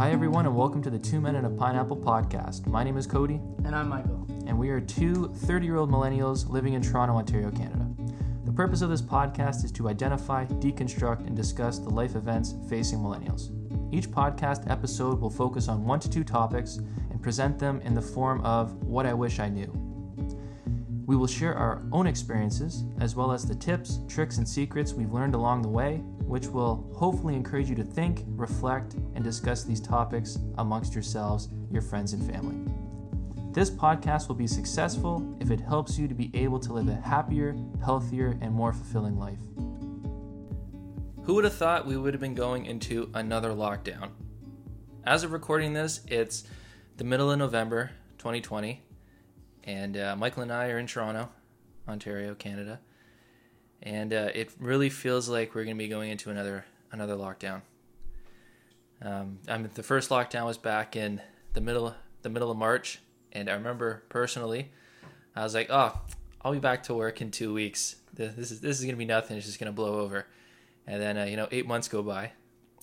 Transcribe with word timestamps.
Hi, 0.00 0.12
everyone, 0.12 0.46
and 0.46 0.56
welcome 0.56 0.82
to 0.84 0.88
the 0.88 0.98
Two 0.98 1.20
Men 1.20 1.36
and 1.36 1.46
a 1.46 1.50
Pineapple 1.50 1.98
podcast. 1.98 2.66
My 2.66 2.82
name 2.82 2.96
is 2.96 3.06
Cody, 3.06 3.38
And 3.66 3.76
I'm 3.76 3.90
Michael. 3.90 4.26
and 4.46 4.58
we 4.58 4.70
are 4.70 4.80
two 4.80 5.28
30 5.28 5.66
year 5.66 5.76
old 5.76 5.90
millennials 5.90 6.48
living 6.48 6.72
in 6.72 6.80
Toronto, 6.80 7.16
Ontario, 7.16 7.50
Canada. 7.50 7.86
The 8.46 8.52
purpose 8.52 8.80
of 8.80 8.88
this 8.88 9.02
podcast 9.02 9.62
is 9.62 9.70
to 9.72 9.90
identify, 9.90 10.46
deconstruct, 10.46 11.26
and 11.26 11.36
discuss 11.36 11.78
the 11.78 11.90
life 11.90 12.16
events 12.16 12.54
facing 12.70 13.00
millennials. 13.00 13.50
Each 13.94 14.10
podcast 14.10 14.70
episode 14.70 15.20
will 15.20 15.28
focus 15.28 15.68
on 15.68 15.84
one 15.84 16.00
to 16.00 16.08
two 16.08 16.24
topics 16.24 16.76
and 17.10 17.20
present 17.20 17.58
them 17.58 17.82
in 17.82 17.92
the 17.92 18.00
form 18.00 18.40
of 18.40 18.72
what 18.82 19.04
I 19.04 19.12
wish 19.12 19.38
I 19.38 19.50
knew. 19.50 19.70
We 21.04 21.14
will 21.14 21.26
share 21.26 21.54
our 21.54 21.82
own 21.92 22.06
experiences 22.06 22.84
as 23.00 23.16
well 23.16 23.32
as 23.32 23.46
the 23.46 23.54
tips, 23.54 23.98
tricks, 24.08 24.38
and 24.38 24.48
secrets 24.48 24.94
we've 24.94 25.12
learned 25.12 25.34
along 25.34 25.60
the 25.60 25.68
way, 25.68 26.02
which 26.30 26.46
will 26.46 26.88
hopefully 26.94 27.34
encourage 27.34 27.68
you 27.68 27.74
to 27.74 27.82
think, 27.82 28.22
reflect, 28.28 28.94
and 29.16 29.24
discuss 29.24 29.64
these 29.64 29.80
topics 29.80 30.38
amongst 30.58 30.94
yourselves, 30.94 31.48
your 31.72 31.82
friends, 31.82 32.12
and 32.12 32.24
family. 32.32 32.72
This 33.52 33.68
podcast 33.68 34.28
will 34.28 34.36
be 34.36 34.46
successful 34.46 35.36
if 35.40 35.50
it 35.50 35.58
helps 35.58 35.98
you 35.98 36.06
to 36.06 36.14
be 36.14 36.30
able 36.32 36.60
to 36.60 36.72
live 36.72 36.86
a 36.86 36.94
happier, 36.94 37.56
healthier, 37.84 38.38
and 38.40 38.54
more 38.54 38.72
fulfilling 38.72 39.18
life. 39.18 39.40
Who 41.24 41.34
would 41.34 41.42
have 41.42 41.56
thought 41.56 41.84
we 41.84 41.96
would 41.96 42.14
have 42.14 42.20
been 42.20 42.36
going 42.36 42.64
into 42.64 43.10
another 43.12 43.50
lockdown? 43.50 44.10
As 45.04 45.24
of 45.24 45.32
recording 45.32 45.72
this, 45.72 46.00
it's 46.06 46.44
the 46.96 47.02
middle 47.02 47.28
of 47.28 47.40
November 47.40 47.90
2020, 48.18 48.84
and 49.64 49.96
uh, 49.96 50.14
Michael 50.14 50.44
and 50.44 50.52
I 50.52 50.68
are 50.68 50.78
in 50.78 50.86
Toronto, 50.86 51.28
Ontario, 51.88 52.36
Canada, 52.36 52.78
and 53.82 54.12
uh, 54.12 54.28
it 54.34 54.50
really 54.58 54.90
feels 54.90 55.28
like 55.28 55.54
we're 55.54 55.64
going 55.64 55.76
to 55.76 55.82
be 55.82 55.88
going 55.88 56.10
into 56.10 56.30
another 56.30 56.64
another 56.92 57.14
lockdown. 57.14 57.62
Um, 59.02 59.38
I 59.48 59.56
mean, 59.56 59.70
the 59.74 59.82
first 59.82 60.10
lockdown 60.10 60.44
was 60.44 60.58
back 60.58 60.96
in 60.96 61.20
the 61.54 61.60
middle 61.60 61.94
the 62.22 62.28
middle 62.28 62.50
of 62.50 62.56
March, 62.58 63.00
and 63.32 63.48
I 63.48 63.54
remember 63.54 64.02
personally, 64.08 64.70
I 65.34 65.42
was 65.42 65.54
like, 65.54 65.68
"Oh, 65.70 65.98
I'll 66.42 66.52
be 66.52 66.58
back 66.58 66.82
to 66.84 66.94
work 66.94 67.20
in 67.22 67.30
two 67.30 67.54
weeks. 67.54 67.96
This 68.12 68.50
is 68.50 68.60
this 68.60 68.78
is 68.78 68.84
going 68.84 68.94
to 68.94 68.98
be 68.98 69.06
nothing. 69.06 69.36
It's 69.36 69.46
just 69.46 69.58
going 69.58 69.72
to 69.72 69.76
blow 69.76 70.00
over." 70.00 70.26
And 70.86 71.00
then 71.00 71.16
uh, 71.16 71.24
you 71.24 71.36
know, 71.36 71.48
eight 71.50 71.66
months 71.66 71.88
go 71.88 72.02
by, 72.02 72.32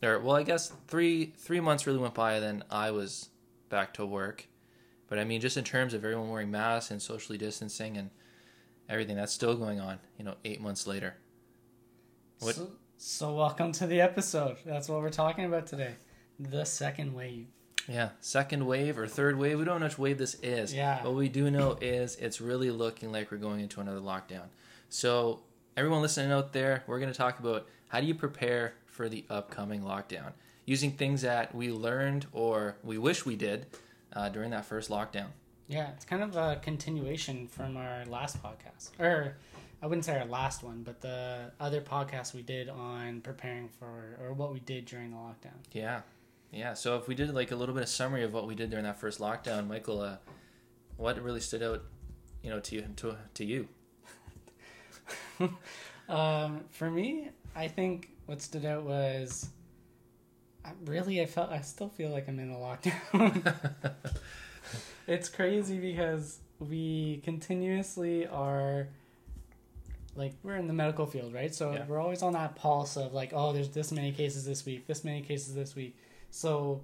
or 0.02 0.20
well, 0.20 0.36
I 0.36 0.44
guess 0.44 0.72
three 0.88 1.34
three 1.38 1.60
months 1.60 1.86
really 1.86 2.00
went 2.00 2.16
by. 2.16 2.34
And 2.34 2.44
then 2.44 2.64
I 2.72 2.92
was 2.92 3.30
back 3.70 3.94
to 3.96 4.06
work, 4.06 4.48
but 5.08 5.20
I 5.20 5.24
mean, 5.24 5.42
just 5.42 5.58
in 5.58 5.64
terms 5.64 5.94
of 5.94 6.04
everyone 6.04 6.30
wearing 6.30 6.50
masks 6.50 6.90
and 6.90 7.02
socially 7.02 7.38
distancing 7.38 7.98
and 7.98 8.10
everything 8.90 9.16
that's 9.16 9.34
still 9.34 9.56
going 9.56 9.80
on. 9.80 10.00
You 10.18 10.26
know, 10.26 10.36
eight 10.46 10.62
months 10.62 10.88
later. 10.88 11.16
What- 12.40 12.56
So, 12.56 12.72
so 12.98 13.34
welcome 13.36 13.72
to 13.74 13.88
the 13.88 14.02
episode. 14.02 14.58
That's 14.66 14.90
what 14.90 15.02
we're 15.02 15.10
talking 15.10 15.46
about 15.46 15.68
today. 15.68 15.96
The 16.40 16.66
second 16.66 17.14
wave. 17.14 17.48
Yeah, 17.88 18.10
second 18.20 18.66
wave 18.66 18.98
or 19.00 19.08
third 19.08 19.38
wave. 19.38 19.58
We 19.58 19.66
don't 19.66 19.80
know 19.80 19.86
which 19.86 19.98
wave 19.98 20.18
this 20.18 20.36
is. 20.44 20.74
Yeah. 20.74 21.04
What 21.04 21.16
we 21.16 21.30
do 21.30 21.50
know 21.50 21.78
is 21.80 22.16
it's 22.18 22.42
really 22.42 22.70
looking 22.70 23.12
like 23.12 23.32
we're 23.32 23.38
going 23.38 23.62
into 23.62 23.80
another 23.80 24.02
lockdown. 24.02 24.48
So, 24.90 25.42
everyone 25.78 26.02
listening 26.02 26.32
out 26.32 26.52
there, 26.54 26.84
we're 26.86 27.00
going 27.00 27.12
to 27.12 27.18
talk 27.18 27.40
about 27.40 27.66
how 27.88 28.02
do 28.02 28.06
you 28.08 28.14
prepare 28.16 28.74
for 28.88 29.08
the 29.08 29.24
upcoming 29.30 29.82
lockdown 29.84 30.34
using 30.66 30.92
things 30.92 31.22
that 31.22 31.56
we 31.56 31.72
learned 31.72 32.26
or 32.34 32.76
we 32.84 32.98
wish 32.98 33.26
we 33.26 33.38
did 33.38 33.66
uh, 34.14 34.28
during 34.30 34.50
that 34.52 34.66
first 34.66 34.90
lockdown. 34.90 35.28
Yeah, 35.68 35.90
it's 35.92 36.06
kind 36.06 36.24
of 36.24 36.36
a 36.36 36.60
continuation 36.62 37.48
from 37.48 37.76
our 37.78 38.06
last 38.06 38.42
podcast. 38.42 38.92
Or 39.00 39.36
I 39.82 39.88
wouldn't 39.88 40.06
say 40.06 40.18
our 40.18 40.26
last 40.26 40.64
one, 40.64 40.84
but 40.84 41.02
the 41.02 41.52
other 41.60 41.82
podcast 41.82 42.34
we 42.34 42.42
did 42.42 42.70
on 42.70 43.22
preparing 43.22 43.68
for 43.68 44.18
or 44.22 44.34
what 44.34 44.54
we 44.54 44.60
did 44.62 44.86
during 44.86 45.12
the 45.12 45.18
lockdown. 45.18 45.58
Yeah. 45.74 46.02
Yeah. 46.52 46.74
So, 46.74 46.96
if 46.98 47.08
we 47.08 47.16
did 47.16 47.34
like 47.34 47.52
a 47.52 47.56
little 47.56 47.76
bit 47.76 47.84
of 47.84 47.90
summary 47.90 48.24
of 48.24 48.34
what 48.34 48.48
we 48.48 48.56
did 48.56 48.70
during 48.70 48.86
that 48.86 49.00
first 49.00 49.20
lockdown, 49.20 49.68
Michael, 49.68 50.00
uh, 50.00 50.18
what 50.96 51.22
really 51.22 51.42
stood 51.42 51.62
out, 51.62 51.84
you 52.42 52.50
know, 52.50 52.62
to 52.62 52.76
you, 52.76 52.86
to, 52.98 53.18
to 53.34 53.46
you? 53.46 53.68
Um, 56.10 56.62
for 56.72 56.90
me, 56.90 57.30
I 57.56 57.68
think 57.68 58.12
what 58.28 58.42
stood 58.42 58.64
out 58.66 58.84
was 58.84 59.50
I- 60.64 60.72
really 60.86 61.22
I 61.22 61.26
felt 61.26 61.50
I 61.52 61.60
still 61.62 61.90
feel 61.90 62.12
like 62.12 62.30
I'm 62.30 62.40
in 62.40 62.50
a 62.50 62.56
lockdown. 62.56 63.54
it's 65.08 65.30
crazy 65.30 65.78
because 65.80 66.40
we 66.60 67.22
continuously 67.24 68.28
are 68.28 68.88
like 70.16 70.34
we're 70.44 70.56
in 70.56 70.68
the 70.68 70.74
medical 70.74 71.06
field, 71.06 71.34
right? 71.34 71.54
So 71.54 71.74
Yeah. 71.74 71.86
we're 71.88 72.00
always 72.00 72.24
on 72.24 72.34
that 72.34 72.56
pulse 72.56 72.98
of 72.98 73.14
like, 73.14 73.34
oh, 73.34 73.54
there's 73.54 73.70
this 73.70 73.92
many 73.92 74.12
cases 74.12 74.46
this 74.46 74.66
week, 74.66 74.88
this 74.88 75.04
many 75.04 75.22
cases 75.22 75.54
this 75.54 75.76
week. 75.76 75.96
So 76.32 76.82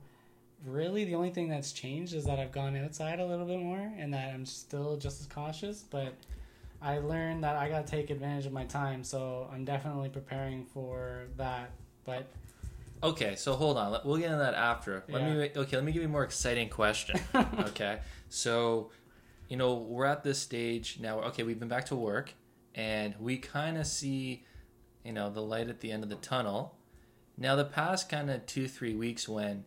really 0.66 1.04
the 1.04 1.16
only 1.16 1.32
thing 1.32 1.50
that's 1.50 1.72
changed 1.74 2.14
is 2.14 2.26
that 2.26 2.40
I've 2.40 2.52
gone 2.52 2.76
outside 2.78 3.20
a 3.20 3.26
little 3.26 3.46
bit 3.46 3.60
more 3.60 3.92
and 3.98 4.14
that 4.14 4.34
I'm 4.34 4.46
still 4.46 4.98
just 4.98 5.20
as 5.22 5.28
cautious, 5.28 5.84
but 5.90 6.14
I 6.82 7.00
learned 7.00 7.44
that 7.44 7.56
I 7.56 7.70
got 7.70 7.88
to 7.88 7.92
take 7.92 8.10
advantage 8.10 8.46
of 8.46 8.52
my 8.54 8.66
time, 8.66 9.04
so 9.04 9.50
I'm 9.52 9.66
definitely 9.66 10.10
preparing 10.10 10.66
for 10.66 11.24
that. 11.38 11.72
But 12.06 12.28
Okay, 13.04 13.36
so 13.36 13.54
hold 13.54 13.78
on. 13.78 14.00
We'll 14.06 14.18
get 14.18 14.28
into 14.28 14.38
that 14.38 14.54
after. 14.54 15.04
Let 15.10 15.22
Yeah. 15.22 15.34
me 15.34 15.52
okay. 15.58 15.76
Let 15.76 15.84
me 15.86 15.92
give 15.92 16.02
you 16.02 16.08
a 16.08 16.12
more 16.12 16.24
exciting 16.24 16.70
question. 16.70 17.20
okay, 17.36 18.00
so 18.30 18.92
you 19.50 19.58
know 19.58 19.74
we're 19.76 20.06
at 20.06 20.24
this 20.24 20.40
stage 20.40 21.00
now. 21.02 21.20
Okay, 21.24 21.44
we've 21.44 21.60
been 21.60 21.68
back 21.68 21.86
to 21.88 21.96
work, 21.96 22.34
and 22.74 23.14
we 23.20 23.38
kind 23.38 23.78
of 23.78 23.86
see, 23.88 24.46
you 25.04 25.12
know, 25.12 25.30
the 25.30 25.42
light 25.42 25.68
at 25.70 25.82
the 25.82 25.92
end 25.92 26.04
of 26.04 26.10
the 26.10 26.16
tunnel. 26.16 26.76
Now, 27.38 27.56
the 27.56 27.66
past 27.66 28.08
kind 28.10 28.30
of 28.32 28.46
two 28.46 28.68
three 28.70 28.94
weeks, 28.94 29.28
when 29.28 29.66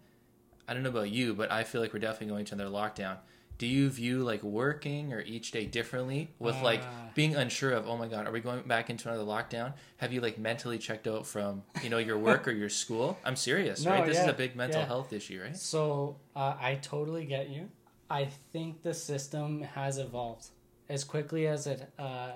I 0.67 0.73
don't 0.73 0.83
know 0.83 0.89
about 0.89 1.11
you, 1.11 1.35
but 1.35 1.53
I 1.53 1.63
feel 1.65 1.81
like 1.83 1.93
we're 1.93 1.99
definitely 1.99 2.29
going 2.29 2.47
to 2.47 2.55
another 2.55 2.71
lockdown. 2.71 3.19
Do 3.59 3.67
you 3.67 3.89
view 3.89 4.23
like 4.23 4.43
working 4.43 5.13
or 5.15 5.21
each 5.21 5.51
day 5.51 5.65
differently 5.65 6.29
with 6.39 6.61
like 6.63 6.83
Ah. 6.85 7.11
being 7.15 7.35
unsure 7.37 7.73
of 7.73 7.89
oh 7.89 7.97
my 7.97 8.07
god 8.09 8.27
are 8.27 8.33
we 8.33 8.41
going 8.41 8.63
back 8.63 8.91
into 8.91 9.09
another 9.09 9.25
lockdown 9.25 9.73
have 9.97 10.13
you 10.13 10.21
like 10.21 10.39
mentally 10.39 10.77
checked 10.79 11.07
out 11.07 11.27
from 11.27 11.63
you 11.83 11.89
know 11.89 11.97
your 11.99 12.19
work 12.19 12.47
or 12.47 12.51
your 12.53 12.69
school 12.83 13.19
i'm 13.25 13.35
serious 13.37 13.83
No, 13.85 13.93
right 13.93 14.05
this 14.07 14.19
is 14.19 14.27
a 14.27 14.35
big 14.35 14.57
mental 14.57 14.81
yeah. 14.83 14.87
health 14.87 15.13
issue 15.13 15.41
right 15.43 15.57
so 15.57 16.17
uh, 16.37 16.55
I 16.61 16.75
totally 16.83 17.25
get 17.25 17.49
you. 17.49 17.71
I 18.11 18.27
think 18.53 18.83
the 18.83 18.93
system 18.95 19.63
has 19.63 19.97
evolved 19.99 20.49
as 20.89 21.03
quickly 21.03 21.47
as 21.47 21.67
it 21.67 21.91
uh, 21.99 22.33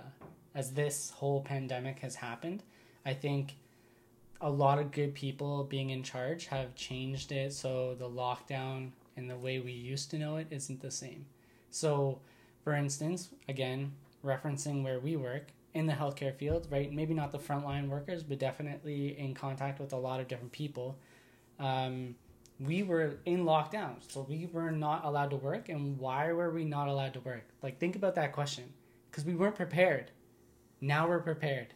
as 0.55 0.73
this 0.73 1.11
whole 1.11 1.43
pandemic 1.43 1.99
has 2.01 2.15
happened. 2.17 2.63
I 3.07 3.13
think 3.15 3.57
a 4.41 4.51
lot 4.51 4.79
of 4.79 4.91
good 4.91 5.15
people 5.15 5.65
being 5.65 5.91
in 5.91 6.03
charge 6.03 6.47
have 6.47 6.75
changed 6.75 7.31
it 7.31 7.53
so 7.53 7.95
the 7.95 8.09
lockdown 8.09 8.91
and 9.21 9.31
the 9.31 9.37
way 9.37 9.61
we 9.61 9.73
used 9.73 10.11
to 10.11 10.19
know 10.19 10.37
it 10.37 10.47
isn't 10.51 10.81
the 10.81 10.91
same. 10.91 11.27
So, 11.71 12.21
for 12.65 12.73
instance, 12.73 13.29
again, 13.49 13.93
referencing 14.25 14.83
where 14.83 14.99
we 14.99 15.15
work 15.17 15.49
in 15.75 15.87
the 15.87 15.93
healthcare 15.93 16.35
field, 16.35 16.67
right? 16.71 16.91
Maybe 16.93 17.15
not 17.15 17.31
the 17.31 17.39
frontline 17.39 17.89
workers, 17.89 18.23
but 18.23 18.39
definitely 18.39 19.19
in 19.19 19.35
contact 19.35 19.79
with 19.79 19.93
a 19.93 19.97
lot 19.97 20.21
of 20.21 20.27
different 20.27 20.53
people. 20.53 20.99
Um, 21.59 22.17
we 22.59 22.83
were 22.83 23.19
in 23.27 23.45
lockdown, 23.45 23.97
so 24.09 24.27
we 24.29 24.49
were 24.53 24.71
not 24.71 25.05
allowed 25.05 25.31
to 25.31 25.37
work. 25.37 25.69
And 25.69 25.99
why 25.99 26.33
were 26.33 26.51
we 26.51 26.65
not 26.65 26.89
allowed 26.89 27.13
to 27.15 27.21
work? 27.21 27.45
Like, 27.63 27.79
think 27.79 27.95
about 27.95 28.15
that 28.17 28.33
question. 28.33 28.65
Because 29.11 29.25
we 29.25 29.35
weren't 29.35 29.55
prepared. 29.55 30.11
Now 30.81 31.09
we're 31.09 31.21
prepared. 31.21 31.75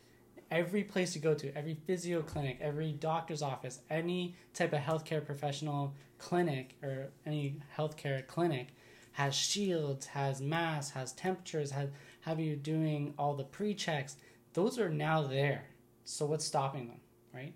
Every 0.55 0.85
place 0.85 1.17
you 1.17 1.21
go 1.21 1.35
to, 1.35 1.57
every 1.59 1.75
physio 1.87 2.23
clinic, 2.23 2.59
every 2.61 2.93
doctor's 2.93 3.43
office, 3.43 3.81
any 3.91 4.37
type 4.55 4.73
of 4.73 4.79
healthcare 4.79 5.25
professional 5.25 5.95
clinic 6.19 6.77
or 6.81 7.09
any 7.27 7.57
healthcare 7.77 8.25
clinic 8.27 8.69
has 9.13 9.35
shields, 9.35 10.07
has 10.07 10.41
masks, 10.41 10.93
has 10.95 11.13
temperatures, 11.13 11.73
has 11.73 11.89
have 12.21 12.39
you 12.39 12.55
doing 12.57 13.15
all 13.19 13.35
the 13.35 13.45
pre-checks. 13.45 14.17
Those 14.53 14.79
are 14.79 14.89
now 14.89 15.23
there. 15.23 15.65
So 16.05 16.25
what's 16.27 16.45
stopping 16.45 16.87
them, 16.87 17.01
right? 17.35 17.53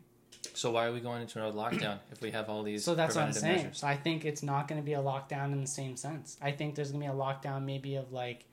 so 0.55 0.71
why 0.73 0.87
are 0.87 0.93
we 0.93 1.01
going 1.01 1.23
into 1.23 1.39
another 1.39 1.57
lockdown 1.57 1.99
if 2.13 2.21
we 2.21 2.31
have 2.33 2.49
all 2.49 2.63
these 2.63 2.85
So 2.85 2.95
that's 2.95 3.15
what 3.15 3.25
I'm 3.25 3.33
saying. 3.33 3.57
measures? 3.57 3.79
So 3.79 3.87
I 3.87 3.97
think 3.97 4.25
it's 4.25 4.43
not 4.43 4.67
going 4.67 4.81
to 4.81 4.85
be 4.85 4.95
a 4.95 5.01
lockdown 5.01 5.53
in 5.53 5.61
the 5.61 5.67
same 5.69 5.97
sense. 5.97 6.37
I 6.43 6.51
think 6.51 6.75
there's 6.75 6.91
going 6.91 7.05
to 7.05 7.13
be 7.13 7.13
a 7.13 7.17
lockdown 7.17 7.65
maybe 7.65 7.95
of 7.97 8.13
like, 8.13 8.45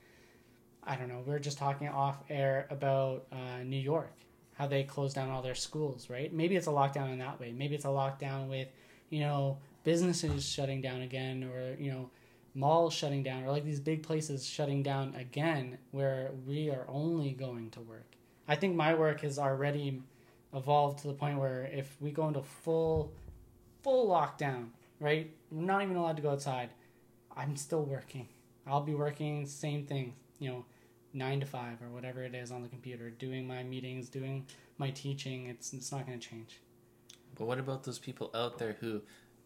I 0.83 0.95
don't 0.95 1.09
know. 1.09 1.23
We 1.25 1.33
are 1.33 1.39
just 1.39 1.57
talking 1.57 1.87
off 1.87 2.23
air 2.29 2.67
about 2.69 3.25
uh, 3.31 3.63
New 3.63 3.79
York, 3.79 4.13
how 4.55 4.67
they 4.67 4.83
closed 4.83 5.15
down 5.15 5.29
all 5.29 5.41
their 5.41 5.55
schools, 5.55 6.09
right? 6.09 6.33
Maybe 6.33 6.55
it's 6.55 6.67
a 6.67 6.71
lockdown 6.71 7.11
in 7.11 7.19
that 7.19 7.39
way. 7.39 7.51
Maybe 7.51 7.75
it's 7.75 7.85
a 7.85 7.89
lockdown 7.89 8.49
with, 8.49 8.67
you 9.09 9.19
know, 9.19 9.57
businesses 9.83 10.47
shutting 10.47 10.81
down 10.81 11.01
again, 11.01 11.43
or 11.43 11.75
you 11.79 11.91
know, 11.91 12.09
malls 12.53 12.93
shutting 12.93 13.21
down, 13.21 13.43
or 13.43 13.51
like 13.51 13.65
these 13.65 13.79
big 13.79 14.01
places 14.01 14.47
shutting 14.47 14.81
down 14.81 15.13
again, 15.15 15.77
where 15.91 16.31
we 16.47 16.69
are 16.69 16.85
only 16.87 17.31
going 17.31 17.69
to 17.71 17.81
work. 17.81 18.15
I 18.47 18.55
think 18.55 18.75
my 18.75 18.93
work 18.93 19.21
has 19.21 19.37
already 19.37 20.01
evolved 20.53 20.99
to 20.99 21.07
the 21.07 21.13
point 21.13 21.37
where 21.37 21.69
if 21.73 21.95
we 21.99 22.11
go 22.11 22.27
into 22.27 22.41
full 22.41 23.11
full 23.83 24.07
lockdown, 24.07 24.69
right? 24.99 25.31
We're 25.51 25.65
not 25.65 25.83
even 25.83 25.95
allowed 25.95 26.15
to 26.15 26.23
go 26.23 26.31
outside. 26.31 26.69
I'm 27.35 27.55
still 27.57 27.83
working. 27.83 28.27
I'll 28.65 28.81
be 28.81 28.95
working 28.95 29.45
same 29.45 29.85
thing, 29.85 30.13
you 30.39 30.49
know, 30.49 30.65
nine 31.15 31.39
to 31.39 31.45
five 31.45 31.81
or 31.81 31.89
whatever 31.89 32.21
it 32.23 32.35
is 32.35 32.51
on 32.51 32.61
the 32.61 32.67
computer, 32.69 33.09
doing 33.09 33.47
my 33.47 33.63
meetings, 33.63 34.09
doing 34.09 34.45
my 34.77 34.91
teaching. 34.91 35.47
It's 35.47 35.73
it's 35.73 35.91
not 35.91 36.05
going 36.05 36.19
to 36.19 36.29
change. 36.29 36.59
But 37.35 37.45
what 37.45 37.57
about 37.59 37.83
those 37.83 37.97
people 37.99 38.29
out 38.35 38.59
there 38.59 38.77
who 38.79 39.01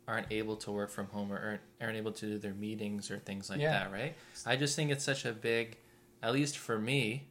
aren't 0.07 0.27
able 0.31 0.55
to 0.57 0.71
work 0.71 0.89
from 0.89 1.05
home 1.07 1.31
or 1.31 1.37
aren't, 1.39 1.61
aren't 1.79 1.95
able 1.97 2.11
to 2.11 2.25
do 2.25 2.37
their 2.39 2.53
meetings 2.55 3.11
or 3.11 3.19
things 3.19 3.49
like 3.49 3.59
Yeah. 3.59 3.71
that, 3.71 3.91
right? 3.91 4.15
I 4.45 4.55
just 4.55 4.75
think 4.75 4.89
it's 4.91 5.03
such 5.03 5.23
a 5.23 5.31
big, 5.31 5.77
at 6.23 6.33
least 6.33 6.57
for 6.57 6.79
me, 6.79 7.27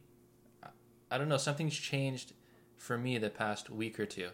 I 1.11 1.17
don't 1.17 1.27
know, 1.27 1.37
something's 1.37 1.75
changed 1.75 2.33
for 2.77 2.97
me 2.97 3.17
the 3.17 3.29
past 3.29 3.69
week 3.69 3.99
or 3.99 4.05
two. 4.05 4.29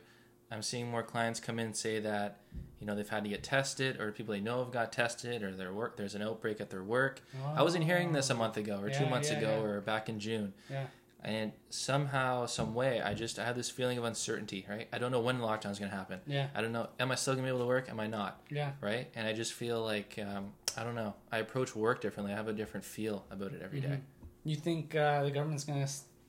I'm 0.51 0.61
seeing 0.61 0.89
more 0.91 1.01
clients 1.03 1.39
come 1.39 1.57
in 1.57 1.67
and 1.67 1.75
say 1.75 1.99
that, 1.99 2.39
you 2.79 2.87
know, 2.87 2.95
they've 2.95 3.07
had 3.07 3.23
to 3.23 3.29
get 3.29 3.43
tested 3.43 3.99
or 3.99 4.11
people 4.11 4.33
they 4.33 4.41
know 4.41 4.63
have 4.63 4.71
got 4.71 4.91
tested 4.91 5.43
or 5.43 5.51
their 5.51 5.73
work, 5.73 5.97
there's 5.97 6.15
an 6.15 6.21
outbreak 6.21 6.59
at 6.59 6.69
their 6.69 6.83
work. 6.83 7.21
I 7.55 7.63
wasn't 7.63 7.85
hearing 7.85 8.11
this 8.11 8.29
a 8.29 8.35
month 8.35 8.57
ago 8.57 8.79
or 8.81 8.89
two 8.89 9.05
months 9.05 9.31
yeah, 9.31 9.37
ago 9.37 9.49
yeah. 9.49 9.63
or 9.63 9.81
back 9.81 10.09
in 10.09 10.19
June. 10.19 10.53
Yeah. 10.69 10.87
And 11.23 11.53
somehow, 11.71 12.45
some 12.45 12.75
way, 12.75 13.01
I 13.01 13.15
just 13.15 13.39
I 13.39 13.45
have 13.45 13.55
this 13.55 13.71
feeling 13.71 13.97
of 13.97 14.03
uncertainty, 14.03 14.63
right? 14.69 14.87
I 14.93 14.99
don't 14.99 15.11
know 15.11 15.21
when 15.21 15.39
the 15.39 15.43
lockdown 15.43 15.71
is 15.71 15.79
going 15.79 15.89
to 15.89 15.97
happen. 15.97 16.19
Yeah. 16.27 16.49
I 16.53 16.61
don't 16.61 16.71
know. 16.71 16.87
Am 16.99 17.11
I 17.11 17.15
still 17.15 17.33
going 17.33 17.43
to 17.43 17.51
be 17.51 17.55
able 17.55 17.65
to 17.65 17.67
work? 17.67 17.89
Am 17.89 17.99
I 17.99 18.05
not? 18.05 18.41
Yeah. 18.51 18.73
Right? 18.79 19.09
And 19.15 19.25
I 19.27 19.33
just 19.33 19.53
feel 19.53 19.81
like 19.81 20.19
um, 20.19 20.51
I 20.77 20.83
don't 20.83 20.93
know. 20.93 21.15
I 21.31 21.39
approach 21.39 21.75
work 21.75 21.99
differently. 21.99 22.31
I 22.31 22.35
have 22.35 22.47
a 22.47 22.53
different 22.53 22.85
feel 22.85 23.25
about 23.31 23.53
it 23.53 23.61
every 23.63 23.79
day. 23.79 23.87
Mhm. 23.87 24.01
You 24.43 24.55
think 24.55 24.93
uh, 24.93 25.23
the 25.23 25.31
government's 25.31 25.63
gonna, 25.63 25.87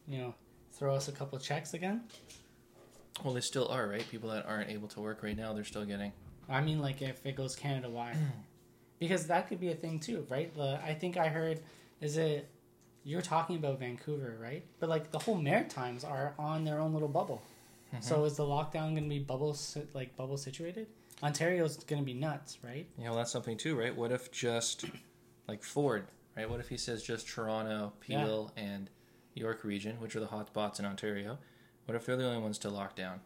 you 0.09 0.19
know, 0.19 0.35
throw 0.73 0.95
us 0.95 1.09
a 1.09 1.13
couple 1.13 1.39
checks 1.39 1.75
again? 1.75 2.05
Well, 3.23 3.35
they 3.35 3.41
still 3.41 3.69
are, 3.69 3.87
right? 3.87 4.09
People 4.11 4.31
that 4.31 4.47
aren't 4.47 4.71
able 4.71 4.89
to 4.89 5.01
work 5.01 5.23
right 5.23 5.37
now, 5.37 5.53
they're 5.53 5.65
still 5.65 5.85
getting. 5.85 6.13
I 6.49 6.61
mean, 6.61 6.81
like 6.81 7.03
if 7.03 7.25
it 7.25 7.37
goes 7.37 7.57
Canada 7.57 7.89
wide, 7.89 8.17
because 8.99 9.27
that 9.27 9.49
could 9.49 9.61
be 9.61 9.71
a 9.71 9.75
thing 9.75 9.99
too, 9.99 10.27
right? 10.29 10.55
The, 10.55 10.81
I 10.85 10.95
think 10.95 11.17
I 11.17 11.29
heard, 11.29 11.61
is 12.01 12.17
it 12.17 12.49
you're 13.05 13.23
talking 13.23 13.57
about 13.57 13.79
Vancouver, 13.79 14.37
right? 14.41 14.65
But 14.81 14.89
like 14.89 15.13
the 15.13 15.19
whole 15.19 15.37
Maritimes 15.37 16.03
are 16.03 16.35
on 16.39 16.65
their 16.65 16.81
own 16.81 16.93
little 16.93 17.09
bubble. 17.09 17.41
So 18.01 18.17
mm-hmm. 18.17 18.27
is 18.27 18.37
the 18.37 18.43
lockdown 18.43 18.91
going 18.91 19.05
to 19.05 19.09
be 19.09 19.21
bubble 19.21 19.57
like 19.95 20.17
bubble 20.17 20.37
situated? 20.37 20.89
Ontario's 21.23 21.77
going 21.85 22.03
to 22.03 22.05
be 22.05 22.13
nuts, 22.13 22.59
right? 22.63 22.87
Yeah, 22.99 23.11
well, 23.11 23.19
that's 23.19 23.31
something 23.31 23.57
too, 23.57 23.79
right? 23.79 23.95
What 23.95 24.13
if 24.13 24.31
just 24.33 24.85
like 25.49 25.63
Ford, 25.63 26.09
right? 26.37 26.51
What 26.51 26.61
if 26.61 26.69
he 26.69 26.77
says 26.77 27.03
just 27.03 27.29
Toronto, 27.29 27.93
Yeah. 28.07 28.25
Peel, 28.25 28.53
and 28.57 28.91
York 29.35 29.65
region, 29.65 30.01
which 30.01 30.17
are 30.17 30.21
the 30.21 30.27
hot 30.27 30.49
spots 30.49 30.81
in 30.81 30.85
Ontario? 30.85 31.39
What 31.87 31.95
if 31.95 32.05
they're 32.05 32.17
the 32.17 32.27
only 32.27 32.43
ones 32.43 32.59
to 32.59 32.71
lock 32.71 32.97
down? 32.97 33.21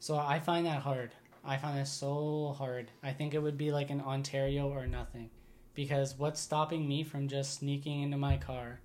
So 0.00 0.16
I 0.16 0.40
find 0.40 0.64
that 0.66 0.82
hard. 0.82 1.10
I 1.48 1.56
find 1.56 1.78
this 1.78 1.90
so 1.90 2.54
hard. 2.58 2.90
I 3.02 3.12
think 3.12 3.32
it 3.32 3.42
would 3.42 3.56
be 3.56 3.72
like 3.72 3.88
an 3.88 4.02
Ontario 4.02 4.68
or 4.68 4.86
nothing. 4.86 5.30
Because 5.74 6.18
what's 6.18 6.40
stopping 6.40 6.86
me 6.86 7.02
from 7.02 7.26
just 7.26 7.54
sneaking 7.54 8.02
into 8.02 8.18
my 8.18 8.36
car, 8.36 8.80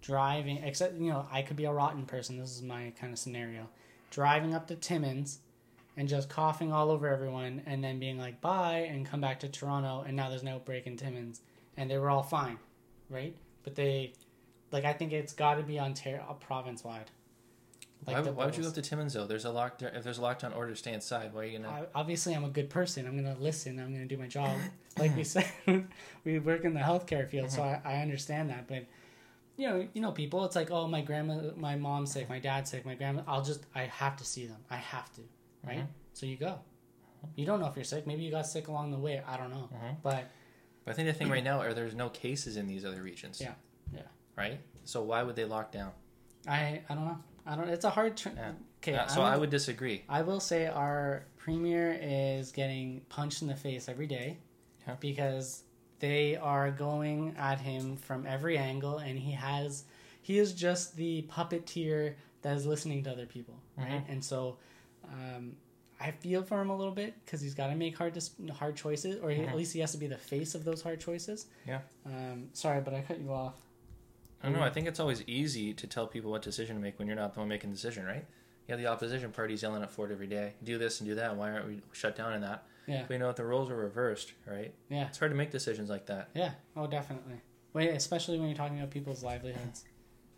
driving, 0.00 0.56
except, 0.64 0.98
you 0.98 1.10
know, 1.10 1.26
I 1.30 1.42
could 1.42 1.56
be 1.56 1.66
a 1.66 1.72
rotten 1.72 2.04
person. 2.04 2.38
This 2.38 2.56
is 2.56 2.62
my 2.62 2.92
kind 2.98 3.12
of 3.12 3.20
scenario. 3.20 3.68
Driving 4.10 4.52
up 4.52 4.66
to 4.66 4.74
Timmins 4.74 5.38
and 5.96 6.08
just 6.08 6.28
coughing 6.28 6.72
all 6.72 6.90
over 6.90 7.06
everyone 7.06 7.62
and 7.66 7.84
then 7.84 8.00
being 8.00 8.18
like, 8.18 8.40
bye, 8.40 8.88
and 8.90 9.06
come 9.06 9.20
back 9.20 9.38
to 9.40 9.48
Toronto 9.48 10.02
and 10.04 10.16
now 10.16 10.28
there's 10.28 10.42
an 10.42 10.48
outbreak 10.48 10.88
in 10.88 10.96
Timmins. 10.96 11.40
And 11.76 11.88
they 11.88 11.98
were 11.98 12.10
all 12.10 12.24
fine, 12.24 12.58
right? 13.10 13.36
But 13.62 13.76
they, 13.76 14.14
like, 14.72 14.84
I 14.84 14.92
think 14.92 15.12
it's 15.12 15.34
got 15.34 15.54
to 15.54 15.62
be 15.62 15.78
Ontario, 15.78 16.26
uh, 16.28 16.32
province 16.32 16.82
wide. 16.82 17.12
Why, 18.04 18.20
why 18.20 18.44
would 18.46 18.56
you 18.56 18.62
go 18.62 18.68
up 18.68 18.74
to 18.74 18.82
Timmins 18.82 19.12
though? 19.14 19.26
There's 19.26 19.44
a 19.44 19.48
lockdown. 19.48 19.96
If 19.96 20.02
there's 20.04 20.18
a 20.18 20.22
lockdown 20.22 20.56
order, 20.56 20.74
stay 20.74 20.92
inside. 20.92 21.32
Why 21.32 21.42
are 21.42 21.44
you 21.44 21.58
gonna? 21.58 21.70
I, 21.70 21.84
obviously 21.94 22.34
I'm 22.34 22.44
a 22.44 22.48
good 22.48 22.68
person. 22.70 23.06
I'm 23.06 23.16
gonna 23.16 23.36
listen. 23.38 23.78
I'm 23.78 23.92
gonna 23.92 24.06
do 24.06 24.16
my 24.16 24.26
job. 24.28 24.56
Like 24.98 25.16
we 25.16 25.24
said, 25.24 25.50
we 26.24 26.38
work 26.38 26.64
in 26.66 26.74
the 26.74 26.80
healthcare 26.80 27.26
field, 27.26 27.50
so 27.50 27.62
I, 27.62 27.80
I 27.82 27.94
understand 28.02 28.50
that. 28.50 28.68
But 28.68 28.84
you 29.56 29.66
know, 29.66 29.88
you 29.94 30.02
know, 30.02 30.12
people. 30.12 30.44
It's 30.44 30.54
like, 30.54 30.70
oh, 30.70 30.86
my 30.86 31.00
grandma, 31.00 31.40
my 31.56 31.76
mom's 31.76 32.12
sick, 32.12 32.28
my 32.28 32.38
dad's 32.38 32.70
sick, 32.70 32.84
my 32.84 32.94
grandma. 32.94 33.22
I'll 33.26 33.42
just, 33.42 33.64
I 33.74 33.84
have 33.84 34.16
to 34.18 34.24
see 34.24 34.44
them. 34.44 34.58
I 34.70 34.76
have 34.76 35.10
to, 35.14 35.22
right? 35.66 35.78
Mhm. 35.78 35.86
So 36.12 36.26
you 36.26 36.36
go. 36.36 36.58
You 37.36 37.46
don't 37.46 37.58
know 37.60 37.68
if 37.68 37.74
you're 37.76 37.84
sick. 37.86 38.06
Maybe 38.06 38.22
you 38.22 38.30
got 38.30 38.46
sick 38.46 38.68
along 38.68 38.90
the 38.90 38.98
way. 38.98 39.22
I 39.26 39.38
don't 39.38 39.48
know. 39.50 39.70
Mhm. 39.72 39.96
But 40.02 40.30
But 40.84 40.90
I 40.90 40.94
think 40.94 41.08
the 41.08 41.14
thing 41.14 41.30
right 41.30 41.42
now 41.44 41.60
are 41.60 41.72
there's 41.72 41.94
no 41.94 42.10
cases 42.10 42.58
in 42.58 42.66
these 42.66 42.84
other 42.84 43.00
regions. 43.02 43.40
Yeah, 43.40 43.54
yeah. 43.94 44.02
Right. 44.36 44.60
So 44.84 45.02
why 45.02 45.22
would 45.22 45.36
they 45.36 45.46
lock 45.46 45.72
down? 45.72 45.92
I, 46.46 46.82
I 46.88 46.94
don't 46.94 47.06
know. 47.06 47.18
I 47.46 47.56
don't. 47.56 47.68
It's 47.68 47.84
a 47.84 47.90
hard. 47.90 48.16
Tr- 48.16 48.30
Yeah. 48.36 48.52
Okay. 48.82 48.94
Uh, 48.94 49.06
so 49.06 49.22
I 49.22 49.36
would 49.36 49.50
disagree. 49.50 50.02
I 50.08 50.22
will 50.22 50.40
say 50.40 50.66
our 50.66 51.24
premier 51.36 51.98
is 52.00 52.52
getting 52.52 53.00
punched 53.08 53.42
in 53.42 53.48
the 53.48 53.54
face 53.56 53.88
every 53.88 54.06
day 54.06 54.38
Yeah. 54.86 54.94
because 55.00 55.62
they 56.00 56.36
are 56.36 56.70
going 56.70 57.34
at 57.38 57.60
him 57.60 57.96
from 57.96 58.26
every 58.26 58.58
angle, 58.58 58.98
and 58.98 59.18
he 59.18 59.32
has 59.32 59.84
he 60.20 60.38
is 60.38 60.52
just 60.52 60.96
the 60.96 61.22
puppeteer 61.30 62.14
that 62.42 62.56
is 62.56 62.66
listening 62.66 63.02
to 63.04 63.10
other 63.12 63.26
people, 63.26 63.54
right? 63.76 64.04
And 64.08 64.24
so. 64.24 64.58
Um, 65.04 65.56
I 66.00 66.10
feel 66.10 66.42
for 66.42 66.60
him 66.60 66.70
a 66.70 66.76
little 66.76 66.92
bit 66.94 67.14
because 67.24 67.40
he's 67.40 67.54
got 67.54 67.68
to 67.68 67.76
make 67.76 67.96
hard 67.96 68.12
dis- 68.14 68.32
hard 68.58 68.74
choices, 68.74 69.20
or 69.22 69.30
he, 69.30 69.42
at 69.44 69.54
least 69.56 69.72
he 69.72 69.78
has 69.78 69.92
to 69.92 69.98
be 69.98 70.08
the 70.08 70.16
face 70.16 70.56
of 70.56 70.64
those 70.64 70.82
hard 70.82 71.00
choices. 71.00 71.46
Yeah. 71.64 71.78
Um, 72.04 72.48
sorry, 72.54 72.80
but 72.80 72.92
I 72.92 73.02
cut 73.02 73.20
you 73.20 73.32
off. 73.32 73.54
I 74.42 74.46
don't 74.46 74.56
know. 74.56 74.62
I 74.62 74.70
mm. 74.70 74.74
think 74.74 74.88
it's 74.88 75.00
always 75.00 75.22
easy 75.26 75.72
to 75.74 75.86
tell 75.86 76.06
people 76.06 76.30
what 76.30 76.42
decision 76.42 76.76
to 76.76 76.82
make 76.82 76.98
when 76.98 77.06
you're 77.06 77.16
not 77.16 77.34
the 77.34 77.40
one 77.40 77.48
making 77.48 77.70
the 77.70 77.76
decision, 77.76 78.04
right? 78.04 78.24
You 78.66 78.72
have 78.72 78.80
the 78.80 78.86
opposition 78.86 79.30
parties 79.32 79.62
yelling 79.62 79.82
at 79.82 79.90
Ford 79.90 80.12
every 80.12 80.26
day, 80.26 80.54
do 80.62 80.78
this 80.78 81.00
and 81.00 81.08
do 81.08 81.14
that. 81.16 81.36
Why 81.36 81.52
aren't 81.52 81.68
we 81.68 81.80
shut 81.92 82.16
down 82.16 82.32
in 82.32 82.40
that? 82.42 82.64
Yeah. 82.86 83.04
But 83.06 83.14
you 83.14 83.20
know 83.20 83.26
what? 83.28 83.36
The 83.36 83.44
roles 83.44 83.70
are 83.70 83.76
reversed, 83.76 84.32
right? 84.46 84.72
Yeah. 84.88 85.06
It's 85.06 85.18
hard 85.18 85.30
to 85.30 85.36
make 85.36 85.50
decisions 85.50 85.88
like 85.88 86.06
that. 86.06 86.30
Yeah. 86.34 86.52
Oh, 86.76 86.86
definitely. 86.86 87.40
Wait, 87.72 87.90
especially 87.90 88.38
when 88.38 88.48
you're 88.48 88.56
talking 88.56 88.78
about 88.78 88.90
people's 88.90 89.22
livelihoods 89.22 89.84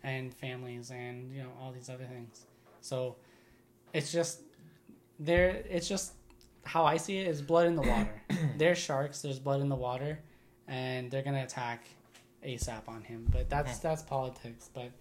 and 0.03 0.33
families 0.33 0.91
and 0.91 1.33
you 1.33 1.41
know 1.41 1.49
all 1.59 1.71
these 1.71 1.89
other 1.89 2.05
things. 2.05 2.45
So 2.81 3.15
it's 3.93 4.11
just 4.11 4.41
there. 5.19 5.63
It's 5.69 5.87
just 5.87 6.13
how 6.63 6.85
I 6.85 6.97
see 6.97 7.17
it 7.17 7.27
is 7.27 7.41
blood 7.41 7.67
in 7.67 7.75
the 7.75 7.81
water. 7.81 8.21
They're 8.57 8.75
sharks. 8.75 9.21
There's 9.21 9.39
blood 9.39 9.61
in 9.61 9.69
the 9.69 9.75
water, 9.75 10.19
and 10.67 11.11
they're 11.11 11.23
gonna 11.23 11.43
attack 11.43 11.85
ASAP 12.43 12.87
on 12.87 13.03
him. 13.03 13.27
But 13.31 13.49
that's 13.49 13.79
that's 13.79 14.01
politics. 14.01 14.69
But 14.73 14.91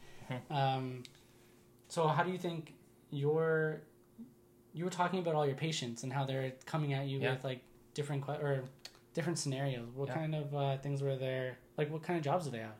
um, 0.50 1.02
so 1.88 2.06
how 2.08 2.22
do 2.22 2.30
you 2.30 2.38
think 2.38 2.74
your 3.10 3.80
you 4.72 4.84
were 4.84 4.90
talking 4.90 5.20
about 5.20 5.34
all 5.34 5.46
your 5.46 5.54
patients 5.56 6.02
and 6.02 6.12
how 6.12 6.24
they're 6.24 6.52
coming 6.66 6.92
at 6.94 7.06
you 7.06 7.20
Yeah. 7.20 7.32
with 7.34 7.44
like 7.44 7.60
different 7.94 8.24
que- 8.26 8.34
or 8.34 8.64
different 9.14 9.38
scenarios. 9.38 9.88
What 9.94 10.08
Yeah. 10.08 10.14
kind 10.14 10.34
of 10.34 10.54
uh, 10.54 10.78
things 10.78 11.00
were 11.00 11.14
there? 11.16 11.58
Like, 11.76 11.90
what 11.92 12.02
kind 12.02 12.16
of 12.16 12.24
jobs 12.24 12.46
do 12.46 12.50
they 12.50 12.58
have? 12.58 12.74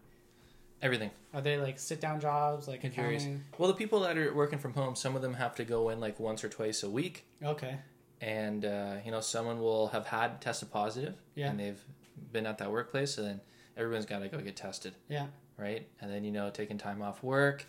Everything. 0.83 1.11
Are 1.33 1.41
they 1.41 1.57
like 1.57 1.79
sit 1.79 2.01
down 2.01 2.21
jobs, 2.21 2.67
like 2.67 2.83
accounting? 2.83 3.45
Well, 3.59 3.69
the 3.69 3.75
people 3.77 4.01
that 4.01 4.19
are 4.19 4.35
working 4.35 4.59
from 4.59 4.73
home, 4.75 4.97
some 4.97 5.15
of 5.15 5.23
them 5.23 5.35
have 5.35 5.55
to 5.57 5.65
go 5.65 5.89
in 5.91 6.01
like 6.01 6.19
once 6.19 6.43
or 6.43 6.49
twice 6.49 6.83
a 6.83 6.91
week, 6.91 7.25
Okay, 7.43 7.77
and 8.21 8.65
uh, 8.65 8.97
you 9.05 9.13
know, 9.13 9.21
someone 9.21 9.61
will 9.61 9.87
have 9.89 10.09
had 10.09 10.41
tested 10.41 10.73
positive, 10.73 11.15
Yeah. 11.37 11.51
and 11.51 11.61
they've 11.61 11.83
been 12.33 12.45
at 12.45 12.59
that 12.59 12.71
workplace, 12.73 13.15
so 13.15 13.23
then 13.23 13.41
everyone's 13.77 14.07
got 14.07 14.21
to 14.21 14.29
go 14.29 14.39
get 14.39 14.57
tested. 14.57 14.95
Yeah. 15.09 15.27
Right, 15.57 15.87
and 16.01 16.11
then 16.11 16.25
you 16.25 16.33
know, 16.33 16.51
taking 16.51 16.79
time 16.79 17.01
off 17.01 17.23
work, 17.23 17.65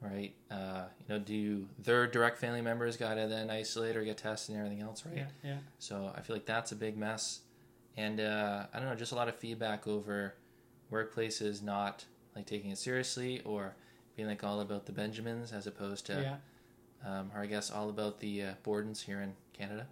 right? 0.00 0.34
Uh, 0.50 0.84
you 0.98 1.14
know, 1.14 1.20
do 1.20 1.66
their 1.78 2.08
direct 2.08 2.38
family 2.38 2.60
members 2.60 2.96
got 2.96 3.14
to 3.14 3.28
then 3.28 3.50
isolate 3.50 3.96
or 3.96 4.02
get 4.02 4.18
tested 4.18 4.56
and 4.56 4.64
everything 4.64 4.84
else, 4.84 5.04
right? 5.06 5.16
yeah, 5.16 5.26
yeah, 5.44 5.56
So 5.78 6.12
I 6.16 6.22
feel 6.22 6.34
like 6.34 6.46
that's 6.46 6.72
a 6.72 6.76
big 6.76 6.96
mess, 6.96 7.40
and 7.96 8.20
uh, 8.20 8.66
I 8.74 8.78
don't 8.80 8.88
know, 8.88 8.96
just 8.96 9.12
a 9.12 9.14
lot 9.14 9.28
of 9.28 9.36
feedback 9.36 9.86
over 9.86 10.34
workplaces 10.90 11.62
not 11.62 12.04
like 12.34 12.46
taking 12.46 12.70
it 12.70 12.78
seriously 12.78 13.42
or 13.44 13.74
being 14.16 14.28
like 14.28 14.42
all 14.42 14.60
about 14.60 14.86
the 14.86 14.92
Benjamins 14.92 15.52
as 15.52 15.66
opposed 15.66 16.06
to, 16.06 16.38
yeah. 17.04 17.18
um, 17.20 17.30
or 17.34 17.42
I 17.42 17.46
guess 17.46 17.70
all 17.70 17.90
about 17.90 18.20
the 18.20 18.42
uh, 18.42 18.52
Bordens 18.64 19.04
here 19.04 19.20
in 19.20 19.34
Canada. 19.52 19.86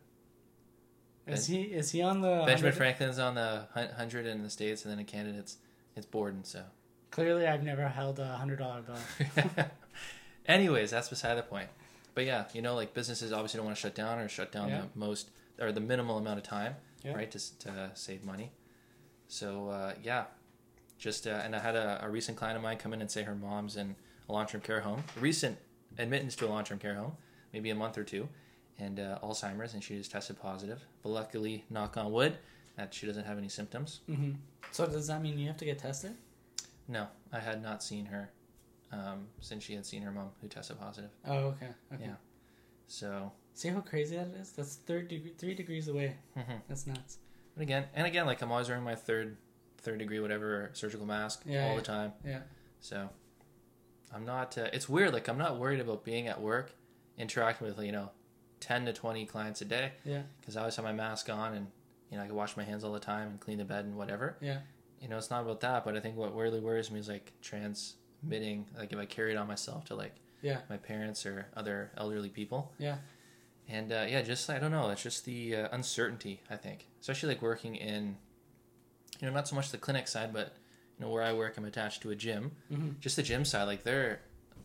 Is 1.28 1.46
he 1.46 1.62
is 1.62 1.90
he 1.90 2.02
on 2.02 2.20
the 2.20 2.28
Benjamin 2.46 2.72
100 2.72 2.74
Franklin's 2.74 3.18
on 3.18 3.34
the 3.34 3.66
hundred 3.96 4.26
in 4.26 4.42
the 4.42 4.50
states, 4.50 4.84
and 4.84 4.92
then 4.92 4.98
in 4.98 5.04
Canada 5.04 5.38
it's 5.38 5.56
it's 5.96 6.06
Borden. 6.06 6.44
So, 6.44 6.62
Clearly, 7.10 7.46
I've 7.46 7.62
never 7.62 7.88
held 7.88 8.18
a 8.18 8.36
hundred 8.36 8.58
dollar 8.58 8.82
bill. 8.82 9.66
anyways, 10.46 10.90
that's 10.90 11.08
beside 11.08 11.34
the 11.36 11.42
point. 11.42 11.68
But 12.14 12.24
yeah, 12.24 12.44
you 12.52 12.62
know, 12.62 12.74
like 12.74 12.94
businesses 12.94 13.32
obviously 13.32 13.58
don't 13.58 13.66
want 13.66 13.76
to 13.76 13.80
shut 13.80 13.94
down 13.94 14.18
or 14.18 14.28
shut 14.28 14.50
down 14.52 14.68
Yeah. 14.68 14.82
the 14.92 14.98
most 14.98 15.30
or 15.60 15.72
the 15.72 15.80
minimal 15.80 16.18
amount 16.18 16.38
of 16.38 16.44
time, 16.44 16.76
Yeah. 17.04 17.14
right, 17.14 17.30
to 17.30 17.58
to 17.60 17.90
save 17.94 18.24
money. 18.24 18.52
So 19.28 19.68
uh, 19.68 19.94
yeah, 20.02 20.24
just 20.98 21.26
uh, 21.26 21.40
and 21.44 21.54
I 21.54 21.58
had 21.60 21.76
a, 21.76 22.00
a 22.04 22.08
recent 22.08 22.36
client 22.38 22.56
of 22.56 22.62
mine 22.62 22.78
come 22.78 22.92
in 22.92 23.00
and 23.00 23.10
say 23.10 23.22
her 23.22 23.34
mom's 23.34 23.76
in 23.76 23.96
a 24.28 24.32
long 24.32 24.46
term 24.46 24.60
care 24.60 24.80
home, 24.80 25.04
recent 25.20 25.58
admittance 25.98 26.34
to 26.36 26.46
a 26.46 26.48
long 26.48 26.64
term 26.64 26.78
care 26.78 26.94
home, 26.94 27.12
maybe 27.52 27.70
a 27.70 27.74
month 27.74 27.98
or 27.98 28.04
two, 28.04 28.28
and 28.78 29.00
uh, 29.00 29.18
Alzheimer's, 29.22 29.74
and 29.74 29.82
she 29.82 29.96
just 29.96 30.10
tested 30.10 30.38
positive. 30.40 30.80
But 31.02 31.10
luckily, 31.10 31.64
knock 31.70 31.96
on 31.96 32.12
wood, 32.12 32.36
that 32.76 32.94
she 32.94 33.06
doesn't 33.06 33.24
have 33.24 33.38
any 33.38 33.48
symptoms. 33.48 34.00
hmm 34.06 34.32
So 34.72 34.86
does 34.86 35.06
that 35.08 35.20
mean 35.22 35.38
you 35.38 35.48
have 35.48 35.56
to 35.58 35.64
get 35.64 35.78
tested? 35.78 36.14
No, 36.86 37.06
I 37.32 37.38
had 37.40 37.62
not 37.62 37.82
seen 37.82 38.06
her 38.06 38.30
um, 38.92 39.26
since 39.40 39.62
she 39.64 39.74
had 39.74 39.84
seen 39.84 40.02
her 40.02 40.10
mom 40.10 40.30
who 40.40 40.48
tested 40.48 40.78
positive. 40.80 41.10
Oh, 41.26 41.36
okay, 41.52 41.68
okay. 41.92 42.04
Yeah. 42.04 42.14
So, 42.86 43.32
See 43.54 43.68
how 43.68 43.80
crazy 43.80 44.16
that 44.16 44.28
is? 44.40 44.52
That's 44.52 44.76
third 44.76 45.08
degree, 45.08 45.32
three 45.36 45.54
degrees 45.54 45.88
away. 45.88 46.16
mhm. 46.36 46.60
That's 46.68 46.86
nuts. 46.86 47.18
but 47.56 47.62
again, 47.62 47.84
and 47.94 48.06
again, 48.06 48.24
like 48.26 48.40
I'm 48.40 48.50
always 48.52 48.68
wearing 48.68 48.84
my 48.84 48.94
third, 48.94 49.36
third 49.78 49.98
degree 49.98 50.20
whatever 50.20 50.70
surgical 50.74 51.04
mask 51.06 51.42
Yeah, 51.44 51.64
all 51.64 51.70
yeah. 51.70 51.76
the 51.76 51.82
time. 51.82 52.12
Yeah. 52.24 52.40
So, 52.80 53.08
I'm 54.14 54.24
not. 54.24 54.56
Uh, 54.56 54.68
it's 54.72 54.88
weird. 54.88 55.12
Like 55.12 55.28
I'm 55.28 55.36
not 55.38 55.58
worried 55.58 55.80
about 55.80 56.04
being 56.04 56.28
at 56.28 56.40
work, 56.40 56.72
interacting 57.18 57.66
with 57.66 57.78
you 57.84 57.92
know, 57.92 58.10
ten 58.60 58.84
to 58.86 58.92
twenty 58.92 59.24
clients 59.26 59.60
a 59.60 59.64
day 59.64 59.92
Yeah. 60.04 60.22
because 60.40 60.56
I 60.56 60.60
always 60.60 60.76
have 60.76 60.84
my 60.84 60.92
mask 60.92 61.28
on 61.30 61.54
and 61.54 61.66
you 62.10 62.16
know 62.16 62.24
I 62.24 62.26
can 62.26 62.34
wash 62.34 62.56
my 62.56 62.64
hands 62.64 62.84
all 62.84 62.92
the 62.92 63.00
time 63.00 63.28
and 63.28 63.40
clean 63.40 63.58
the 63.58 63.64
bed 63.64 63.84
and 63.84 63.96
whatever. 63.96 64.36
Yeah. 64.40 64.60
You 65.00 65.08
know, 65.08 65.16
it's 65.18 65.30
not 65.30 65.42
about 65.42 65.60
that, 65.60 65.84
but 65.84 65.96
I 65.96 66.00
think 66.00 66.16
what 66.16 66.34
really 66.34 66.60
worries 66.60 66.90
me 66.90 66.98
is 66.98 67.08
like 67.08 67.32
transmitting, 67.42 68.66
like 68.76 68.92
if 68.92 68.98
I 68.98 69.04
carry 69.06 69.32
it 69.32 69.36
on 69.36 69.46
myself 69.46 69.84
to 69.86 69.94
like 69.94 70.14
Yeah. 70.42 70.60
my 70.68 70.76
parents 70.76 71.24
or 71.26 71.46
other 71.56 71.90
elderly 71.96 72.28
people. 72.30 72.72
Yeah. 72.78 72.98
And 73.68 73.92
uh, 73.92 74.06
yeah, 74.08 74.22
just 74.22 74.48
I 74.50 74.58
don't 74.58 74.70
know. 74.70 74.88
It's 74.90 75.02
just 75.02 75.24
the 75.24 75.54
uh, 75.56 75.68
uncertainty. 75.72 76.40
I 76.50 76.56
think, 76.56 76.86
especially 77.00 77.28
like 77.34 77.42
working 77.42 77.76
in, 77.76 78.16
you 79.20 79.26
know, 79.28 79.32
not 79.34 79.46
so 79.46 79.54
much 79.56 79.70
the 79.70 79.78
clinic 79.78 80.08
side, 80.08 80.32
but 80.32 80.56
you 80.98 81.04
know 81.04 81.10
where 81.12 81.22
I 81.22 81.32
work, 81.32 81.56
I'm 81.58 81.64
attached 81.66 82.00
to 82.02 82.10
a 82.10 82.16
gym. 82.16 82.52
Mhm. 82.72 82.98
Just 82.98 83.16
the 83.16 83.22
gym 83.22 83.44
side, 83.44 83.64
like 83.64 83.84
they're, 83.84 84.20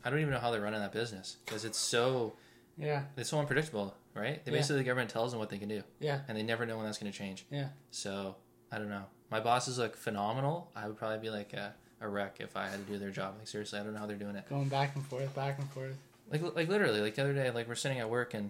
I 0.06 0.10
don't 0.10 0.20
even 0.20 0.32
know 0.32 0.40
how 0.40 0.52
they're 0.52 0.62
running 0.62 0.80
that 0.80 0.94
business 0.94 1.38
because 1.46 1.66
it's 1.66 1.78
so 1.78 2.34
Yeah. 2.78 3.04
it's 3.18 3.30
so 3.30 3.40
unpredictable, 3.40 3.96
right? 4.14 4.44
They 4.46 4.52
Yeah. 4.52 4.58
basically 4.58 4.78
the 4.78 4.84
government 4.86 5.10
tells 5.12 5.32
them 5.32 5.40
what 5.40 5.50
they 5.50 5.58
can 5.60 5.70
do, 5.70 5.84
Yeah. 6.00 6.22
and 6.28 6.38
they 6.38 6.44
never 6.44 6.66
know 6.66 6.78
when 6.78 6.86
that's 6.86 6.98
going 6.98 7.12
to 7.12 7.18
change. 7.18 7.46
Yeah. 7.50 7.70
So 7.92 8.36
I 8.72 8.78
don't 8.80 8.90
know. 8.90 9.06
My 9.30 9.40
bosses 9.40 9.78
look 9.78 9.96
phenomenal. 9.96 10.72
I 10.76 10.88
would 10.88 10.98
probably 10.98 11.20
be 11.20 11.30
like 11.30 11.54
a, 11.54 11.74
a 12.02 12.08
wreck 12.08 12.38
if 12.40 12.56
I 12.58 12.68
had 12.68 12.86
to 12.86 12.92
do 12.92 12.98
their 13.00 13.12
job. 13.12 13.36
Like 13.38 13.48
seriously, 13.48 13.80
I 13.80 13.84
don't 13.84 13.94
know 13.94 14.00
how 14.00 14.06
they're 14.08 14.16
doing 14.18 14.36
it. 14.36 14.48
Going 14.50 14.70
back 14.70 14.96
and 14.96 15.06
forth, 15.06 15.34
back 15.36 15.60
and 15.60 15.70
forth. 15.72 15.96
like 16.32 16.42
like 16.56 16.68
literally 16.70 17.02
like 17.02 17.16
the 17.16 17.22
other 17.22 17.34
day 17.34 17.50
like 17.52 17.68
we're 17.68 17.76
sitting 17.76 18.00
at 18.00 18.10
work 18.10 18.34
and 18.34 18.50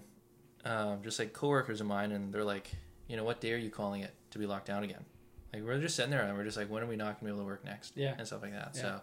um, 0.65 1.01
just 1.03 1.20
like 1.20 1.34
coworkers 1.34 1.82
of 1.82 1.88
mine 1.88 2.12
and 2.12 2.34
they're 2.34 2.44
like 2.44 2.72
you 3.08 3.18
know 3.18 3.24
what 3.24 3.42
day 3.42 3.51
are 3.53 3.58
you 3.58 3.70
calling 3.70 4.01
it 4.01 4.13
to 4.32 4.39
be 4.39 4.46
locked 4.46 4.68
down 4.68 4.84
again 4.84 5.03
like 5.53 5.63
we're 5.63 5.80
just 5.82 5.96
sitting 5.96 6.12
there 6.12 6.22
and 6.22 6.38
we're 6.38 6.44
just 6.46 6.56
like 6.56 6.70
when 6.70 6.82
are 6.84 6.86
we 6.86 6.96
not 6.96 7.20
gonna 7.20 7.32
be 7.32 7.36
able 7.36 7.39
to 7.44 7.46
work 7.48 7.65
next 7.65 7.98
Yeah. 7.98 8.13
and 8.18 8.25
stuff 8.25 8.42
like 8.44 8.53
that 8.53 8.72
Yeah. 8.75 8.82
so 8.82 9.01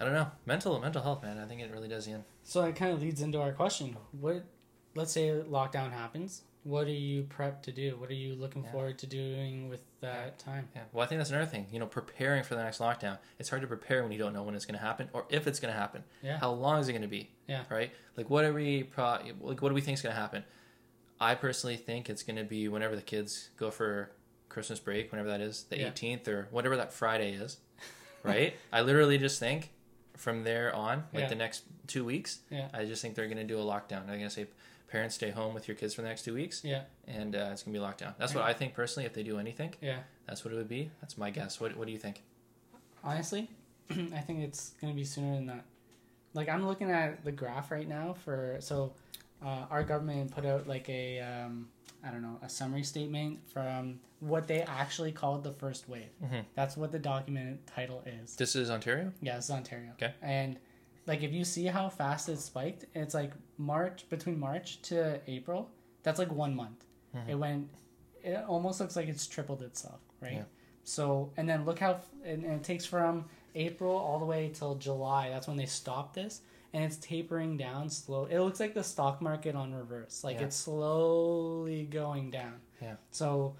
i 0.00 0.04
don't 0.04 0.14
know 0.14 0.30
mental 0.46 0.78
mental 0.80 1.02
health 1.02 1.22
man 1.22 1.38
i 1.38 1.44
think 1.46 1.60
it 1.60 1.70
really 1.72 1.88
does 1.88 2.06
in 2.06 2.24
So 2.42 2.62
it 2.64 2.76
kind 2.76 2.92
of 2.92 3.00
leads 3.02 3.20
into 3.20 3.40
our 3.40 3.52
question. 3.52 3.96
What, 4.12 4.44
let's 4.94 5.12
say 5.12 5.28
lockdown 5.30 5.92
happens. 5.92 6.42
What 6.64 6.86
are 6.86 6.90
you 6.90 7.22
prepped 7.24 7.62
to 7.62 7.72
do? 7.72 7.96
What 7.98 8.10
are 8.10 8.14
you 8.14 8.34
looking 8.34 8.64
Yeah. 8.64 8.72
forward 8.72 8.98
to 8.98 9.06
doing 9.06 9.68
with 9.68 9.80
that 10.00 10.38
time? 10.38 10.68
yeah 10.76 10.82
well 10.92 11.04
i 11.04 11.06
think 11.08 11.18
that's 11.18 11.30
another 11.30 11.46
thing 11.54 11.66
you 11.72 11.78
know 11.80 11.86
preparing 11.86 12.42
for 12.44 12.54
the 12.54 12.62
next 12.62 12.78
lockdown 12.78 13.18
it's 13.38 13.48
hard 13.48 13.62
to 13.62 13.68
prepare 13.68 14.02
when 14.02 14.12
you 14.12 14.18
don't 14.18 14.32
know 14.32 14.42
when 14.44 14.54
it's 14.54 14.64
gonna 14.66 14.78
happen 14.78 15.08
or 15.12 15.24
if 15.28 15.46
it's 15.48 15.58
gonna 15.60 15.72
happen 15.84 16.04
Yeah. 16.22 16.38
how 16.38 16.50
long 16.52 16.78
is 16.80 16.88
it 16.88 16.92
gonna 16.92 17.08
be 17.08 17.30
Yeah. 17.48 17.64
right 17.70 17.90
like 18.16 18.30
what 18.30 18.44
are 18.44 18.52
we 18.52 18.84
pro 18.84 19.18
like 19.40 19.60
what 19.62 19.68
do 19.70 19.74
we 19.74 19.80
think 19.80 19.96
is 19.98 20.02
gonna 20.02 20.14
happen 20.14 20.44
i 21.20 21.34
personally 21.34 21.76
think 21.76 22.08
it's 22.08 22.22
gonna 22.22 22.44
be 22.44 22.68
whenever 22.68 22.94
the 22.94 23.02
kids 23.02 23.50
go 23.56 23.70
for 23.72 24.12
christmas 24.48 24.78
break 24.78 25.10
whenever 25.10 25.28
that 25.28 25.40
is 25.40 25.64
the 25.64 25.78
Yeah. 25.78 25.90
18th 25.90 26.28
or 26.28 26.46
whatever 26.52 26.76
that 26.76 26.92
friday 26.92 27.32
is 27.32 27.58
right 28.22 28.54
i 28.72 28.80
literally 28.80 29.18
just 29.18 29.40
think 29.40 29.70
from 30.18 30.44
there 30.44 30.74
on 30.74 31.04
like 31.14 31.22
Yeah. 31.24 31.28
the 31.28 31.34
next 31.36 31.62
two 31.86 32.04
weeks 32.04 32.40
Yeah. 32.50 32.68
i 32.74 32.84
just 32.84 33.00
think 33.02 33.14
they're 33.14 33.28
gonna 33.28 33.44
do 33.44 33.58
a 33.58 33.62
lockdown 33.64 34.06
they're 34.06 34.16
gonna 34.18 34.28
say 34.28 34.46
parents 34.88 35.14
stay 35.14 35.30
home 35.30 35.54
with 35.54 35.68
your 35.68 35.76
kids 35.76 35.94
for 35.94 36.02
the 36.02 36.08
next 36.08 36.22
two 36.24 36.34
weeks 36.34 36.62
Yeah. 36.64 36.82
and 37.06 37.34
uh, 37.36 37.50
it's 37.52 37.62
gonna 37.62 37.78
be 37.78 37.82
lockdown 37.82 38.14
that's 38.18 38.34
what 38.34 38.44
i 38.44 38.52
think 38.52 38.74
personally 38.74 39.06
if 39.06 39.12
they 39.14 39.22
do 39.22 39.38
anything 39.38 39.74
Yeah. 39.80 40.00
that's 40.26 40.44
what 40.44 40.52
it 40.52 40.56
would 40.56 40.68
be 40.68 40.90
that's 41.00 41.16
my 41.16 41.30
guess 41.30 41.60
what, 41.60 41.76
what 41.76 41.86
do 41.86 41.92
you 41.92 41.98
think 41.98 42.22
Honestly, 43.04 43.48
I 43.90 44.20
think 44.20 44.40
it's 44.40 44.72
gonna 44.80 44.92
be 44.92 45.04
sooner 45.04 45.34
than 45.36 45.46
that. 45.46 45.64
Like 46.34 46.48
I'm 46.48 46.66
looking 46.66 46.90
at 46.90 47.24
the 47.24 47.30
graph 47.32 47.70
right 47.70 47.86
now 47.88 48.12
for 48.24 48.56
so 48.60 48.92
uh, 49.40 49.66
our 49.70 49.84
government 49.84 50.32
put 50.32 50.44
out 50.44 50.66
like 50.66 50.88
a 50.88 51.20
um, 51.20 51.68
I 52.04 52.10
don't 52.10 52.22
know 52.22 52.38
a 52.42 52.48
summary 52.48 52.82
statement 52.84 53.40
from 53.52 54.00
what 54.20 54.46
they 54.46 54.62
actually 54.62 55.12
called 55.12 55.42
the 55.44 55.52
first 55.52 55.88
wave. 55.88 56.10
Mhm. 56.22 56.44
That's 56.54 56.76
what 56.76 56.92
the 56.92 56.98
document 56.98 57.66
title 57.66 58.02
is. 58.06 58.36
this 58.36 58.54
is 58.56 58.70
ontario 58.70 59.12
Yeah, 59.20 59.36
this 59.36 59.46
is 59.46 59.50
Ontario. 59.50 59.90
Okay. 59.92 60.12
And 60.22 60.58
like 61.06 61.22
if 61.22 61.32
you 61.32 61.44
see 61.44 61.66
how 61.66 61.88
fast 61.88 62.28
it 62.28 62.38
spiked, 62.38 62.84
it's 62.94 63.14
like 63.14 63.32
March 63.56 64.08
between 64.08 64.38
March 64.38 64.80
to 64.82 65.20
April. 65.26 65.70
That's 66.02 66.18
like 66.18 66.30
one 66.32 66.54
month. 66.54 66.84
Mhm. 67.14 67.28
It 67.28 67.34
went. 67.34 67.68
It 68.22 68.44
almost 68.46 68.80
looks 68.80 68.96
like 68.96 69.08
it's 69.08 69.26
tripled 69.26 69.62
itself, 69.62 70.00
right? 70.20 70.32
Yeah. 70.34 70.44
So 70.84 71.32
and 71.36 71.48
then 71.48 71.64
look 71.64 71.78
how 71.78 72.00
and, 72.24 72.44
and 72.44 72.54
it 72.54 72.64
takes 72.64 72.84
from 72.84 73.28
April 73.54 73.96
all 73.96 74.18
the 74.18 74.24
way 74.24 74.50
till 74.52 74.74
July. 74.76 75.30
That's 75.30 75.48
when 75.48 75.56
they 75.56 75.66
stopped 75.66 76.14
this, 76.14 76.42
and 76.72 76.84
it's 76.84 76.96
tapering 76.98 77.56
down 77.56 77.88
slow. 77.88 78.26
It 78.26 78.38
looks 78.40 78.60
like 78.60 78.74
the 78.74 78.84
stock 78.84 79.20
market 79.22 79.54
on 79.54 79.72
reverse. 79.74 80.22
Like 80.24 80.38
Yeah. 80.38 80.44
it's 80.46 80.56
slowly 80.56 81.84
going 81.84 82.30
down. 82.30 82.60
Yeah. 82.82 82.96
So 83.10 83.56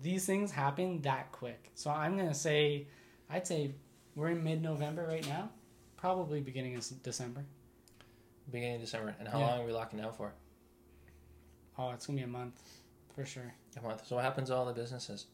these 0.00 0.24
things 0.24 0.50
happen 0.50 1.02
that 1.02 1.32
quick. 1.32 1.70
So 1.74 1.90
I'm 1.90 2.16
gonna 2.16 2.32
say, 2.34 2.86
I'd 3.28 3.46
say 3.46 3.74
we're 4.14 4.28
in 4.30 4.42
mid-November 4.42 5.06
right 5.06 5.26
now, 5.28 5.50
probably 5.96 6.40
beginning 6.40 6.76
of 6.76 7.02
December. 7.02 7.44
beginning 8.50 8.74
of 8.74 8.80
december 8.80 9.14
and 9.20 9.28
how 9.28 9.38
Yeah. 9.38 9.46
long 9.46 9.60
are 9.60 9.64
we 9.66 9.72
locking 9.72 10.00
down 10.00 10.12
for 10.12 10.34
Oh, 11.78 11.90
it's 11.92 12.06
gonna 12.06 12.16
be 12.18 12.24
a 12.24 12.26
month, 12.26 12.60
for 13.14 13.24
sure. 13.24 13.54
a 13.76 13.80
month 13.80 14.04
so 14.06 14.16
what 14.16 14.24
happens 14.24 14.48
to 14.48 14.54
all 14.56 14.66
the 14.66 14.72
businesses 14.72 15.26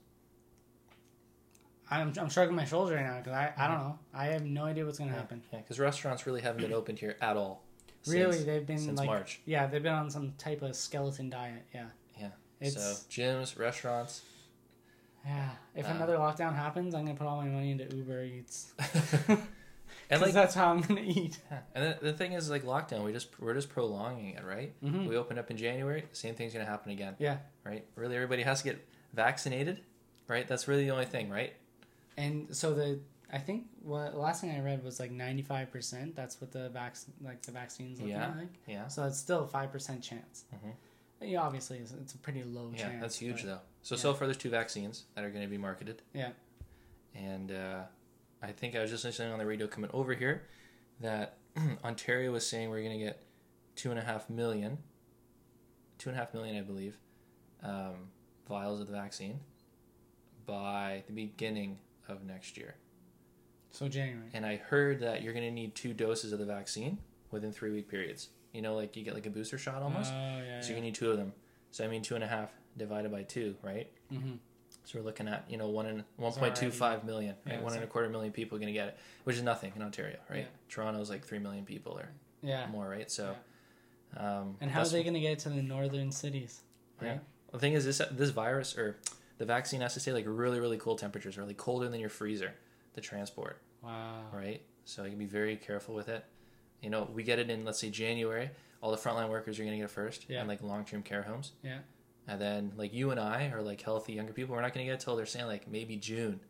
I'm 1.90 2.12
I'm 2.20 2.28
shrugging 2.28 2.54
my 2.54 2.64
shoulders 2.64 2.94
right 2.96 3.04
now 3.04 3.18
because 3.18 3.32
I, 3.32 3.52
I 3.56 3.68
don't 3.68 3.78
know. 3.78 3.98
I 4.14 4.26
have 4.26 4.44
no 4.44 4.64
idea 4.64 4.84
what's 4.84 4.98
gonna 4.98 5.12
happen. 5.12 5.42
Yeah, 5.52 5.60
because 5.60 5.78
restaurants 5.78 6.26
really 6.26 6.40
haven't 6.42 6.60
been 6.62 6.72
opened 6.72 6.98
here 6.98 7.16
at 7.20 7.36
all. 7.36 7.62
Really, 8.06 8.42
they've 8.42 8.66
been 8.66 8.78
since 8.78 8.98
like 8.98 9.06
March. 9.06 9.40
yeah, 9.44 9.66
they've 9.66 9.82
been 9.82 9.92
on 9.94 10.10
some 10.10 10.32
type 10.38 10.62
of 10.62 10.74
skeleton 10.76 11.30
diet. 11.30 11.64
Yeah. 11.74 11.86
Yeah. 12.18 12.28
It's 12.60 12.74
so 12.76 12.94
gyms, 13.10 13.58
restaurants. 13.58 14.22
yeah. 15.26 15.50
If 15.74 15.86
Uh, 15.86 15.90
another 15.94 16.16
lockdown 16.16 16.54
happens, 16.54 16.94
I'm 16.94 17.04
gonna 17.04 17.16
put 17.18 17.26
all 17.26 17.36
my 17.38 17.48
money 17.48 17.70
into 17.72 17.94
Uber 17.96 18.22
Eats. 18.24 18.72
and 20.10 20.22
like, 20.22 20.32
that's 20.32 20.54
how 20.54 20.70
I'm 20.70 20.80
gonna 20.80 21.00
eat. 21.04 21.38
yeah, 21.50 21.58
and 21.74 21.84
the, 21.84 21.98
the 22.06 22.12
thing 22.12 22.32
is, 22.32 22.50
like 22.50 22.64
lockdown, 22.64 23.04
we 23.04 23.12
just 23.12 23.38
we're 23.40 23.54
just 23.54 23.68
prolonging 23.68 24.34
it, 24.34 24.44
right? 24.44 24.72
Mhm. 24.82 25.06
We 25.08 25.16
opened 25.16 25.38
up 25.38 25.50
in 25.50 25.56
January, 25.56 26.04
same 26.12 26.34
thing's 26.34 26.52
gonna 26.52 26.64
happen 26.64 26.92
again, 26.92 27.16
Yeah. 27.18 27.38
right? 27.64 27.84
Really, 27.94 28.14
everybody 28.16 28.42
has 28.42 28.62
to 28.62 28.64
get 28.70 28.86
vaccinated, 29.12 29.80
right? 30.28 30.46
That's 30.46 30.68
really 30.68 30.84
the 30.84 30.90
only 30.92 31.06
thing, 31.06 31.28
right? 31.30 31.54
And 32.18 32.54
so 32.54 32.74
the 32.74 32.98
I 33.32 33.38
think 33.38 33.66
what 33.82 34.16
last 34.16 34.40
thing 34.40 34.50
I 34.50 34.60
read 34.60 34.82
was 34.82 34.98
like 34.98 35.10
95. 35.10 35.70
percent 35.70 36.16
That's 36.16 36.40
what 36.40 36.50
the 36.52 36.68
vac 36.70 36.96
like 37.22 37.42
the 37.42 37.52
vaccines 37.52 37.98
looking 38.00 38.14
Yeah. 38.14 38.32
Like. 38.36 38.48
Yeah, 38.66 38.88
So 38.88 39.04
it's 39.04 39.18
still 39.18 39.44
a 39.44 39.46
five 39.48 39.70
percent 39.72 40.02
chance. 40.02 40.44
Mhm. 40.54 40.72
Yeah, 41.20 41.42
obviously 41.42 41.78
it's, 41.78 41.92
it's 41.92 42.14
a 42.14 42.18
pretty 42.18 42.42
low 42.44 42.70
yeah, 42.74 42.82
chance. 42.82 43.00
that's 43.00 43.18
huge 43.18 43.42
but- 43.42 43.46
though. 43.46 43.60
So 43.82 43.94
yeah. 43.94 44.00
so 44.00 44.14
far, 44.14 44.26
there's 44.26 44.36
two 44.36 44.50
vaccines 44.50 45.04
that 45.14 45.24
are 45.24 45.30
going 45.30 45.42
to 45.44 45.48
be 45.50 45.58
marketed. 45.58 46.02
Yeah. 46.12 46.30
and 47.14 47.50
uh, 47.52 47.82
I 48.42 48.52
think 48.52 48.76
I 48.76 48.80
was 48.80 48.90
just 48.90 49.04
listening 49.04 49.32
on 49.32 49.38
the 49.38 49.46
radio 49.46 49.66
coming 49.66 49.90
over 49.92 50.14
here 50.14 50.42
that 51.00 51.38
Ontario 51.84 52.32
was 52.32 52.46
saying 52.46 52.70
we're 52.70 52.82
going 52.82 52.98
to 52.98 53.04
get 53.04 53.22
two 53.76 53.90
and 53.90 53.98
a 53.98 54.02
half 54.02 54.28
million, 54.30 54.78
two 55.98 56.08
and 56.10 56.16
a 56.18 56.20
half 56.20 56.32
million, 56.34 56.56
I 56.56 56.62
believe, 56.62 56.96
um, 57.62 58.10
vials 58.48 58.80
of 58.80 58.86
the 58.86 58.92
vaccine 58.92 59.40
by 60.46 61.02
the 61.06 61.12
beginning 61.12 61.78
of 62.08 62.24
next 62.24 62.56
year. 62.56 62.74
So 63.70 63.88
January. 63.88 64.28
And 64.32 64.44
I 64.46 64.56
heard 64.56 65.00
that 65.00 65.22
you're 65.22 65.32
going 65.32 65.44
to 65.44 65.50
need 65.50 65.74
two 65.74 65.92
doses 65.92 66.32
of 66.32 66.38
the 66.38 66.46
vaccine 66.46 66.98
within 67.30 67.52
three 67.52 67.70
week 67.70 67.88
periods. 67.88 68.28
You 68.52 68.62
know, 68.62 68.74
like 68.74 68.96
you 68.96 69.04
get 69.04 69.14
like 69.14 69.26
a 69.26 69.30
booster 69.30 69.58
shot 69.58 69.82
almost. 69.82 70.12
Oh 70.12 70.40
yeah. 70.44 70.60
so 70.60 70.70
going 70.70 70.82
to 70.82 70.86
need 70.86 70.94
two 70.94 71.10
of 71.10 71.18
them. 71.18 71.32
So 71.70 71.84
I 71.84 71.88
mean, 71.88 72.02
two 72.02 72.14
and 72.14 72.24
a 72.24 72.26
half 72.26 72.50
divided 72.76 73.10
by 73.12 73.22
two, 73.22 73.56
right? 73.62 73.90
mm-hmm. 74.12 74.34
So 74.84 74.98
we're 74.98 75.04
looking 75.04 75.28
at 75.28 75.44
you 75.50 75.58
know 75.58 75.68
one 75.68 75.84
and 75.84 76.02
one 76.16 76.32
point 76.32 76.56
two 76.56 76.70
five 76.70 77.04
million, 77.04 77.34
right? 77.44 77.56
yeah, 77.56 77.60
one 77.60 77.74
and 77.74 77.84
a 77.84 77.86
quarter 77.86 78.08
million 78.08 78.32
people 78.32 78.56
are 78.56 78.58
going 78.58 78.72
to 78.72 78.78
get 78.78 78.88
it, 78.88 78.98
which 79.24 79.36
is 79.36 79.42
nothing 79.42 79.72
in 79.76 79.82
Ontario, 79.82 80.16
right? 80.30 80.38
Yeah. 80.40 80.44
Toronto's 80.70 81.10
like 81.10 81.26
three 81.26 81.38
million 81.38 81.66
people 81.66 81.98
or 81.98 82.08
Yeah. 82.42 82.66
more, 82.68 82.88
right? 82.88 83.10
So, 83.10 83.36
um, 84.16 84.56
And 84.62 84.70
how 84.70 84.80
are 84.80 84.88
they 84.88 85.04
gonna 85.04 85.20
get 85.20 85.32
it 85.32 85.38
to 85.40 85.50
the 85.50 85.62
northern 85.62 86.10
cities? 86.10 86.62
Yeah. 87.02 87.08
Right. 87.08 87.20
The 87.52 87.58
thing 87.58 87.74
is, 87.74 87.84
this 87.84 88.00
this 88.10 88.30
virus 88.30 88.78
or 88.78 88.96
the 89.38 89.44
vaccine 89.44 89.80
has 89.80 89.94
to 89.94 90.00
stay 90.00 90.12
like 90.12 90.24
really 90.28 90.60
really 90.60 90.78
cool 90.78 90.96
temperatures, 90.96 91.38
really 91.38 91.54
colder 91.54 91.88
than 91.88 92.00
your 92.00 92.08
freezer 92.10 92.52
to 92.94 93.00
transport, 93.00 93.60
Wow. 93.82 94.22
right? 94.32 94.62
So 94.84 95.04
you 95.04 95.10
can 95.10 95.18
be 95.18 95.26
very 95.26 95.56
careful 95.56 95.94
with 95.94 96.08
it. 96.08 96.24
You 96.82 96.90
know, 96.90 97.08
we 97.12 97.22
get 97.22 97.38
it 97.38 97.50
in 97.50 97.64
let's 97.64 97.78
say 97.78 97.90
January. 97.90 98.50
All 98.80 98.90
the 98.92 98.96
frontline 98.96 99.28
workers 99.28 99.58
are 99.58 99.62
going 99.64 99.72
to 99.72 99.78
get 99.78 99.84
it 99.84 99.90
first, 99.90 100.26
Yeah. 100.28 100.38
and 100.40 100.48
like 100.48 100.62
long 100.62 100.84
term 100.84 101.02
care 101.02 101.22
homes. 101.22 101.52
Yeah. 101.62 101.78
And 102.26 102.40
then 102.40 102.72
like 102.76 102.92
you 102.92 103.10
and 103.10 103.18
I 103.18 103.48
are 103.54 103.62
like 103.62 103.80
healthy 103.80 104.12
younger 104.12 104.32
people. 104.32 104.54
We're 104.54 104.62
not 104.62 104.72
going 104.74 104.86
to 104.86 104.92
get 104.92 105.00
it 105.00 105.04
till 105.04 105.16
they're 105.16 105.26
saying 105.26 105.46
like 105.46 105.68
maybe 105.70 105.96
June, 105.96 106.40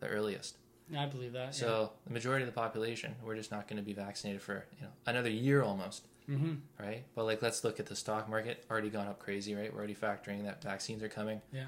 the 0.00 0.06
earliest. 0.08 0.56
I 0.96 1.06
believe 1.06 1.32
that. 1.32 1.54
So 1.54 1.92
the 2.06 2.12
majority 2.12 2.42
of 2.44 2.52
the 2.54 2.60
population, 2.60 3.14
we're 3.24 3.34
just 3.36 3.50
not 3.50 3.66
going 3.66 3.78
to 3.78 3.82
be 3.82 3.94
vaccinated 3.94 4.42
for 4.42 4.66
you 4.78 4.82
know 4.84 4.92
another 5.06 5.30
year 5.30 5.62
almost, 5.62 6.06
Mm-hmm. 6.28 6.54
right? 6.78 7.04
But 7.14 7.24
like, 7.24 7.40
let's 7.42 7.64
look 7.64 7.80
at 7.80 7.86
the 7.86 7.96
stock 7.96 8.28
market. 8.28 8.64
Already 8.70 8.90
gone 8.90 9.08
up 9.08 9.18
crazy, 9.18 9.54
right? 9.54 9.72
We're 9.72 9.78
already 9.78 9.94
factoring 9.94 10.44
that 10.44 10.62
vaccines 10.62 11.02
are 11.02 11.08
coming. 11.08 11.40
Yeah. 11.52 11.64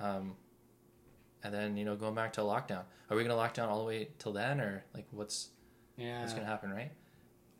Um, 0.00 0.34
and 1.42 1.52
then 1.54 1.76
you 1.76 1.84
know 1.84 1.96
going 1.96 2.14
back 2.14 2.32
to 2.34 2.40
lockdown. 2.42 2.82
Are 3.08 3.16
we 3.16 3.22
going 3.22 3.28
to 3.30 3.36
lock 3.36 3.54
down 3.54 3.68
all 3.68 3.78
the 3.78 3.84
way 3.84 4.08
till 4.18 4.32
then, 4.32 4.60
or 4.60 4.84
like 4.94 5.06
what's 5.10 5.50
Yeah. 5.96 6.20
what's 6.20 6.32
going 6.32 6.44
to 6.44 6.50
happen, 6.50 6.70
right? 6.72 6.90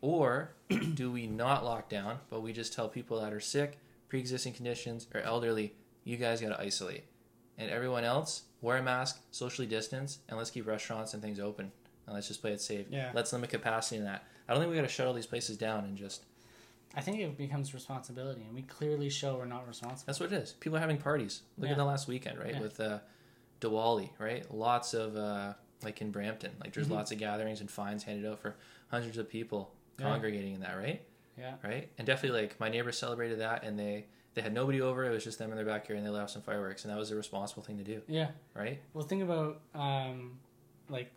Or 0.01 0.51
do 0.93 1.11
we 1.11 1.25
not 1.27 1.63
lock 1.63 1.89
down, 1.89 2.19
but 2.29 2.41
we 2.41 2.53
just 2.53 2.73
tell 2.73 2.87
people 2.89 3.19
that 3.21 3.33
are 3.33 3.39
sick, 3.39 3.79
pre-existing 4.09 4.53
conditions, 4.53 5.07
or 5.13 5.21
elderly, 5.21 5.73
you 6.03 6.17
guys 6.17 6.41
got 6.41 6.49
to 6.49 6.59
isolate, 6.61 7.05
and 7.57 7.71
everyone 7.71 8.03
else 8.03 8.43
wear 8.61 8.77
a 8.77 8.83
mask, 8.83 9.21
socially 9.31 9.67
distance, 9.67 10.19
and 10.29 10.37
let's 10.37 10.49
keep 10.51 10.67
restaurants 10.67 11.13
and 11.13 11.21
things 11.23 11.39
open, 11.39 11.71
and 12.05 12.13
let's 12.15 12.27
just 12.27 12.41
play 12.41 12.51
it 12.51 12.61
safe. 12.61 12.85
Yeah. 12.89 13.11
Let's 13.13 13.31
limit 13.33 13.49
capacity 13.49 13.97
in 13.97 14.03
that. 14.05 14.23
I 14.47 14.53
don't 14.53 14.61
think 14.61 14.69
we 14.69 14.75
got 14.77 14.83
to 14.83 14.87
shut 14.93 15.07
all 15.07 15.13
these 15.13 15.25
places 15.25 15.57
down 15.57 15.83
and 15.85 15.97
just 15.97 16.25
I 16.97 17.01
think 17.01 17.19
it 17.19 17.37
becomes 17.37 17.73
responsibility, 17.75 18.41
and 18.41 18.55
we 18.55 18.63
clearly 18.63 19.09
show 19.09 19.37
we're 19.37 19.45
not 19.45 19.67
responsible. 19.67 20.05
That's 20.07 20.19
what 20.19 20.31
it 20.33 20.35
is. 20.41 20.53
People 20.53 20.77
are 20.77 20.81
having 20.81 20.97
parties. 20.97 21.43
Look 21.57 21.67
Yeah. 21.67 21.73
at 21.73 21.77
the 21.77 21.85
last 21.85 22.07
weekend, 22.07 22.39
right? 22.39 22.55
Yeah. 22.55 22.59
With 22.61 22.79
uh, 22.79 22.99
Diwali, 23.61 24.09
right? 24.19 24.51
Lots 24.53 24.93
of 24.95 25.15
uh, 25.15 25.53
like 25.83 26.01
in 26.01 26.09
Brampton, 26.11 26.51
like 26.63 26.73
there's 26.73 26.87
Mhm. 26.87 26.91
lots 26.95 27.11
of 27.11 27.19
gatherings 27.19 27.61
and 27.61 27.69
fines 27.69 28.03
handed 28.03 28.29
out 28.29 28.39
for 28.39 28.55
hundreds 28.89 29.17
of 29.19 29.29
people 29.29 29.71
Yeah. 29.99 30.05
congregating 30.09 30.55
in 30.55 30.61
that, 30.61 30.73
right? 30.75 31.05
Yeah. 31.37 31.55
Right. 31.63 31.87
And 31.99 32.07
definitely, 32.07 32.41
like 32.41 32.59
my 32.59 32.67
neighbors 32.69 32.97
celebrated 32.97 33.39
that, 33.41 33.63
and 33.63 33.77
they 33.79 34.07
they 34.33 34.41
had 34.43 34.53
nobody 34.53 34.81
over. 34.81 35.03
It 35.05 35.09
was 35.09 35.23
just 35.23 35.37
them 35.39 35.49
in 35.51 35.55
their 35.55 35.65
backyard, 35.65 35.97
and 35.97 36.05
they 36.05 36.11
let 36.11 36.21
off 36.23 36.29
some 36.31 36.41
fireworks, 36.43 36.83
and 36.83 36.91
that 36.93 36.97
was 36.97 37.09
a 37.11 37.15
responsible 37.15 37.63
thing 37.63 37.77
to 37.79 37.83
do, 37.83 38.01
Yeah. 38.07 38.31
right? 38.53 38.79
Well, 38.93 39.03
think 39.05 39.21
about 39.23 39.61
um, 39.75 40.39
like 40.89 41.11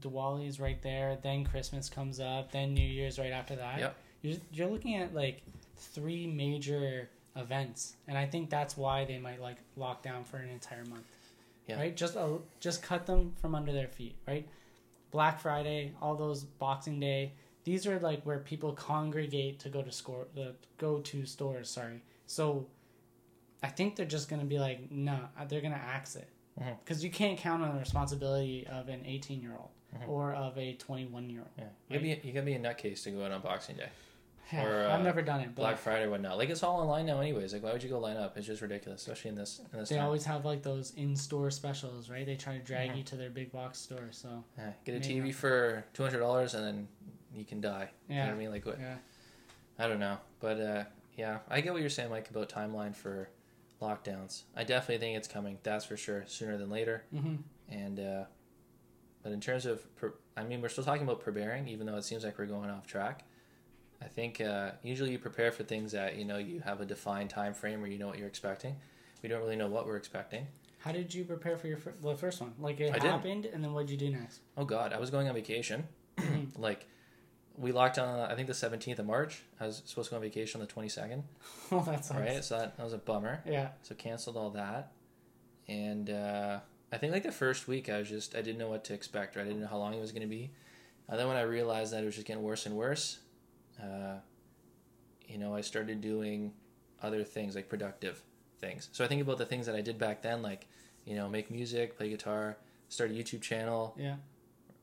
Diwali's 0.00 0.58
right 0.60 0.80
there, 0.82 1.16
then 1.22 1.44
Christmas 1.44 1.88
comes 1.88 2.18
up, 2.20 2.50
then 2.52 2.72
New 2.74 2.86
Year's 2.86 3.18
right 3.18 3.32
after 3.32 3.56
that. 3.56 3.78
Yep. 3.80 3.96
You're, 4.22 4.38
you're 4.52 4.68
looking 4.68 4.96
at 4.96 5.14
like 5.14 5.42
three 5.76 6.26
major 6.26 7.08
events, 7.36 7.96
and 8.08 8.16
I 8.16 8.26
think 8.26 8.50
that's 8.50 8.76
why 8.76 9.04
they 9.04 9.18
might 9.18 9.40
like 9.40 9.56
lock 9.76 10.02
down 10.02 10.24
for 10.24 10.36
an 10.38 10.48
entire 10.48 10.84
month. 10.84 11.04
Yeah. 11.66 11.78
Right. 11.78 11.96
Just 11.96 12.16
a, 12.16 12.38
just 12.60 12.82
cut 12.82 13.06
them 13.06 13.32
from 13.40 13.54
under 13.54 13.72
their 13.72 13.88
feet. 13.88 14.16
Right. 14.26 14.48
Black 15.10 15.40
Friday, 15.40 15.92
all 16.00 16.14
those 16.16 16.42
Boxing 16.44 16.98
Day. 16.98 17.32
These 17.64 17.86
are 17.86 17.98
like 18.00 18.22
where 18.24 18.38
people 18.40 18.72
congregate 18.72 19.60
to 19.60 19.68
go 19.68 19.82
to 19.82 19.92
score, 19.92 20.26
uh, 20.36 20.46
go 20.78 20.98
to 21.00 21.24
stores. 21.26 21.68
Sorry. 21.70 22.02
So, 22.26 22.66
I 23.62 23.68
think 23.68 23.94
they're 23.94 24.06
just 24.06 24.28
gonna 24.28 24.44
be 24.44 24.58
like, 24.58 24.90
no, 24.90 25.12
nah, 25.38 25.44
they're 25.44 25.60
gonna 25.60 25.76
axe 25.76 26.16
it 26.16 26.28
because 26.84 27.02
you 27.04 27.10
can't 27.10 27.38
count 27.38 27.62
on 27.62 27.72
the 27.74 27.78
responsibility 27.80 28.66
of 28.66 28.88
an 28.88 29.02
18 29.06 29.40
year 29.40 29.52
old 29.58 29.70
Mhm. 29.96 30.08
or 30.08 30.32
of 30.34 30.56
a 30.58 30.74
21 30.74 31.30
year 31.30 31.40
old. 31.40 31.50
Yeah. 31.56 31.64
You 31.88 31.98
gotta 31.98 32.20
be 32.22 32.26
you 32.28 32.32
gotta 32.34 32.46
be 32.46 32.54
a 32.54 32.58
nutcase 32.58 33.02
to 33.04 33.10
go 33.12 33.24
out 33.24 33.30
on 33.32 33.40
Boxing 33.42 33.76
Day, 33.76 33.88
Yeah, 34.52 34.64
Or, 34.64 34.90
I've 34.90 35.00
uh, 35.00 35.02
never 35.02 35.22
done 35.22 35.40
it, 35.40 35.54
Black 35.54 35.78
Friday, 35.78 36.06
whatnot. 36.08 36.36
Like 36.36 36.50
it's 36.50 36.62
all 36.62 36.80
online 36.80 37.06
now, 37.06 37.20
anyways. 37.20 37.52
Like 37.54 37.62
why 37.62 37.72
would 37.72 37.82
you 37.82 37.88
go 37.88 37.98
line 37.98 38.16
up? 38.16 38.36
It's 38.36 38.46
just 38.46 38.60
ridiculous, 38.60 39.00
especially 39.00 39.30
in 39.30 39.34
this 39.36 39.60
in 39.72 39.78
this 39.78 39.88
they 39.88 39.96
time. 39.96 40.04
always 40.04 40.24
have 40.24 40.44
like 40.44 40.62
those 40.62 40.92
in 40.96 41.16
store 41.16 41.50
specials, 41.50 42.10
right? 42.10 42.26
They 42.26 42.36
try 42.36 42.58
to 42.58 42.62
drag 42.64 42.94
you 42.96 43.02
to 43.04 43.16
their 43.16 43.30
big 43.30 43.50
box 43.52 43.78
store. 43.78 44.08
So 44.10 44.44
Yeah, 44.58 44.72
get 44.84 44.96
a 44.96 45.08
Maybe 45.08 45.30
TV 45.30 45.34
for 45.34 45.84
two 45.94 46.02
hundred 46.02 46.18
dollars 46.20 46.54
and 46.54 46.64
then 46.64 46.88
you 47.34 47.44
can 47.44 47.60
die. 47.60 47.88
You 48.08 48.16
know 48.16 48.20
yeah, 48.22 48.26
what 48.28 48.34
I 48.34 48.38
mean? 48.38 48.50
Like 48.50 48.66
what? 48.66 48.78
yeah, 48.78 48.96
I 49.78 49.88
don't 49.88 50.00
know, 50.00 50.18
but 50.40 50.60
uh, 50.60 50.84
yeah, 51.16 51.38
I 51.48 51.60
get 51.60 51.72
what 51.72 51.80
you're 51.80 51.90
saying, 51.90 52.10
Mike, 52.10 52.28
about 52.30 52.48
timeline 52.48 52.94
for 52.94 53.28
lockdowns. 53.80 54.42
I 54.56 54.64
definitely 54.64 54.98
think 54.98 55.16
it's 55.16 55.28
coming. 55.28 55.58
That's 55.62 55.84
for 55.84 55.96
sure, 55.96 56.24
sooner 56.26 56.56
than 56.58 56.70
later. 56.70 57.04
hmm 57.10 57.36
And 57.70 57.98
uh, 57.98 58.24
but 59.22 59.32
in 59.32 59.40
terms 59.40 59.66
of, 59.66 59.94
pre- 59.96 60.10
I 60.36 60.42
mean, 60.44 60.60
we're 60.60 60.68
still 60.68 60.84
talking 60.84 61.02
about 61.04 61.20
preparing, 61.20 61.68
even 61.68 61.86
though 61.86 61.96
it 61.96 62.04
seems 62.04 62.24
like 62.24 62.38
we're 62.38 62.46
going 62.46 62.70
off 62.70 62.86
track. 62.86 63.24
I 64.04 64.08
think 64.08 64.40
uh, 64.40 64.72
usually 64.82 65.10
you 65.12 65.18
prepare 65.18 65.52
for 65.52 65.62
things 65.62 65.92
that 65.92 66.16
you 66.16 66.24
know 66.24 66.38
you 66.38 66.60
have 66.60 66.80
a 66.80 66.84
defined 66.86 67.30
time 67.30 67.54
frame 67.54 67.80
where 67.80 67.90
you 67.90 67.98
know 67.98 68.08
what 68.08 68.18
you're 68.18 68.28
expecting. 68.28 68.76
We 69.22 69.28
don't 69.28 69.40
really 69.40 69.56
know 69.56 69.68
what 69.68 69.86
we're 69.86 69.96
expecting. 69.96 70.46
How 70.78 70.90
did 70.90 71.14
you 71.14 71.24
prepare 71.24 71.56
for 71.56 71.68
your 71.68 71.76
fir- 71.76 71.94
the 72.02 72.16
first 72.16 72.40
one? 72.40 72.52
Like 72.58 72.80
it 72.80 72.90
I 72.90 72.94
didn't. 72.94 73.10
happened, 73.12 73.44
and 73.46 73.62
then 73.62 73.72
what 73.72 73.86
did 73.86 73.92
you 74.00 74.08
do 74.08 74.16
next? 74.16 74.40
Oh 74.56 74.64
God, 74.64 74.92
I 74.92 74.98
was 74.98 75.10
going 75.10 75.28
on 75.28 75.34
vacation. 75.34 75.86
Like 76.58 76.86
we 77.56 77.70
locked 77.72 77.98
on, 77.98 78.30
I 78.30 78.34
think 78.34 78.48
the 78.48 78.52
17th 78.54 78.98
of 78.98 79.06
March. 79.06 79.42
I 79.60 79.66
was 79.66 79.82
supposed 79.84 80.08
to 80.08 80.12
go 80.12 80.16
on 80.16 80.22
vacation 80.22 80.60
on 80.60 80.66
the 80.66 80.72
22nd. 80.72 81.22
oh, 81.70 81.80
that 81.86 82.04
sucks. 82.04 82.20
Right, 82.20 82.42
so 82.44 82.58
that, 82.58 82.76
that 82.76 82.82
was 82.82 82.92
a 82.94 82.98
bummer. 82.98 83.42
Yeah, 83.46 83.68
So 83.82 83.94
canceled 83.94 84.36
all 84.36 84.50
that, 84.50 84.92
and 85.68 86.10
uh, 86.10 86.58
I 86.92 86.96
think 86.98 87.12
like 87.12 87.22
the 87.22 87.32
first 87.32 87.68
week 87.68 87.88
I 87.88 87.98
was 87.98 88.08
just 88.08 88.34
I 88.34 88.42
didn't 88.42 88.58
know 88.58 88.68
what 88.68 88.84
to 88.84 88.94
expect. 88.94 89.36
Right, 89.36 89.42
I 89.42 89.48
didn't 89.48 89.60
know 89.60 89.68
how 89.68 89.78
long 89.78 89.94
it 89.94 90.00
was 90.00 90.12
going 90.12 90.22
to 90.22 90.28
be. 90.28 90.50
And 91.08 91.18
then 91.18 91.28
when 91.28 91.36
I 91.36 91.42
realized 91.42 91.92
that 91.92 92.02
it 92.02 92.06
was 92.06 92.14
just 92.14 92.26
getting 92.26 92.42
worse 92.42 92.64
and 92.66 92.74
worse, 92.74 93.18
uh, 93.80 94.16
you 95.28 95.38
know, 95.38 95.54
I 95.54 95.60
started 95.60 96.00
doing 96.00 96.52
other 97.02 97.24
things 97.24 97.54
like 97.54 97.68
productive 97.68 98.22
things. 98.60 98.88
So 98.92 99.04
I 99.04 99.08
think 99.08 99.22
about 99.22 99.38
the 99.38 99.46
things 99.46 99.66
that 99.66 99.74
I 99.74 99.80
did 99.80 99.98
back 99.98 100.22
then, 100.22 100.42
like 100.42 100.66
you 101.04 101.16
know, 101.16 101.28
make 101.28 101.50
music, 101.50 101.96
play 101.96 102.10
guitar, 102.10 102.56
start 102.88 103.10
a 103.10 103.14
YouTube 103.14 103.42
channel, 103.42 103.94
yeah, 103.98 104.16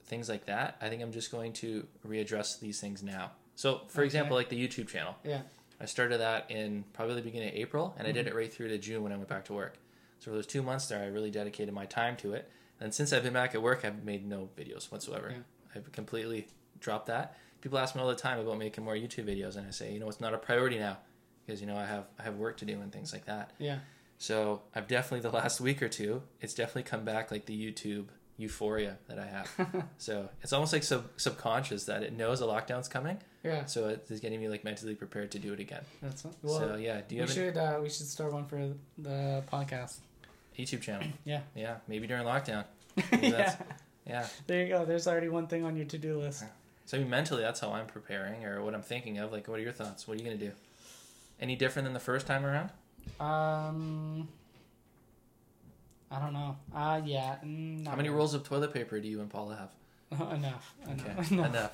things 0.05 0.27
like 0.27 0.45
that. 0.47 0.75
I 0.81 0.89
think 0.89 1.01
I'm 1.01 1.11
just 1.13 1.31
going 1.31 1.53
to 1.53 1.87
readdress 2.05 2.59
these 2.59 2.81
things 2.81 3.01
now. 3.03 3.31
So, 3.55 3.81
for 3.87 4.01
Okay. 4.01 4.05
example, 4.05 4.35
like 4.35 4.49
the 4.49 4.67
YouTube 4.67 4.87
channel. 4.89 5.15
Yeah. 5.23 5.41
I 5.81 5.85
started 5.85 6.19
that 6.19 6.51
in 6.51 6.83
probably 6.91 7.15
the 7.15 7.21
beginning 7.21 7.49
of 7.49 7.55
April, 7.55 7.95
and 7.97 8.05
I 8.05 8.11
did 8.11 8.27
it 8.27 8.35
right 8.35 8.51
through 8.53 8.67
to 8.69 8.77
June 8.77 9.01
when 9.01 9.13
I 9.13 9.15
went 9.15 9.29
back 9.29 9.45
to 9.45 9.53
work. 9.53 9.77
So 10.19 10.31
for 10.31 10.35
those 10.35 10.45
two 10.47 10.61
months 10.61 10.87
there, 10.87 11.01
I 11.01 11.05
really 11.07 11.31
dedicated 11.31 11.73
my 11.73 11.85
time 11.85 12.17
to 12.17 12.33
it. 12.33 12.51
And 12.81 12.93
since 12.93 13.13
I've 13.13 13.23
been 13.23 13.31
back 13.33 13.55
at 13.55 13.61
work, 13.61 13.85
I've 13.85 14.03
made 14.03 14.27
no 14.27 14.49
videos 14.57 14.91
whatsoever. 14.91 15.31
Yeah. 15.31 15.37
I've 15.73 15.89
completely 15.93 16.47
dropped 16.81 17.05
that. 17.07 17.37
People 17.61 17.77
ask 17.77 17.95
me 17.95 18.01
all 18.01 18.07
the 18.07 18.15
time 18.15 18.39
about 18.39 18.57
making 18.57 18.83
more 18.83 18.93
YouTube 18.95 19.25
videos, 19.25 19.55
and 19.57 19.67
I 19.67 19.71
say, 19.71 19.91
you 19.93 19.99
know, 19.99 20.07
it's 20.07 20.21
not 20.21 20.33
a 20.33 20.37
priority 20.37 20.77
now 20.79 20.97
because 21.45 21.59
you 21.61 21.67
know 21.67 21.75
I 21.77 21.85
have 21.85 22.05
I 22.19 22.23
have 22.23 22.35
work 22.35 22.57
to 22.57 22.65
do 22.65 22.79
and 22.81 22.91
things 22.91 23.11
like 23.13 23.25
that. 23.25 23.51
yeah, 23.57 23.79
So 24.17 24.61
I've 24.75 24.87
definitely 24.87 25.29
the 25.29 25.35
last 25.35 25.59
week 25.59 25.81
or 25.81 25.89
two, 25.89 26.21
it's 26.41 26.53
definitely 26.53 26.83
come 26.83 27.03
back 27.05 27.31
like 27.31 27.45
the 27.45 27.57
YouTube 27.71 28.05
euphoria 28.37 28.97
that 29.09 29.19
I 29.19 29.25
have. 29.25 29.85
so 29.97 30.29
it's 30.41 30.53
almost 30.53 30.71
like 30.71 30.83
sub- 30.83 31.09
subconscious 31.17 31.85
that 31.85 32.03
it 32.03 32.15
knows 32.15 32.39
a 32.41 32.45
lockdown's 32.45 32.87
coming, 32.87 33.17
yeah. 33.43 33.65
so 33.65 33.89
it's 33.89 34.19
getting 34.21 34.39
me 34.39 34.47
like 34.47 34.63
mentally 34.63 34.95
prepared 34.95 35.31
to 35.31 35.39
do 35.39 35.51
it 35.53 35.59
again. 35.59 35.81
That's 36.01 36.25
well. 36.43 36.59
so 36.59 36.75
yeah, 36.75 37.01
do 37.07 37.15
you 37.15 37.21
we 37.23 37.27
have 37.27 37.31
should 37.33 37.57
uh, 37.57 37.79
we 37.81 37.89
should 37.89 38.07
start 38.07 38.31
one 38.31 38.45
for 38.45 38.69
the 38.97 39.43
podcast. 39.51 39.97
YouTube 40.57 40.81
channel? 40.81 41.07
Yeah. 41.25 41.41
yeah, 41.55 41.75
maybe 41.87 42.05
during 42.07 42.25
lockdown. 42.25 42.63
Yeah, 43.21 43.55
Yeah. 44.05 44.25
there 44.47 44.63
you 44.63 44.69
go. 44.69 44.85
There's 44.85 45.07
already 45.07 45.29
one 45.29 45.47
thing 45.47 45.63
on 45.63 45.75
your 45.75 45.85
to 45.87 45.97
do 45.97 46.17
list. 46.19 46.43
So 46.89 46.97
I 46.97 47.01
mean, 47.01 47.09
mentally, 47.11 47.43
that's 47.43 47.59
how 47.59 47.71
I'm 47.71 47.85
preparing, 47.85 48.43
or 48.45 48.63
what 48.63 48.73
I'm 48.73 48.81
thinking 48.81 49.19
of. 49.19 49.31
Like, 49.31 49.47
what 49.47 49.59
are 49.59 49.61
your 49.61 49.71
thoughts? 49.71 50.07
What 50.07 50.15
are 50.15 50.17
you 50.17 50.23
gonna 50.23 50.37
do? 50.37 50.51
Any 51.39 51.55
different 51.55 51.85
than 51.85 51.93
the 51.93 51.99
first 51.99 52.25
time 52.25 52.43
around? 52.43 52.71
Um, 53.19 54.27
I 56.09 56.17
don't 56.19 56.33
know. 56.33 56.57
Uh, 56.75 56.99
yeah. 57.05 57.35
mm, 57.45 57.85
How 57.87 57.95
many 57.95 58.09
really. 58.09 58.17
rolls 58.17 58.33
of 58.33 58.43
toilet 58.43 58.73
paper 58.73 58.99
do 58.99 59.07
you 59.07 59.21
and 59.21 59.29
Paula 59.29 59.69
have? 60.09 60.31
enough. 60.33 60.73
Okay, 60.89 61.11
Enough. 61.11 61.31
enough. 61.31 61.49
enough. 61.51 61.71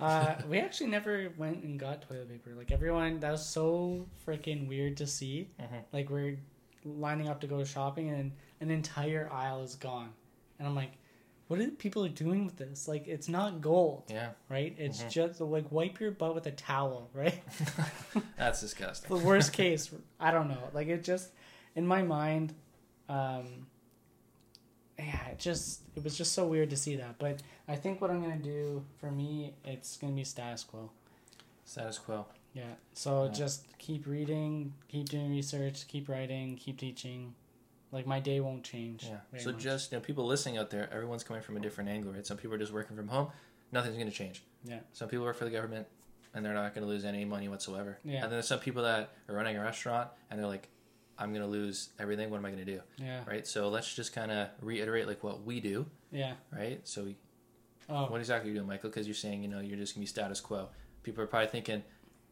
uh, 0.00 0.34
we 0.48 0.58
actually 0.58 0.90
never 0.90 1.28
went 1.38 1.62
and 1.62 1.78
got 1.78 2.02
toilet 2.02 2.28
paper. 2.28 2.50
Like 2.56 2.72
everyone, 2.72 3.20
that 3.20 3.30
was 3.30 3.46
so 3.48 4.04
freaking 4.26 4.66
weird 4.66 4.96
to 4.96 5.06
see. 5.06 5.48
Mhm. 5.60 5.84
Like 5.92 6.10
we're 6.10 6.36
lining 6.84 7.28
up 7.28 7.40
to 7.42 7.46
go 7.46 7.62
shopping, 7.62 8.10
and 8.10 8.32
an 8.60 8.72
entire 8.72 9.30
aisle 9.32 9.62
is 9.62 9.76
gone, 9.76 10.10
and 10.58 10.66
I'm 10.66 10.74
like, 10.74 10.90
what 11.50 11.58
are 11.60 11.66
people 11.68 12.06
doing 12.06 12.44
with 12.44 12.56
this? 12.58 12.86
Like 12.86 13.08
it's 13.08 13.28
not 13.28 13.60
gold, 13.60 14.04
Yeah, 14.08 14.30
right? 14.48 14.72
It's 14.78 15.02
Mhm. 15.02 15.10
just 15.10 15.40
like 15.40 15.72
wipe 15.72 15.98
your 15.98 16.12
butt 16.12 16.32
with 16.36 16.46
a 16.46 16.52
towel, 16.52 17.10
right? 17.12 17.42
that's 18.36 18.60
disgusting. 18.60 19.08
the 19.16 19.24
worst 19.24 19.52
case, 19.52 19.90
I 20.20 20.30
don't 20.30 20.48
know. 20.48 20.68
Like 20.72 20.86
it 20.86 21.02
just 21.02 21.30
in 21.74 21.84
my 21.86 22.02
mind, 22.02 22.54
um, 23.08 23.66
yeah, 24.96 25.26
it 25.28 25.38
just 25.40 25.80
it 25.96 26.04
was 26.04 26.16
just 26.16 26.34
so 26.34 26.46
weird 26.46 26.70
to 26.70 26.76
see 26.76 26.94
that. 26.96 27.18
But 27.18 27.40
I 27.66 27.74
think 27.74 28.00
what 28.00 28.10
I'm 28.12 28.20
gonna 28.22 28.36
do 28.36 28.84
for 28.98 29.10
me, 29.10 29.54
it's 29.64 29.96
gonna 29.96 30.12
be 30.12 30.22
status 30.22 30.62
quo. 30.62 30.88
Status 31.64 31.98
quo. 31.98 32.26
Yeah. 32.54 32.74
So 32.92 33.24
Yeah. 33.24 33.32
just 33.32 33.66
keep 33.78 34.06
reading, 34.06 34.72
keep 34.86 35.08
doing 35.08 35.30
research, 35.32 35.88
keep 35.88 36.08
writing, 36.08 36.56
keep 36.56 36.78
teaching. 36.78 37.34
Like 37.92 38.06
my 38.06 38.20
day 38.20 38.40
won't 38.40 38.62
change. 38.62 39.04
Yeah. 39.04 39.40
So 39.40 39.52
much. 39.52 39.60
just 39.62 39.92
you 39.92 39.98
know, 39.98 40.02
people 40.02 40.26
listening 40.26 40.58
out 40.58 40.70
there, 40.70 40.88
everyone's 40.92 41.24
coming 41.24 41.42
from 41.42 41.56
a 41.56 41.60
different 41.60 41.90
angle, 41.90 42.12
right? 42.12 42.26
Some 42.26 42.36
people 42.36 42.54
are 42.54 42.58
just 42.58 42.72
working 42.72 42.96
from 42.96 43.08
home. 43.08 43.28
Nothing's 43.72 43.96
going 43.96 44.08
to 44.10 44.12
change. 44.16 44.42
Yeah. 44.64 44.80
Some 44.92 45.08
people 45.08 45.24
work 45.24 45.36
for 45.36 45.44
the 45.44 45.50
government, 45.50 45.86
and 46.34 46.44
they're 46.44 46.54
not 46.54 46.74
going 46.74 46.84
to 46.86 46.88
lose 46.88 47.04
any 47.04 47.24
money 47.24 47.48
whatsoever. 47.48 47.98
Yeah. 48.04 48.14
And 48.16 48.24
then 48.24 48.30
there's 48.32 48.48
some 48.48 48.60
people 48.60 48.82
that 48.84 49.10
are 49.28 49.34
running 49.34 49.56
a 49.56 49.60
restaurant, 49.62 50.08
and 50.30 50.38
they're 50.38 50.46
like, 50.46 50.68
"I'm 51.18 51.30
going 51.32 51.44
to 51.44 51.50
lose 51.50 51.90
everything. 51.98 52.30
What 52.30 52.38
am 52.38 52.44
I 52.46 52.50
going 52.50 52.64
to 52.64 52.72
do?" 52.76 52.80
yeah, 52.98 53.20
Right. 53.26 53.46
So 53.46 53.68
let's 53.68 53.92
just 53.94 54.12
kind 54.12 54.30
of 54.30 54.48
reiterate 54.60 55.06
like 55.08 55.22
what 55.24 55.44
we 55.44 55.60
do, 55.60 55.86
yeah. 56.12 56.34
right? 56.52 56.80
So 56.86 57.04
we, 57.04 57.16
Oh, 57.88 58.06
what 58.06 58.20
exactly 58.20 58.50
are 58.50 58.52
you 58.52 58.58
doing, 58.58 58.68
Michael? 58.68 58.88
Because 58.90 59.06
you're 59.08 59.14
saying 59.14 59.42
you 59.42 59.48
know 59.48 59.58
you're 59.58 59.76
just 59.78 59.94
going 59.94 60.06
to 60.06 60.12
be 60.12 60.14
status 60.20 60.40
quo. 60.40 60.68
People 61.02 61.24
are 61.24 61.26
probably 61.26 61.48
thinking, 61.48 61.82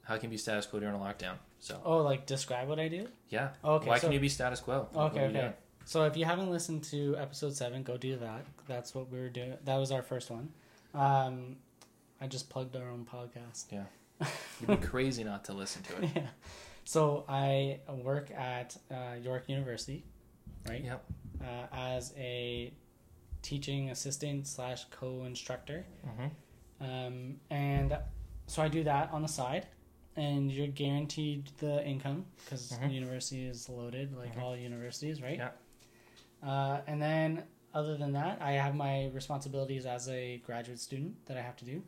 "How 0.08 0.14
can 0.16 0.24
you 0.24 0.30
be 0.30 0.36
status 0.38 0.66
quo 0.66 0.80
during 0.80 0.94
a 0.96 0.98
lockdown?" 0.98 1.36
So 1.60 1.80
oh, 1.84 1.98
like 1.98 2.26
describe 2.26 2.68
what 2.68 2.80
I 2.80 2.88
do. 2.88 3.06
yeah. 3.28 3.50
Okay. 3.64 3.88
Why 3.88 3.98
so, 3.98 4.06
can 4.06 4.12
you 4.12 4.20
be 4.20 4.28
status 4.28 4.60
quo? 4.60 4.88
Okay, 4.94 5.20
okay. 5.24 5.32
doing? 5.32 5.52
So 5.84 6.04
if 6.04 6.16
you 6.16 6.24
haven't 6.24 6.50
listened 6.50 6.82
to 6.84 7.16
episode 7.16 7.54
seven, 7.56 7.82
go 7.82 7.96
do 7.96 8.16
that. 8.16 8.44
That's 8.66 8.94
what 8.94 9.10
we 9.10 9.18
were 9.20 9.28
doing. 9.30 9.54
That 9.64 9.76
was 9.76 9.90
our 9.92 10.02
first 10.02 10.30
one. 10.30 10.50
Um, 10.94 11.56
I 12.20 12.26
just 12.26 12.48
plugged 12.50 12.74
our 12.76 12.88
own 12.90 13.06
podcast. 13.10 13.66
Yeah. 13.70 13.84
You'd 14.60 14.80
be 14.80 14.86
crazy 14.86 15.24
not 15.24 15.44
to 15.44 15.52
listen 15.52 15.82
to 15.84 16.02
it. 16.02 16.10
yeah. 16.16 16.26
So 16.84 17.24
I 17.28 17.80
work 17.88 18.30
at 18.32 18.76
uh, 18.90 19.14
York 19.22 19.44
University, 19.48 20.04
right? 20.68 20.82
Yep. 20.84 21.04
Uh, 21.42 21.66
as 21.72 22.12
a 22.18 22.72
teaching 23.42 23.90
assistant 23.90 24.46
slash 24.46 24.84
co-instructor, 24.90 25.86
Mm-hmm. 26.06 26.84
um, 26.84 27.36
and 27.50 27.96
so 28.46 28.62
I 28.62 28.68
do 28.68 28.82
that 28.84 29.10
on 29.12 29.22
the 29.22 29.28
side, 29.28 29.66
and 30.18 30.50
you're 30.50 30.66
guaranteed 30.66 31.46
the 31.58 31.84
income 31.86 32.26
because 32.44 32.72
Mhm. 32.72 32.88
the 32.88 32.94
university 32.94 33.46
is 33.46 33.68
loaded, 33.68 34.16
like 34.16 34.34
Mhm. 34.34 34.42
all 34.42 34.56
universities, 34.56 35.22
right? 35.22 35.38
Yeah. 35.38 35.50
Uh, 36.42 36.80
and 36.86 37.00
then 37.00 37.44
other 37.74 37.96
than 37.96 38.12
that, 38.12 38.40
I 38.42 38.52
have 38.52 38.74
my 38.74 39.06
responsibilities 39.08 39.86
as 39.86 40.08
a 40.08 40.38
graduate 40.38 40.80
student 40.80 41.24
that 41.26 41.36
I 41.36 41.42
have 41.42 41.56
to 41.58 41.64
do. 41.64 41.82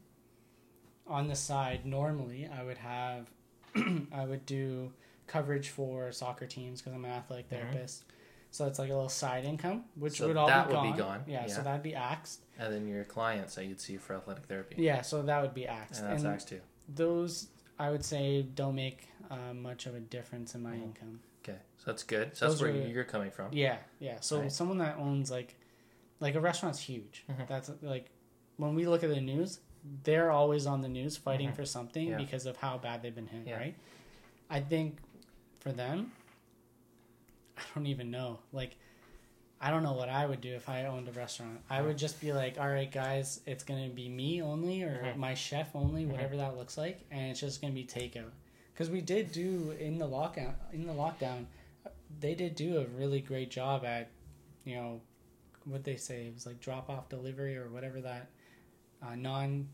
On 1.06 1.26
the 1.28 1.34
side, 1.34 1.84
normally 1.84 2.46
I 2.46 2.62
would 2.62 2.78
have 2.78 3.30
I 4.12 4.24
would 4.24 4.46
do 4.46 4.92
coverage 5.28 5.68
for 5.68 6.10
soccer 6.12 6.46
teams 6.46 6.80
because 6.80 6.92
I'm 6.94 7.04
an 7.04 7.12
athletic 7.12 7.46
Mhm. 7.46 7.50
therapist. 7.50 8.04
So 8.52 8.66
it's 8.66 8.80
like 8.80 8.90
a 8.90 8.94
little 8.94 9.08
side 9.08 9.44
income, 9.44 9.84
which 9.94 10.18
So 10.18 10.26
would 10.26 10.36
all 10.36 10.48
that 10.48 10.66
be, 10.68 10.74
would 10.74 10.82
be 10.82 10.88
gone. 10.88 11.20
gone, 11.20 11.24
Yeah, 11.28 11.42
yeah. 11.42 11.46
so 11.54 11.62
that'd 11.62 11.84
be 11.84 11.94
axed. 11.94 12.40
And 12.58 12.72
then 12.72 12.88
your 12.88 13.04
clients 13.04 13.54
that 13.54 13.64
you'd 13.66 13.80
see 13.80 13.96
for 13.96 14.16
athletic 14.16 14.46
therapy. 14.46 14.82
Yeah, 14.82 15.02
so 15.02 15.22
that 15.22 15.40
would 15.40 15.54
be 15.54 15.68
axed. 15.68 16.00
And 16.00 16.10
that's 16.10 16.24
and 16.24 16.32
axed 16.32 16.48
too. 16.48 16.60
those 16.88 17.48
I 17.80 17.90
would 17.90 18.04
say 18.04 18.42
don't 18.42 18.74
make 18.74 19.08
uh, 19.30 19.54
much 19.54 19.86
of 19.86 19.94
a 19.94 20.00
difference 20.00 20.54
in 20.54 20.62
my 20.62 20.74
Mhm. 20.74 20.82
income. 20.82 21.20
Okay, 21.42 21.58
so 21.78 21.84
that's 21.86 22.02
good. 22.02 22.36
So 22.36 22.48
that's 22.48 22.60
where 22.60 22.70
are- 22.72 22.74
you're 22.88 23.04
coming 23.04 23.30
from. 23.30 23.52
Yeah, 23.52 23.78
yeah. 23.98 24.20
So 24.20 24.40
Right. 24.40 24.52
someone 24.52 24.78
that 24.78 24.98
owns 24.98 25.30
like, 25.30 25.54
like 26.20 26.34
a 26.34 26.40
restaurant's 26.40 26.80
huge. 26.80 27.24
Mhm. 27.30 27.46
That's 27.48 27.70
like, 27.80 28.10
when 28.58 28.74
we 28.74 28.86
look 28.86 29.02
at 29.02 29.08
the 29.08 29.20
news, 29.20 29.60
they're 30.02 30.30
always 30.30 30.66
on 30.66 30.82
the 30.82 30.88
news 30.88 31.16
fighting 31.16 31.50
Mhm. 31.50 31.54
for 31.56 31.64
something 31.64 32.08
Yeah. 32.08 32.16
because 32.18 32.44
of 32.44 32.56
how 32.58 32.76
bad 32.76 33.02
they've 33.02 33.14
been 33.14 33.28
hit. 33.28 33.46
Yeah. 33.46 33.56
Right. 33.56 33.74
I 34.50 34.60
think 34.60 34.98
for 35.60 35.72
them, 35.72 36.12
I 37.56 37.62
don't 37.74 37.86
even 37.86 38.10
know. 38.10 38.40
Like, 38.52 38.76
I 39.60 39.70
don't 39.70 39.82
know 39.82 39.92
what 39.92 40.08
I 40.08 40.24
would 40.24 40.40
do 40.40 40.54
if 40.54 40.68
I 40.68 40.86
owned 40.86 41.06
a 41.08 41.12
restaurant. 41.12 41.60
I 41.68 41.82
would 41.82 41.98
just 41.98 42.18
be 42.20 42.32
like, 42.32 42.58
all 42.58 42.68
right, 42.68 42.90
guys, 42.90 43.40
it's 43.46 43.62
gonna 43.62 43.88
be 43.90 44.08
me 44.08 44.40
only 44.42 44.82
or 44.82 45.02
Mhm. 45.02 45.16
my 45.16 45.34
chef 45.34 45.76
only, 45.76 46.06
whatever 46.06 46.36
that 46.38 46.56
looks 46.56 46.78
like, 46.78 47.04
and 47.10 47.30
it's 47.30 47.40
just 47.40 47.60
gonna 47.60 47.74
be 47.74 47.84
takeout. 47.84 48.30
Because 48.72 48.88
we 48.88 49.02
did 49.02 49.32
do 49.32 49.72
in 49.72 49.98
the 49.98 50.08
lockdown. 50.08 50.54
In 50.72 50.86
the 50.86 50.94
lockdown, 50.94 51.44
they 52.20 52.34
did 52.34 52.54
do 52.54 52.78
a 52.78 52.86
really 52.86 53.20
great 53.20 53.50
job 53.50 53.84
at, 53.84 54.08
you 54.64 54.76
know, 54.76 55.02
what 55.66 55.84
they 55.84 55.96
say 55.96 56.26
it 56.28 56.32
was 56.34 56.46
like 56.46 56.58
drop 56.60 56.88
off 56.88 57.10
delivery 57.10 57.56
or 57.56 57.68
whatever 57.68 58.00
that 58.00 58.30
uh, 59.02 59.14
non, 59.14 59.68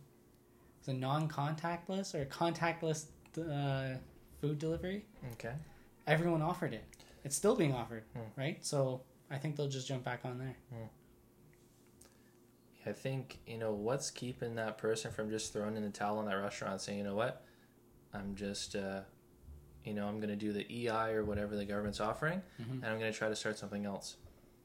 was 0.81 0.89
it 0.89 0.95
non 0.99 1.29
contactless 1.29 2.13
or 2.15 2.25
contactless 2.27 3.07
uh, 3.39 3.99
food 4.41 4.59
delivery. 4.59 5.05
Okay. 5.35 5.55
Everyone 6.09 6.43
offered 6.43 6.73
it. 6.75 6.85
It's 7.25 7.37
still 7.37 7.55
being 7.57 7.73
offered, 7.73 8.03
Hmm. 8.15 8.41
right? 8.41 8.65
So 8.65 9.03
I 9.31 9.39
think 9.39 9.57
they'll 9.57 9.69
just 9.69 9.89
jump 9.89 10.05
back 10.05 10.21
on 10.25 10.39
there. 10.39 10.57
I 12.85 12.93
think 12.93 13.41
you 13.47 13.59
know 13.59 13.73
what's 13.73 14.11
keeping 14.11 14.55
that 14.57 14.79
person 14.79 15.11
from 15.11 15.29
just 15.29 15.53
throwing 15.53 15.77
in 15.77 15.83
the 15.83 15.91
towel 15.91 16.21
in 16.21 16.27
that 16.27 16.35
restaurant, 16.37 16.81
saying, 16.81 16.99
you 16.99 17.05
know 17.05 17.17
what, 17.17 17.45
I'm 18.15 18.37
just, 18.37 18.77
uh, 18.77 19.01
you 19.85 19.93
know, 19.93 20.07
I'm 20.07 20.21
gonna 20.21 20.37
do 20.37 20.53
the 20.53 20.65
EI 20.71 21.11
or 21.13 21.25
whatever 21.25 21.57
the 21.57 21.65
government's 21.65 21.99
offering, 22.01 22.43
Mhm. 22.61 22.71
and 22.75 22.87
I'm 22.87 22.99
gonna 23.01 23.13
try 23.13 23.29
to 23.29 23.35
start 23.35 23.59
something 23.59 23.85
else 23.85 24.17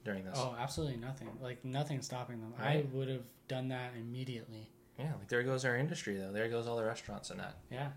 during 0.03 0.23
this. 0.23 0.35
Oh, 0.37 0.55
absolutely 0.57 0.97
nothing. 0.97 1.29
Like 1.41 1.65
nothing's 1.65 2.05
stopping 2.05 2.41
them. 2.41 2.53
Right. 2.59 2.85
I 2.85 2.95
would 2.95 3.07
have 3.07 3.23
done 3.47 3.69
that 3.69 3.95
immediately. 3.95 4.69
Yeah, 4.99 5.15
like 5.15 5.27
there 5.27 5.41
goes 5.41 5.65
our 5.65 5.75
industry 5.75 6.15
though. 6.17 6.31
There 6.31 6.47
goes 6.47 6.67
all 6.67 6.77
the 6.77 6.85
restaurants 6.85 7.31
and 7.31 7.39
that. 7.39 7.55
Yeah, 7.71 7.91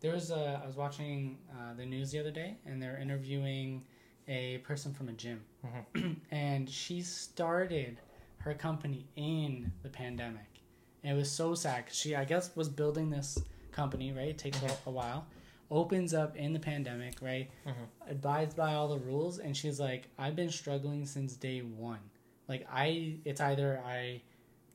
there 0.00 0.12
was 0.12 0.30
a. 0.30 0.60
I 0.62 0.66
was 0.66 0.76
watching 0.76 1.38
uh, 1.58 1.72
the 1.72 1.86
news 1.86 2.10
the 2.10 2.18
other 2.18 2.30
day, 2.30 2.58
and 2.66 2.82
they're 2.82 2.98
interviewing 2.98 3.86
a 4.28 4.58
person 4.58 4.92
from 4.92 5.08
a 5.08 5.12
gym, 5.12 5.42
and 6.30 6.68
she 6.68 7.02
started 7.02 7.98
her 8.38 8.54
company 8.54 9.06
in 9.16 9.70
the 9.82 9.88
pandemic. 9.88 10.46
And 11.02 11.14
it 11.14 11.16
was 11.18 11.30
so 11.30 11.54
sad 11.54 11.86
'cause 11.86 11.96
she, 11.96 12.14
I 12.16 12.24
guess, 12.24 12.54
was 12.56 12.68
building 12.68 13.10
this 13.10 13.38
company. 13.72 14.12
Right, 14.12 14.28
it 14.28 14.38
takes 14.38 14.62
a, 14.62 14.70
a 14.86 14.90
while. 14.90 15.26
Opens 15.70 16.14
up 16.14 16.36
in 16.36 16.52
the 16.52 16.58
pandemic, 16.58 17.20
right? 17.22 17.48
Mhm. 17.66 17.86
Abides 18.10 18.54
by 18.54 18.74
all 18.74 18.88
the 18.88 18.98
rules, 18.98 19.38
and 19.38 19.56
she's 19.56 19.78
like, 19.78 20.08
"I've 20.18 20.34
been 20.36 20.50
struggling 20.50 21.06
since 21.06 21.36
day 21.36 21.60
one. 21.60 22.00
Like, 22.48 22.66
I, 22.70 23.18
it's 23.24 23.40
either 23.40 23.80
I." 23.84 24.22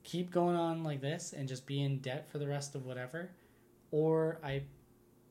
keep 0.04 0.30
going 0.30 0.54
on 0.54 0.84
like 0.84 1.00
this 1.00 1.32
and 1.32 1.48
just 1.48 1.66
be 1.66 1.82
in 1.82 1.98
debt 1.98 2.28
for 2.30 2.38
the 2.38 2.46
rest 2.46 2.76
of 2.76 2.86
whatever 2.86 3.28
or 3.90 4.38
i 4.44 4.62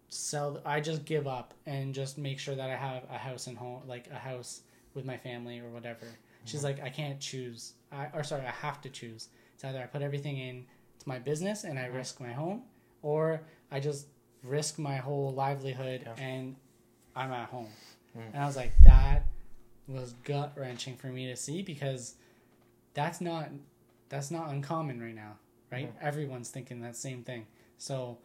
sell 0.10 0.62
i 0.66 0.80
just 0.82 1.06
give 1.06 1.28
up 1.28 1.54
and 1.66 1.94
just 1.94 2.18
make 2.18 2.38
sure 2.40 2.56
that 2.56 2.70
i 2.70 2.76
have 2.76 3.04
a 3.10 3.18
house 3.18 3.48
and 3.48 3.58
home 3.58 3.82
like 3.88 4.08
a 4.12 4.16
house 4.20 4.62
with 4.96 5.06
my 5.06 5.18
family 5.18 5.60
or 5.60 5.70
whatever 5.70 6.08
she's 6.46 6.64
like 6.64 6.82
i 6.82 6.90
can't 6.90 7.20
choose 7.20 7.74
i 7.92 8.08
or 8.14 8.24
sorry 8.24 8.46
i 8.46 8.52
have 8.52 8.82
to 8.82 8.90
choose 8.90 9.30
it's 9.54 9.64
either 9.64 9.80
i 9.80 9.86
put 9.86 10.02
everything 10.02 10.38
in 10.38 10.66
to 11.00 11.08
my 11.10 11.20
business 11.20 11.64
and 11.64 11.78
i 11.78 11.84
Mhm. 11.88 11.96
risk 11.96 12.20
my 12.20 12.32
home 12.32 12.64
or 13.02 13.42
i 13.72 13.80
just 13.80 14.08
risk 14.44 14.80
my 14.80 14.98
whole 14.98 15.32
livelihood 15.34 16.02
Yeah. 16.06 16.24
and 16.24 16.56
i'm 17.16 17.32
at 17.32 17.50
home 17.50 17.70
Mm. 18.18 18.28
and 18.34 18.38
i 18.44 18.46
was 18.46 18.56
like 18.56 18.72
that 18.84 19.24
was 19.88 20.14
gut 20.24 20.54
wrenching 20.56 20.96
for 20.98 21.08
me 21.08 21.28
to 21.28 21.36
see 21.36 21.62
because 21.62 22.16
that's 22.94 23.20
not 23.22 23.50
that's 24.08 24.30
not 24.32 24.50
uncommon 24.50 25.02
right 25.02 25.16
now, 25.16 25.38
right? 25.72 25.92
Mhm. 25.96 26.02
Everyone's 26.02 26.50
thinking 26.52 26.80
that 26.82 26.96
same 26.96 27.24
thing. 27.24 27.48
So, 27.80 28.20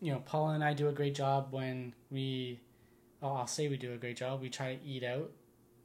you 0.00 0.12
know, 0.12 0.18
Paula 0.20 0.54
and 0.54 0.64
I 0.64 0.74
do 0.74 0.88
a 0.88 0.92
great 0.92 1.14
job 1.14 1.52
when 1.52 1.94
we, 2.10 2.60
oh, 3.22 3.32
I'll 3.34 3.46
say 3.46 3.68
we 3.68 3.76
do 3.76 3.92
a 3.94 3.96
great 3.96 4.16
job. 4.16 4.40
We 4.40 4.50
try 4.50 4.74
to 4.74 4.84
eat 4.84 5.04
out, 5.04 5.30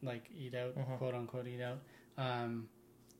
like 0.01 0.29
eat 0.35 0.55
out, 0.55 0.75
Mhm. 0.77 0.97
quote 0.97 1.13
unquote, 1.15 1.47
eat 1.47 1.61
out, 1.61 1.79
um, 2.17 2.67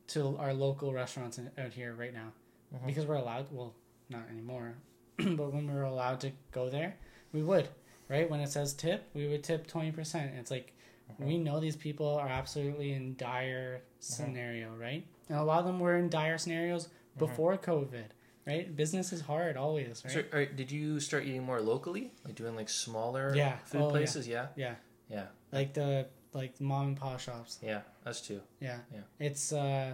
to 0.08 0.36
our 0.38 0.54
local 0.54 0.94
restaurants 0.94 1.38
in, 1.38 1.50
out 1.58 1.72
here 1.74 1.94
right 1.94 2.14
now 2.14 2.32
Mhm. 2.74 2.86
because 2.88 3.06
we're 3.06 3.16
allowed. 3.16 3.52
Well, 3.52 3.74
not 4.10 4.28
anymore, 4.30 4.76
but 5.18 5.54
when 5.54 5.68
we 5.68 5.74
were 5.74 5.84
allowed 5.84 6.20
to 6.22 6.32
go 6.52 6.70
there, 6.70 6.98
we 7.32 7.44
would, 7.44 7.70
right? 8.10 8.30
When 8.30 8.40
it 8.40 8.50
says 8.50 8.74
tip, 8.74 9.10
we 9.14 9.28
would 9.28 9.44
tip 9.44 9.68
twenty 9.68 9.92
percent. 9.92 10.36
It's 10.36 10.52
like 10.52 10.74
Mhm. 11.14 11.26
we 11.26 11.38
know 11.38 11.60
these 11.60 11.76
people 11.78 12.08
are 12.16 12.28
absolutely 12.28 12.94
in 12.94 13.16
dire 13.16 13.82
scenario, 14.00 14.76
right? 14.76 15.06
And 15.30 15.38
a 15.38 15.44
lot 15.44 15.60
of 15.60 15.66
them 15.66 15.80
were 15.80 15.98
in 15.98 16.10
dire 16.10 16.38
scenarios 16.38 16.90
before 17.18 17.58
COVID, 17.58 18.06
right? 18.46 18.76
Business 18.76 19.14
is 19.14 19.22
hard 19.22 19.56
always, 19.58 20.04
right? 20.04 20.14
So, 20.14 20.24
are, 20.34 20.46
did 20.46 20.72
you 20.72 21.00
start 21.00 21.26
eating 21.26 21.44
more 21.44 21.62
locally, 21.62 22.12
like 22.26 22.36
doing 22.36 22.56
like 22.56 22.70
smaller 22.70 23.34
Yeah. 23.36 23.58
food 23.60 23.82
Oh, 23.82 23.86
yeah. 23.86 23.92
places? 23.92 24.28
Yeah. 24.28 24.48
Yeah, 24.56 24.76
Yeah. 25.10 25.28
like 25.52 25.74
the 25.74 26.08
like 26.34 26.60
mom 26.62 26.88
and 26.90 26.98
pop 26.98 27.20
shops. 27.20 27.60
Yeah. 27.62 27.82
Us 28.06 28.22
too. 28.22 28.42
Yeah, 28.60 28.78
Yeah. 28.94 29.02
It's 29.20 29.52
uh, 29.54 29.94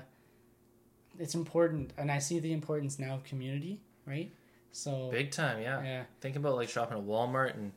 it's 1.19 1.35
important, 1.35 1.93
and 1.97 2.11
I 2.11 2.19
see 2.19 2.39
the 2.39 2.53
importance 2.53 2.99
now 2.99 3.15
of 3.15 3.23
community, 3.23 3.81
right? 4.05 4.31
So 4.71 5.09
Big 5.11 5.31
time. 5.31 5.61
Yeah. 5.61 5.83
yeah, 5.83 6.03
Think 6.21 6.35
about 6.35 6.55
like 6.55 6.69
shopping 6.69 6.97
at 6.97 7.03
Walmart 7.03 7.55
and 7.55 7.71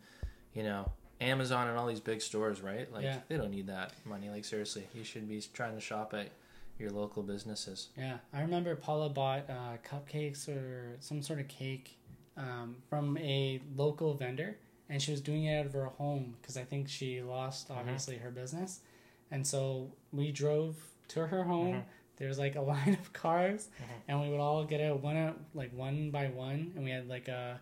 you 0.55 0.63
know 0.63 0.91
Amazon 1.21 1.69
and 1.69 1.79
all 1.79 1.87
these 1.87 2.01
big 2.01 2.21
stores, 2.21 2.61
right? 2.61 2.93
Like 2.93 3.05
Yeah. 3.05 3.19
they 3.29 3.37
don't 3.37 3.51
need 3.51 3.67
that 3.69 3.93
money. 4.05 4.29
Like 4.29 4.45
seriously, 4.45 4.87
you 4.95 5.05
should 5.05 5.29
be 5.29 5.43
trying 5.55 5.75
to 5.75 5.81
shop 5.81 6.13
at 6.15 6.29
your 6.79 6.91
local 6.91 7.23
businesses. 7.23 7.89
Yeah, 7.97 8.19
I 8.33 8.41
remember 8.43 8.75
Paula 8.77 9.09
bought 9.11 9.49
uh, 9.51 9.77
cupcakes 9.89 10.49
or 10.49 10.97
some 11.01 11.23
sort 11.23 11.39
of 11.41 11.49
cake 11.49 11.97
um, 12.37 12.77
from 12.89 13.19
a 13.19 13.61
local 13.77 14.15
vendor, 14.15 14.57
and 14.91 15.01
she 15.01 15.11
was 15.13 15.23
doing 15.23 15.45
it 15.45 15.59
out 15.59 15.65
of 15.67 15.73
her 15.73 15.87
home 15.87 16.37
because 16.43 16.57
I 16.59 16.65
think 16.65 16.89
she 16.89 17.23
lost 17.23 17.69
Mhm. 17.69 17.77
obviously 17.79 18.19
her 18.19 18.31
business, 18.31 18.81
and 19.31 19.47
so 19.47 19.93
we 20.13 20.31
drove 20.33 20.77
to 21.09 21.27
her 21.29 21.45
home. 21.45 21.75
Mhm. 21.77 21.85
There 22.17 22.29
was 22.29 22.39
like 22.39 22.57
a 22.57 22.61
line 22.75 22.95
of 23.01 23.13
cars, 23.15 23.69
Mhm. 23.81 23.85
and 24.09 24.21
we 24.21 24.29
would 24.31 24.41
all 24.41 24.65
get 24.65 24.81
out 24.83 25.01
one 25.01 25.17
at, 25.17 25.35
like 25.55 25.73
one 25.73 26.11
by 26.11 26.29
one, 26.29 26.73
and 26.75 26.85
we 26.85 26.91
had 26.91 27.09
like 27.09 27.29
a 27.29 27.61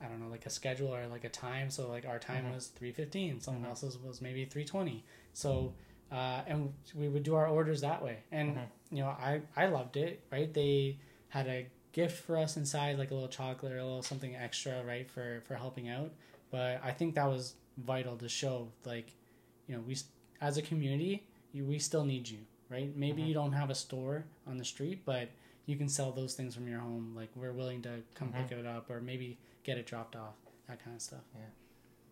I 0.00 0.06
don't 0.08 0.18
know, 0.20 0.26
like 0.28 0.46
a 0.46 0.50
schedule 0.50 0.92
or 0.92 1.06
like 1.06 1.22
a 1.22 1.28
time. 1.28 1.70
So 1.70 1.88
like 1.88 2.04
our 2.06 2.18
time 2.18 2.46
Mhm. 2.46 2.54
was 2.54 2.66
three 2.68 2.90
fifteen. 2.90 3.40
Someone 3.40 3.64
else's 3.64 3.96
was 3.98 4.20
maybe 4.20 4.44
three 4.44 4.64
twenty. 4.64 5.04
So 5.32 5.74
uh, 6.10 6.42
and 6.46 6.74
we 6.94 7.08
would 7.08 7.22
do 7.22 7.34
our 7.36 7.46
orders 7.46 7.80
that 7.82 8.02
way. 8.02 8.18
And 8.32 8.58
you 8.90 8.98
know, 9.02 9.10
I 9.10 9.42
I 9.56 9.66
loved 9.66 9.96
it. 9.96 10.24
Right? 10.32 10.52
They 10.52 10.98
had 11.28 11.46
a 11.46 11.68
gift 11.92 12.24
for 12.24 12.36
us 12.36 12.56
inside, 12.56 12.98
like 12.98 13.10
a 13.10 13.14
little 13.14 13.28
chocolate 13.28 13.72
or 13.72 13.78
a 13.78 13.84
little 13.84 14.02
something 14.02 14.34
extra, 14.36 14.82
right, 14.84 15.08
for 15.10 15.40
for 15.46 15.54
helping 15.54 15.88
out. 15.88 16.10
But 16.50 16.80
I 16.84 16.90
think 16.92 17.14
that 17.14 17.26
was 17.26 17.54
vital 17.78 18.16
to 18.16 18.28
show, 18.28 18.68
like, 18.84 19.12
you 19.66 19.74
know, 19.74 19.80
we 19.82 19.96
as 20.40 20.56
a 20.58 20.62
community, 20.62 21.26
you, 21.52 21.64
we 21.64 21.78
still 21.78 22.04
need 22.04 22.28
you, 22.28 22.38
right? 22.68 22.94
Maybe 22.96 23.22
Mhm. 23.22 23.28
you 23.28 23.34
don't 23.34 23.52
have 23.52 23.70
a 23.70 23.74
store 23.74 24.24
on 24.46 24.58
the 24.58 24.64
street, 24.64 25.04
but 25.04 25.28
you 25.66 25.76
can 25.76 25.88
sell 25.88 26.10
those 26.12 26.34
things 26.34 26.54
from 26.54 26.66
your 26.66 26.80
home. 26.80 27.14
Like, 27.14 27.28
we're 27.36 27.52
willing 27.52 27.80
to 27.82 28.02
come 28.14 28.32
Mhm. 28.32 28.48
pick 28.48 28.58
it 28.58 28.66
up, 28.66 28.90
or 28.90 29.00
maybe 29.00 29.38
get 29.62 29.78
it 29.78 29.86
dropped 29.86 30.16
off, 30.16 30.34
that 30.66 30.82
kind 30.82 30.96
of 30.96 31.00
stuff. 31.00 31.22
Yeah. 31.34 31.46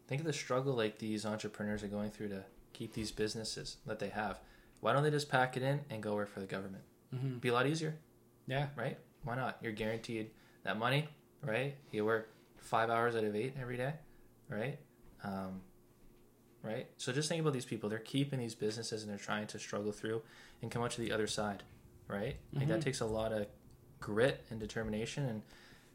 Think 0.07 0.21
of 0.21 0.27
the 0.27 0.33
struggle 0.33 0.75
like 0.75 0.99
these 0.99 1.27
entrepreneurs 1.27 1.83
are 1.83 1.89
going 1.89 2.11
through 2.11 2.29
to 2.29 2.45
keep 2.73 2.93
these 2.95 3.11
businesses 3.11 3.79
that 3.87 3.99
they 3.99 4.09
have. 4.11 4.41
Why 4.81 4.93
don't 4.93 5.03
they 5.03 5.11
just 5.11 5.29
pack 5.29 5.57
it 5.57 5.63
in 5.63 5.81
and 5.91 6.03
go 6.03 6.15
work 6.15 6.29
for 6.29 6.41
the 6.41 6.47
government? 6.47 6.85
Mm-hmm. 7.15 7.39
Be 7.39 7.49
a 7.49 7.53
lot 7.53 7.67
easier, 7.67 7.99
Yeah, 8.47 8.69
right? 8.77 8.99
Why 9.25 9.37
not? 9.37 9.59
You're 9.63 9.73
guaranteed 9.73 10.31
that 10.65 10.79
money, 10.79 11.09
right? 11.43 11.75
You 11.91 12.05
work 12.05 12.29
five 12.57 12.91
hours 12.91 13.17
out 13.17 13.25
of 13.25 13.35
eight 13.35 13.55
every 13.61 13.77
day, 13.77 13.95
right? 14.49 14.79
Um, 15.25 15.61
right? 16.63 16.89
So 16.97 17.13
just 17.13 17.29
think 17.29 17.41
about 17.41 17.53
these 17.53 17.65
people. 17.65 17.89
They're 17.89 17.99
keeping 17.99 18.39
these 18.39 18.55
businesses 18.55 19.03
and 19.03 19.11
they're 19.11 19.19
trying 19.19 19.47
to 19.49 19.59
struggle 19.59 19.93
through 19.93 20.23
and 20.63 20.71
come 20.71 20.83
out 20.83 20.91
to 20.93 21.01
the 21.01 21.13
other 21.13 21.27
side, 21.27 21.63
right? 22.09 22.37
Like 22.53 22.69
that 22.69 22.81
Mhm. 22.81 22.85
takes 22.85 23.01
a 23.01 23.07
lot 23.07 23.33
of 23.33 23.47
grit 23.99 24.45
and 24.51 24.61
determination. 24.61 25.27
And 25.27 25.43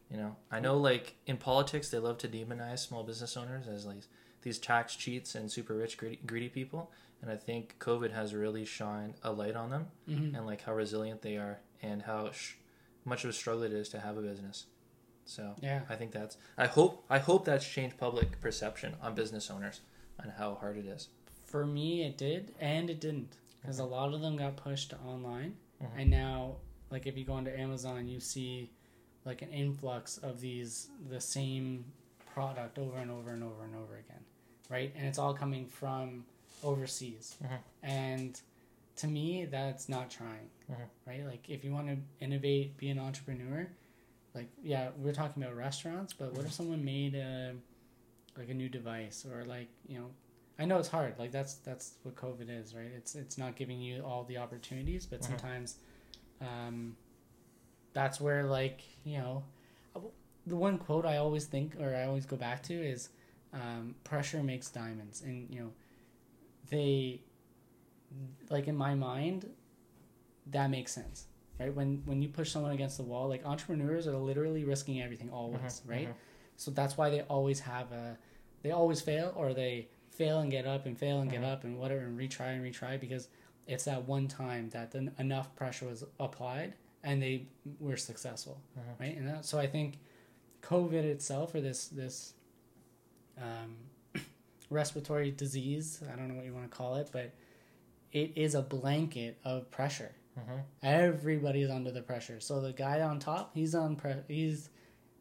you 0.09 0.17
know, 0.17 0.35
I 0.51 0.59
know 0.59 0.77
like 0.77 1.15
in 1.25 1.37
politics 1.37 1.89
they 1.89 1.97
love 1.97 2.17
to 2.19 2.27
demonize 2.27 2.79
small 2.79 3.03
business 3.03 3.35
owners 3.35 3.67
as 3.67 3.85
like 3.85 4.03
these 4.43 4.59
tax 4.59 4.95
cheats 4.95 5.33
and 5.33 5.51
super 5.51 5.73
rich 5.75 5.97
greedy, 5.97 6.19
greedy 6.25 6.49
people. 6.49 6.91
And 7.21 7.31
I 7.31 7.35
think 7.37 7.77
COVID 7.79 8.11
has 8.11 8.35
really 8.35 8.65
shined 8.65 9.15
a 9.23 9.31
light 9.31 9.55
on 9.55 9.71
them 9.71 9.87
mm-hmm. 10.07 10.35
and 10.35 10.45
like 10.45 10.61
how 10.61 10.73
resilient 10.75 11.23
they 11.23 11.37
are 11.37 11.59
and 11.81 12.03
how 12.03 12.31
sh- 12.31 12.53
much 13.05 13.23
of 13.23 13.29
a 13.29 13.33
struggle 13.33 13.63
it 13.63 13.71
is 13.73 13.87
to 13.89 13.99
have 13.99 14.17
a 14.17 14.21
business. 14.21 14.65
So 15.25 15.55
Yeah. 15.61 15.83
I 15.89 15.95
think 15.95 16.11
that's 16.11 16.37
I 16.57 16.67
hope 16.67 17.05
I 17.09 17.19
hope 17.19 17.45
that's 17.45 17.67
changed 17.67 17.97
public 17.97 18.39
perception 18.41 18.95
on 19.01 19.15
business 19.15 19.49
owners 19.49 19.81
on 20.21 20.29
how 20.29 20.55
hard 20.55 20.77
it 20.77 20.85
is. 20.85 21.09
For 21.45 21.65
me, 21.65 22.03
it 22.03 22.17
did 22.17 22.53
and 22.59 22.89
it 22.89 22.99
didn't 22.99 23.37
because 23.61 23.79
a 23.79 23.85
lot 23.85 24.13
of 24.13 24.21
them 24.21 24.35
got 24.37 24.55
pushed 24.57 24.93
online, 25.05 25.57
Mhm. 25.81 25.89
and 26.01 26.09
now 26.11 26.57
like 26.91 27.07
if 27.07 27.17
you 27.17 27.23
go 27.25 27.33
onto 27.33 27.51
Amazon, 27.51 28.07
you 28.07 28.19
see 28.19 28.71
like 29.23 29.41
an 29.41 29.49
influx 29.51 30.17
of 30.19 30.39
these 30.39 30.89
the 31.09 31.19
same 31.21 31.85
product 32.33 32.77
over 32.77 32.97
and 32.97 33.09
over 33.09 33.31
and 33.31 33.43
over 33.43 33.63
and 33.63 33.75
over 33.75 33.95
again, 33.97 34.23
right? 34.69 34.93
And 34.95 35.07
it's 35.07 35.17
all 35.17 35.33
coming 35.33 35.67
from 35.67 36.25
overseas, 36.63 37.35
Mhm. 37.43 37.59
and 37.81 38.41
to 38.97 39.07
me, 39.07 39.45
that's 39.45 39.89
not 39.89 40.09
trying, 40.09 40.49
Mhm. 40.69 40.87
right? 41.05 41.25
Like 41.25 41.49
if 41.49 41.63
you 41.63 41.71
want 41.71 41.87
to 41.87 41.97
innovate, 42.23 42.77
be 42.77 42.89
an 42.89 42.99
entrepreneur. 42.99 43.67
Like 44.33 44.49
yeah, 44.63 44.91
we're 44.97 45.13
talking 45.13 45.41
about 45.43 45.55
restaurants, 45.55 46.13
but 46.13 46.33
what 46.33 46.45
if 46.45 46.51
someone 46.53 46.83
made 46.83 47.15
a 47.15 47.55
like 48.37 48.49
a 48.49 48.53
new 48.53 48.67
device 48.67 49.25
or 49.25 49.45
like 49.45 49.69
you 49.87 49.97
know 49.97 50.09
I 50.59 50.65
know 50.65 50.77
it's 50.77 50.87
hard. 50.89 51.17
Like 51.19 51.31
that's 51.31 51.55
that's 51.55 51.95
what 52.03 52.15
COVID 52.15 52.49
is, 52.49 52.73
right? 52.75 52.91
It's 52.95 53.15
it's 53.15 53.37
not 53.37 53.55
giving 53.55 53.79
you 53.81 54.03
all 54.03 54.23
the 54.23 54.37
opportunities, 54.37 55.05
but 55.05 55.21
Mhm. 55.21 55.25
sometimes 55.25 55.77
um, 56.41 56.95
that's 57.93 58.19
where 58.19 58.43
like 58.43 58.81
you 59.03 59.17
know 59.17 59.43
the 60.47 60.55
one 60.55 60.77
quote 60.77 61.05
I 61.05 61.17
always 61.17 61.45
think 61.45 61.75
or 61.79 61.95
I 61.95 62.03
always 62.05 62.25
go 62.25 62.35
back 62.35 62.61
to 62.63 62.73
is 62.73 63.09
um, 63.53 63.95
pressure 64.03 64.43
makes 64.43 64.69
diamonds, 64.69 65.21
and 65.21 65.49
you 65.53 65.61
know 65.61 65.71
they 66.69 67.21
like 68.49 68.67
in 68.67 68.75
my 68.75 68.95
mind 68.95 69.49
that 70.51 70.69
makes 70.69 70.91
sense, 70.91 71.25
right? 71.59 71.73
When 71.73 72.01
when 72.05 72.21
you 72.21 72.29
push 72.29 72.51
someone 72.51 72.71
against 72.71 72.97
the 72.97 73.03
wall, 73.03 73.27
like 73.27 73.45
entrepreneurs 73.45 74.07
are 74.07 74.15
literally 74.15 74.63
risking 74.63 75.01
everything 75.01 75.29
always, 75.31 75.81
Mhm, 75.85 75.89
right? 75.89 76.07
mhm. 76.09 76.13
So 76.57 76.71
that's 76.71 76.97
why 76.97 77.09
they 77.09 77.21
always 77.23 77.59
have 77.61 77.91
a, 77.91 78.17
they 78.61 78.71
always 78.71 79.01
fail 79.01 79.33
or 79.35 79.53
they 79.53 79.89
fail 80.11 80.39
and 80.39 80.49
get 80.51 80.65
up 80.65 80.85
and 80.85 80.97
fail 80.97 81.19
and 81.21 81.29
get 81.29 81.41
Mhm. 81.41 81.51
up 81.51 81.63
and 81.65 81.77
whatever 81.77 82.01
and 82.05 82.17
retry 82.17 82.53
and 82.55 82.63
retry 82.63 82.99
because 82.99 83.27
it's 83.67 83.83
that 83.85 84.07
one 84.07 84.27
time 84.27 84.69
that 84.69 84.91
then 84.91 85.11
enough 85.19 85.53
pressure 85.55 85.87
was 85.87 86.03
applied 86.19 86.75
and 87.03 87.21
they 87.21 87.47
were 87.79 87.97
successful, 87.97 88.61
Mhm. 88.77 88.99
right? 88.99 89.17
And 89.17 89.27
that, 89.27 89.45
so 89.45 89.57
I 89.59 89.67
think 89.67 89.97
COVID 90.61 91.03
itself 91.03 91.53
or 91.55 91.61
this 91.61 91.87
this 91.87 92.33
um, 93.37 93.75
respiratory 94.69 95.31
disease, 95.31 96.01
I 96.11 96.15
don't 96.15 96.27
know 96.29 96.35
what 96.35 96.45
you 96.45 96.53
want 96.53 96.69
to 96.69 96.75
call 96.75 96.95
it, 96.95 97.09
but 97.11 97.31
it 98.15 98.31
is 98.37 98.55
a 98.55 98.61
blanket 98.61 99.37
of 99.43 99.69
pressure. 99.69 100.15
Mhm. 100.39 100.63
Everybody's 100.81 101.69
under 101.69 101.91
the 101.91 102.01
pressure. 102.01 102.39
So 102.39 102.61
the 102.61 102.71
guy 102.73 103.01
on 103.01 103.19
top, 103.19 103.53
he's 103.53 103.75
on 103.75 103.95
pre- 103.97 104.23
he's 104.27 104.69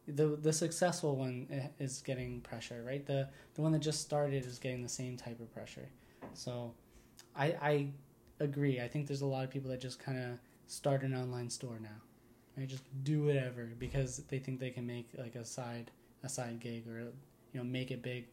the 0.07 0.27
the 0.47 0.53
successful 0.53 1.15
one 1.17 1.47
is 1.79 2.01
getting 2.01 2.39
pressure, 2.41 2.83
right? 2.83 3.05
The 3.05 3.29
the 3.55 3.61
one 3.61 3.71
that 3.73 3.79
just 3.79 4.01
started 4.01 4.45
is 4.45 4.59
getting 4.59 4.81
the 4.81 4.89
same 4.89 5.17
type 5.17 5.39
of 5.39 5.51
pressure. 5.53 5.89
So 6.33 6.73
I 7.35 7.47
I 7.71 7.73
agree. 8.39 8.79
I 8.79 8.87
think 8.87 9.07
there's 9.07 9.21
a 9.21 9.25
lot 9.35 9.43
of 9.43 9.49
people 9.49 9.69
that 9.71 9.81
just 9.81 9.99
kind 9.99 10.17
of 10.17 10.39
start 10.67 11.03
an 11.03 11.13
online 11.15 11.49
store 11.49 11.79
now. 11.79 11.99
Right? 12.57 12.67
Just 12.67 12.83
do 13.03 13.25
whatever 13.25 13.71
because 13.77 14.19
they 14.29 14.39
think 14.39 14.59
they 14.61 14.69
can 14.69 14.85
make 14.87 15.09
like 15.17 15.35
a 15.35 15.43
side 15.43 15.91
a 16.23 16.29
side 16.29 16.59
gig 16.61 16.87
or 16.87 16.99
you 16.99 17.59
know 17.59 17.63
make 17.63 17.91
it 17.91 18.01
big 18.01 18.27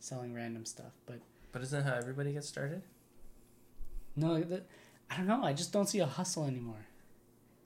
selling 0.00 0.34
random 0.34 0.64
stuff. 0.64 0.92
But 1.06 1.20
But 1.52 1.62
isn't 1.62 1.84
that 1.84 1.88
how 1.90 1.96
everybody 1.98 2.32
gets 2.32 2.48
started? 2.48 2.82
No, 4.18 4.40
the, 4.40 4.62
I 5.10 5.16
don't 5.16 5.26
know. 5.26 5.42
I 5.42 5.52
just 5.52 5.72
don't 5.72 5.88
see 5.88 6.00
a 6.00 6.06
hustle 6.06 6.44
anymore. 6.44 6.86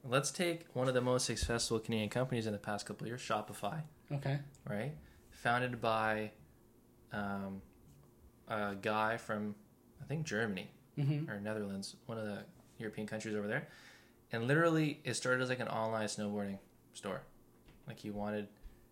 Let's 0.05 0.31
take 0.31 0.67
one 0.75 0.89
of 0.89 0.95
the 0.95 1.01
most 1.01 1.27
successful 1.27 1.79
Canadian 1.79 2.09
companies 2.11 2.47
in 2.47 2.53
the 2.53 2.59
past 2.59 2.87
couple 2.87 3.05
of 3.05 3.09
years, 3.09 3.21
Shopify, 3.23 3.83
Okay. 4.11 4.39
right? 4.69 4.93
Founded 5.31 5.81
by 5.81 6.33
um, 7.13 7.63
a 8.49 8.75
guy 8.81 9.17
from, 9.17 9.55
I 10.01 10.05
think, 10.07 10.27
Germany 10.27 10.71
Mm-hmm. 10.99 11.31
or 11.31 11.41
Netherlands, 11.41 11.97
one 12.05 12.19
of 12.19 12.27
the 12.27 12.41
European 12.79 13.07
countries 13.07 13.35
over 13.35 13.47
there. 13.49 13.67
And 14.31 14.47
literally, 14.47 15.01
it 15.05 15.15
started 15.15 15.41
as 15.43 15.49
like 15.49 15.61
an 15.61 15.69
online 15.69 16.07
snowboarding 16.07 16.59
store. 16.93 17.23
Like 17.87 17.99
he 17.99 18.11
wanted, 18.11 18.49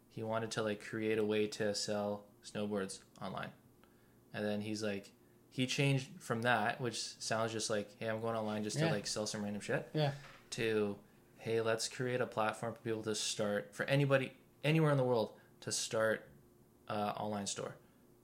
he 0.09 0.23
wanted 0.23 0.51
to 0.53 0.63
like 0.63 0.83
create 0.83 1.19
a 1.19 1.25
way 1.25 1.47
to 1.49 1.75
sell 1.75 2.25
snowboards 2.43 3.01
online. 3.21 3.51
And 4.33 4.43
then 4.47 4.63
he's 4.63 4.83
like, 4.83 5.13
he 5.51 5.67
changed 5.67 6.09
from 6.19 6.43
that, 6.43 6.81
which 6.81 6.99
sounds 7.19 7.53
just 7.53 7.71
like, 7.71 7.89
hey, 7.99 8.07
I'm 8.09 8.21
going 8.21 8.37
online 8.37 8.63
just 8.65 8.79
Yeah. 8.79 8.87
to 8.89 8.93
like 8.95 9.07
sell 9.07 9.27
some 9.27 9.43
random 9.43 9.61
shit. 9.61 9.89
Yeah. 9.93 10.13
To, 10.51 10.97
hey, 11.39 11.61
let's 11.61 11.89
create 11.89 12.21
a 12.21 12.27
platform 12.27 12.75
for 12.75 12.81
people 12.81 13.03
to 13.03 13.15
start 13.15 13.75
for 13.75 13.85
anybody 13.87 14.33
anywhere 14.65 14.91
in 14.93 14.97
the 14.97 15.05
world 15.05 15.33
to 15.61 15.73
start 15.73 16.27
uh, 16.89 17.13
online 17.17 17.47
store. 17.47 17.75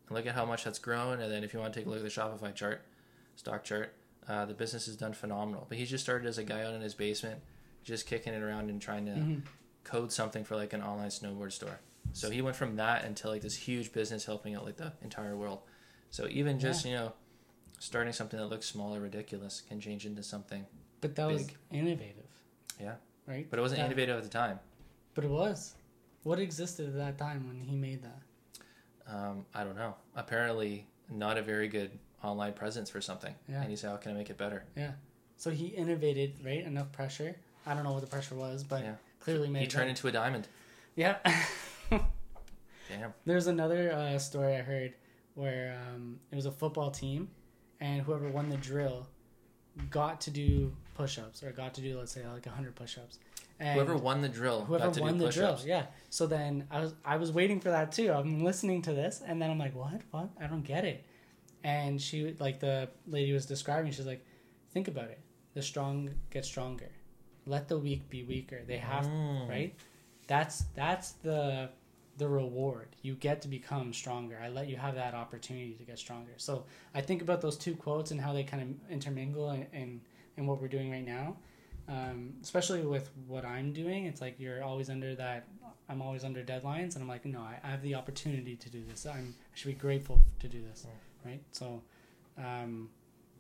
And 0.09 0.17
look 0.17 0.27
at 0.27 0.35
how 0.35 0.45
much 0.45 0.65
that's 0.65 0.79
grown. 0.79 1.21
And 1.21 1.31
then 1.33 1.43
if 1.45 1.53
you 1.53 1.61
want 1.61 1.73
to 1.75 1.81
take 1.81 1.87
a 1.87 1.91
look 1.91 1.99
at 1.99 2.05
the 2.05 2.11
Shopify 2.11 2.55
chart, 2.55 2.83
stock 3.37 3.65
chart, 3.65 3.95
uh, 4.29 4.45
the 4.45 4.55
business 4.55 4.87
has 4.87 4.97
done 4.97 5.13
phenomenal. 5.13 5.67
But 5.69 5.79
he's 5.79 5.91
just 5.91 6.03
started 6.05 6.27
as 6.29 6.39
a 6.39 6.45
guy 6.45 6.63
out 6.65 6.75
in 6.75 6.81
his 6.81 6.95
basement, 6.95 7.41
just 7.85 8.07
kicking 8.07 8.35
it 8.35 8.43
around 8.43 8.71
and 8.71 8.81
trying 8.83 9.07
to 9.07 9.13
Mhm. 9.13 9.43
code 9.85 10.11
something 10.13 10.43
for 10.45 10.57
like 10.57 10.73
an 10.73 10.83
online 10.83 11.09
snowboard 11.11 11.53
store. 11.53 11.79
So 12.13 12.31
he 12.31 12.41
went 12.43 12.57
from 12.57 12.77
that 12.77 13.05
into 13.05 13.29
like 13.29 13.43
this 13.43 13.57
huge 13.57 13.93
business 13.93 14.25
helping 14.25 14.55
out 14.55 14.65
like 14.65 14.77
the 14.77 14.93
entire 15.03 15.37
world. 15.37 15.61
So 16.11 16.27
even 16.31 16.59
just 16.59 16.85
you 16.87 16.95
know 16.95 17.13
starting 17.79 18.13
something 18.13 18.39
that 18.39 18.47
looks 18.47 18.67
small 18.67 18.95
or 18.95 19.01
ridiculous 19.01 19.61
can 19.69 19.81
change 19.81 20.07
into 20.07 20.23
something. 20.23 20.65
But 21.01 21.15
that 21.17 21.27
was 21.29 21.45
Big. 21.45 21.57
innovative. 21.71 22.25
Yeah. 22.81 22.95
Right. 23.27 23.47
But 23.51 23.59
it 23.59 23.63
wasn't 23.63 23.81
That- 23.81 23.87
innovative 23.87 24.17
at 24.17 24.23
the 24.23 24.29
time. 24.31 24.61
But 25.15 25.25
it 25.25 25.31
was. 25.31 25.75
What 26.23 26.39
existed 26.41 26.89
at 26.89 26.95
that 26.97 27.19
time 27.19 27.47
when 27.49 27.61
he 27.61 27.77
made 27.77 28.03
that? 28.03 28.21
Um, 29.15 29.47
I 29.55 29.63
don't 29.65 29.77
know. 29.77 29.95
Apparently, 30.15 30.87
not 31.11 31.39
a 31.39 31.43
very 31.43 31.69
good 31.69 31.91
online 32.23 32.53
presence 32.55 32.91
for 32.91 33.01
something. 33.01 33.35
Yeah. 33.49 33.61
And 33.61 33.71
he 33.71 33.77
said, 33.77 33.91
"How 33.91 33.97
can 33.97 34.11
I 34.13 34.15
make 34.15 34.31
it 34.31 34.37
better?" 34.39 34.65
Yeah. 34.77 34.93
So 35.37 35.51
he 35.51 35.67
innovated, 35.69 36.35
right? 36.45 36.65
Enough 36.65 36.91
pressure. 36.93 37.37
I 37.67 37.75
don't 37.75 37.85
know 37.85 37.93
what 37.93 38.01
the 38.01 38.07
pressure 38.09 38.35
was, 38.35 38.65
but 38.65 38.83
Yeah. 38.83 38.95
clearly 39.21 39.49
made. 39.49 39.61
He 39.61 39.65
it 39.67 39.71
turned 39.71 39.83
better. 39.83 39.91
into 39.91 40.09
a 40.09 40.13
diamond. 40.13 40.49
Yeah. 40.97 41.19
Damn. 42.89 43.13
There's 43.25 43.47
another 43.47 43.93
uh, 43.93 44.19
story 44.19 44.55
I 44.57 44.63
heard 44.63 44.95
where 45.37 45.79
um, 45.95 46.19
it 46.33 46.35
was 46.35 46.47
a 46.47 46.51
football 46.53 46.91
team, 46.91 47.29
and 47.81 48.03
whoever 48.03 48.29
won 48.29 48.49
the 48.49 48.57
drill 48.57 49.07
got 49.91 50.21
to 50.23 50.31
do 50.31 50.73
push-ups 50.95 51.43
or 51.43 51.53
got 51.53 51.75
to 51.75 51.83
do 51.83 51.99
let's 51.99 52.11
say 52.11 52.27
like 52.27 52.47
100 52.47 52.75
push-ups. 52.75 53.19
And 53.61 53.75
Whoever 53.75 53.97
won 53.97 54.21
the 54.23 54.29
drill 54.29 54.65
whoever 54.65 54.87
got 54.87 54.95
to 54.95 55.01
won 55.03 55.19
the 55.19 55.29
drill, 55.31 55.59
yeah. 55.65 55.87
So 56.11 56.27
then 56.27 56.67
I 56.71 56.81
was 56.81 56.95
I 57.05 57.17
was 57.17 57.31
waiting 57.33 57.61
for 57.61 57.71
that 57.71 57.93
too. 57.93 58.11
I'm 58.13 58.41
listening 58.43 58.83
to 58.83 58.93
this, 58.93 59.23
and 59.27 59.41
then 59.41 59.51
I'm 59.51 59.59
like, 59.59 59.75
what? 59.75 60.01
What? 60.11 60.31
I 60.41 60.47
don't 60.47 60.65
get 60.65 60.85
it. 60.85 61.05
And 61.65 62.01
she 62.01 62.35
like 62.39 62.61
the 62.61 62.89
lady 63.07 63.33
was 63.33 63.47
describing. 63.47 63.93
She's 63.93 64.07
like, 64.07 64.25
think 64.73 64.89
about 64.89 65.05
it. 65.11 65.21
The 65.55 65.63
strong 65.63 66.11
get 66.31 66.45
stronger. 66.45 66.91
Let 67.47 67.69
the 67.69 67.79
weak 67.79 68.11
be 68.11 68.25
weaker. 68.25 68.61
They 68.67 68.79
have 68.79 69.07
Mm. 69.07 69.49
right. 69.49 69.75
That's 70.27 70.65
that's 70.75 71.13
the 71.13 71.71
the 72.19 72.29
reward. 72.29 72.89
You 73.03 73.15
get 73.15 73.43
to 73.43 73.49
become 73.49 73.93
stronger. 73.93 74.39
I 74.43 74.49
let 74.49 74.69
you 74.69 74.77
have 74.77 74.95
that 74.95 75.15
opportunity 75.15 75.75
to 75.75 75.85
get 75.85 75.99
stronger. 75.99 76.33
So 76.37 76.65
I 76.95 77.01
think 77.01 77.23
about 77.23 77.41
those 77.41 77.57
two 77.57 77.75
quotes 77.75 78.11
and 78.11 78.21
how 78.21 78.33
they 78.33 78.45
kind 78.45 78.63
of 78.63 78.91
intermingle 78.91 79.51
in 79.51 79.67
in, 79.73 80.01
in 80.37 80.47
what 80.47 80.61
we're 80.61 80.69
doing 80.69 80.91
right 80.91 81.07
now. 81.07 81.37
Um, 81.89 82.35
especially 82.43 82.85
with 82.85 83.11
what 83.29 83.45
I'm 83.45 83.73
doing, 83.73 84.07
it's 84.07 84.21
like 84.21 84.41
you're 84.41 84.65
always 84.65 84.91
under 84.91 85.15
that. 85.15 85.47
I'm 85.89 86.03
always 86.03 86.25
under 86.25 86.43
deadlines, 86.43 86.95
and 86.95 87.03
I'm 87.03 87.09
like, 87.09 87.25
no, 87.25 87.39
I, 87.41 87.59
I 87.63 87.69
have 87.69 87.83
the 87.83 87.95
opportunity 87.95 88.57
to 88.57 88.69
do 88.69 88.83
this. 88.89 89.07
I'm 89.07 89.35
I 89.39 89.57
should 89.57 89.69
be 89.69 89.75
grateful 89.75 90.21
to 90.41 90.49
do 90.49 90.61
this, 90.63 90.85
right? 91.25 91.41
So 91.53 91.81
um, 92.39 92.89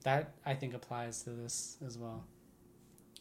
that 0.04 0.34
I 0.44 0.54
think 0.54 0.74
applies 0.74 1.22
to 1.24 1.30
this 1.30 1.76
as 1.84 1.98
well. 1.98 2.22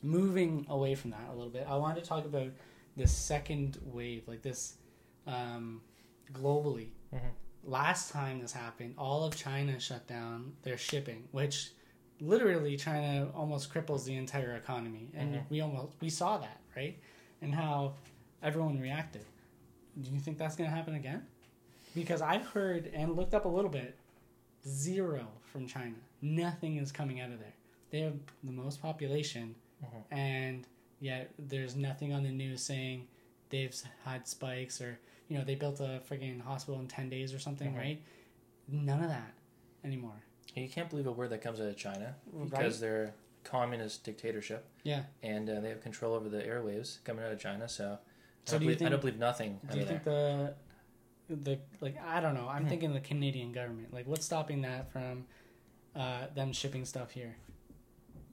Moving 0.03 0.67
away 0.69 0.93
from 0.93 1.09
that 1.11 1.27
a 1.31 1.33
little 1.33 1.49
bit, 1.49 1.65
I 1.67 1.75
wanted 1.75 2.03
to 2.03 2.07
talk 2.07 2.25
about 2.25 2.49
this 2.95 3.11
second 3.11 3.79
wave, 3.83 4.27
like 4.27 4.43
this 4.43 4.75
um, 5.27 5.81
globally. 6.33 6.89
Mhm. 7.13 7.31
Last 7.63 8.11
time 8.11 8.39
this 8.41 8.53
happened, 8.53 8.95
all 8.97 9.23
of 9.23 9.35
China 9.35 9.79
shut 9.79 10.05
down 10.07 10.55
their 10.61 10.77
shipping, 10.77 11.27
which 11.31 11.71
literally 12.21 12.77
China 12.77 13.29
almost 13.33 13.73
cripples 13.73 14.05
the 14.05 14.15
entire 14.15 14.55
economy, 14.55 15.09
and 15.13 15.35
Mhm. 15.35 15.49
we 15.49 15.61
almost 15.61 15.93
we 15.99 16.09
saw 16.09 16.37
that 16.37 16.61
right, 16.75 16.97
and 17.41 17.53
how 17.53 17.95
everyone 18.43 18.79
reacted. 18.79 19.25
Do 19.99 20.11
you 20.11 20.19
think 20.19 20.37
that's 20.37 20.55
going 20.55 20.69
to 20.69 20.75
happen 20.75 20.93
again? 20.95 21.25
Because 21.95 22.21
I've 22.21 22.45
heard 22.47 22.87
and 22.87 23.15
looked 23.15 23.33
up 23.33 23.45
a 23.45 23.49
little 23.49 23.71
bit, 23.71 23.97
zero 24.67 25.27
from 25.51 25.67
China. 25.67 25.95
Nothing 26.21 26.77
is 26.77 26.91
coming 26.91 27.19
out 27.19 27.31
of 27.31 27.39
there. 27.39 27.53
They 27.91 28.01
have 28.01 28.19
the 28.43 28.51
most 28.51 28.81
population, 28.81 29.55
Mhm. 29.83 30.03
and 30.11 30.67
yet 30.99 31.33
there's 31.39 31.75
nothing 31.75 32.13
on 32.13 32.23
the 32.23 32.31
news 32.31 32.61
saying 32.63 33.07
they've 33.49 33.75
had 34.03 34.27
spikes 34.27 34.81
or 34.81 34.99
you 35.27 35.37
know 35.37 35.43
they 35.43 35.55
built 35.55 35.79
a 35.79 36.01
freaking 36.09 36.39
hospital 36.41 36.79
in 36.79 36.87
10 36.87 37.09
days 37.09 37.33
or 37.33 37.39
something 37.39 37.73
Mhm. 37.73 37.77
right 37.77 38.01
none 38.67 39.01
of 39.01 39.09
that 39.09 39.33
anymore 39.83 40.23
You 40.55 40.69
can't 40.69 40.89
believe 40.89 41.07
a 41.07 41.11
word 41.11 41.29
that 41.31 41.41
comes 41.41 41.59
out 41.59 41.67
of 41.67 41.75
China 41.77 42.15
Right. 42.31 42.49
because 42.49 42.79
they're 42.79 43.13
communist 43.43 44.03
dictatorship 44.03 44.65
yeah 44.83 45.03
and 45.21 45.49
uh, 45.49 45.59
they 45.59 45.69
have 45.69 45.81
control 45.81 46.13
over 46.13 46.29
the 46.29 46.41
airwaves 46.41 47.03
coming 47.03 47.23
out 47.25 47.31
of 47.31 47.39
China. 47.39 47.67
So 47.67 47.99
So 48.45 48.55
I, 48.55 48.59
do 48.59 48.65
don't 48.65 48.77
believe, 48.77 48.87
I 48.87 48.89
don't 48.89 49.01
believe 49.01 49.19
nothing. 49.19 49.59
Do 49.71 49.79
you 49.79 49.85
think 49.85 50.03
there. 50.03 50.55
the 51.27 51.35
the 51.35 51.59
like 51.81 51.97
I 52.03 52.21
don't 52.21 52.33
know. 52.35 52.47
I'm 52.47 52.63
Hmm. 52.63 52.69
thinking 52.69 52.93
the 52.93 52.99
Canadian 53.01 53.51
government. 53.51 53.91
Like, 53.93 54.05
what's 54.07 54.25
stopping 54.25 54.61
that 54.61 54.91
from 54.91 55.25
uh, 55.95 56.27
them 56.35 56.53
shipping 56.53 56.85
stuff 56.85 57.11
here? 57.11 57.35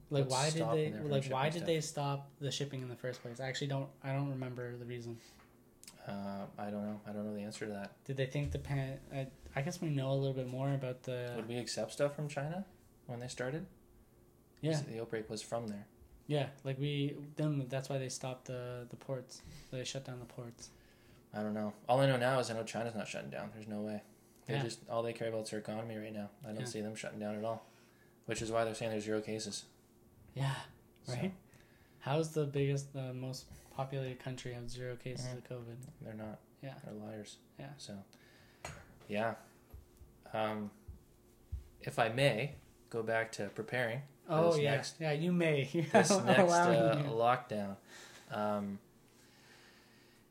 Like, 0.09 0.25
What's 0.29 0.31
why 0.31 0.49
did 0.51 0.93
they 0.93 0.99
like 1.09 1.25
why 1.25 1.45
did 1.49 1.59
stuff? 1.59 1.65
they 1.67 1.81
stop 1.81 2.29
the 2.39 2.51
shipping 2.51 2.81
in 2.83 2.89
the 2.89 2.95
first 2.95 3.21
place? 3.23 3.39
I 3.39 3.47
actually 3.47 3.67
don't. 3.67 3.89
I 4.03 4.13
don't 4.13 4.29
remember 4.29 4.77
the 4.77 4.85
reason. 4.85 5.17
Uh, 6.07 6.45
I 6.57 6.65
don't 6.65 6.85
know. 6.85 6.99
I 7.07 7.11
don't 7.11 7.25
know 7.25 7.33
the 7.33 7.41
answer 7.43 7.65
to 7.65 7.71
that. 7.71 7.91
Did 8.05 8.17
they 8.17 8.25
think 8.25 8.51
the 8.51 8.59
pan? 8.59 8.97
I, 9.13 9.27
I 9.55 9.61
guess 9.61 9.81
we 9.81 9.89
know 9.89 10.11
a 10.11 10.15
little 10.15 10.33
bit 10.33 10.47
more 10.47 10.73
about 10.73 11.03
the. 11.03 11.31
Would 11.35 11.47
we 11.47 11.57
accept 11.57 11.93
stuff 11.93 12.15
from 12.15 12.27
China 12.27 12.65
when 13.07 13.19
they 13.19 13.27
started? 13.27 13.65
Yeah, 14.61 14.79
The 14.89 15.01
outbreak 15.01 15.29
was 15.29 15.41
from 15.41 15.67
there. 15.67 15.85
yeah. 16.27 16.47
Like 16.63 16.79
we 16.79 17.15
then 17.35 17.65
that's 17.69 17.89
why 17.89 17.97
they 17.97 18.09
stopped 18.09 18.45
the 18.45 18.85
the 18.89 18.95
ports. 18.95 19.41
They 19.71 19.83
shut 19.83 20.05
down 20.05 20.19
the 20.19 20.25
ports. 20.25 20.69
I 21.33 21.41
don't 21.41 21.53
know. 21.53 21.73
All 21.89 21.99
I 21.99 22.05
know 22.05 22.17
now 22.17 22.39
is 22.39 22.49
I 22.49 22.53
know 22.53 22.63
China's 22.63 22.95
not 22.95 23.07
shutting 23.07 23.29
down. 23.29 23.49
There's 23.53 23.67
no 23.67 23.81
way. 23.81 24.01
They 24.45 24.53
Yeah. 24.55 24.63
just 24.63 24.79
all 24.89 25.03
they 25.03 25.13
care 25.13 25.29
about 25.29 25.43
is 25.45 25.49
their 25.51 25.59
economy 25.59 25.95
right 25.97 26.13
now. 26.13 26.29
I 26.45 26.49
don't 26.49 26.59
Yeah. 26.61 26.65
see 26.65 26.81
them 26.81 26.95
shutting 26.95 27.19
down 27.19 27.35
at 27.35 27.43
all. 27.43 27.65
Which 28.25 28.41
is 28.41 28.51
why 28.51 28.63
they're 28.65 28.75
saying 28.75 28.91
there's 28.91 29.03
zero 29.03 29.19
cases. 29.21 29.65
Yeah. 30.33 30.53
So, 31.05 31.13
Right. 31.13 31.33
How's 31.99 32.31
the 32.31 32.45
biggest, 32.45 32.93
the 32.93 33.13
most 33.13 33.45
populated 33.75 34.19
country 34.19 34.53
have 34.53 34.69
zero 34.69 34.95
cases 34.95 35.25
Mhm. 35.27 35.37
of 35.37 35.43
COVID? 35.49 35.75
they're 36.01 36.13
not. 36.13 36.39
Yeah. 36.61 36.73
They're 36.83 36.93
liars. 36.93 37.37
Yeah. 37.59 37.69
So, 37.77 37.93
yeah. 39.07 39.35
Um, 40.33 40.71
if 41.81 41.99
I 41.99 42.09
may 42.09 42.55
go 42.89 43.03
back 43.03 43.31
to 43.33 43.45
preparing 43.49 44.01
Oh 44.29 44.55
yeah, 44.55 44.71
next 44.71 44.95
yeah. 44.99 45.11
You 45.11 45.31
may. 45.33 45.63
this 45.93 46.09
next 46.23 46.51
uh, 46.53 47.01
you. 47.03 47.09
lockdown. 47.11 47.75
Um, 48.31 48.79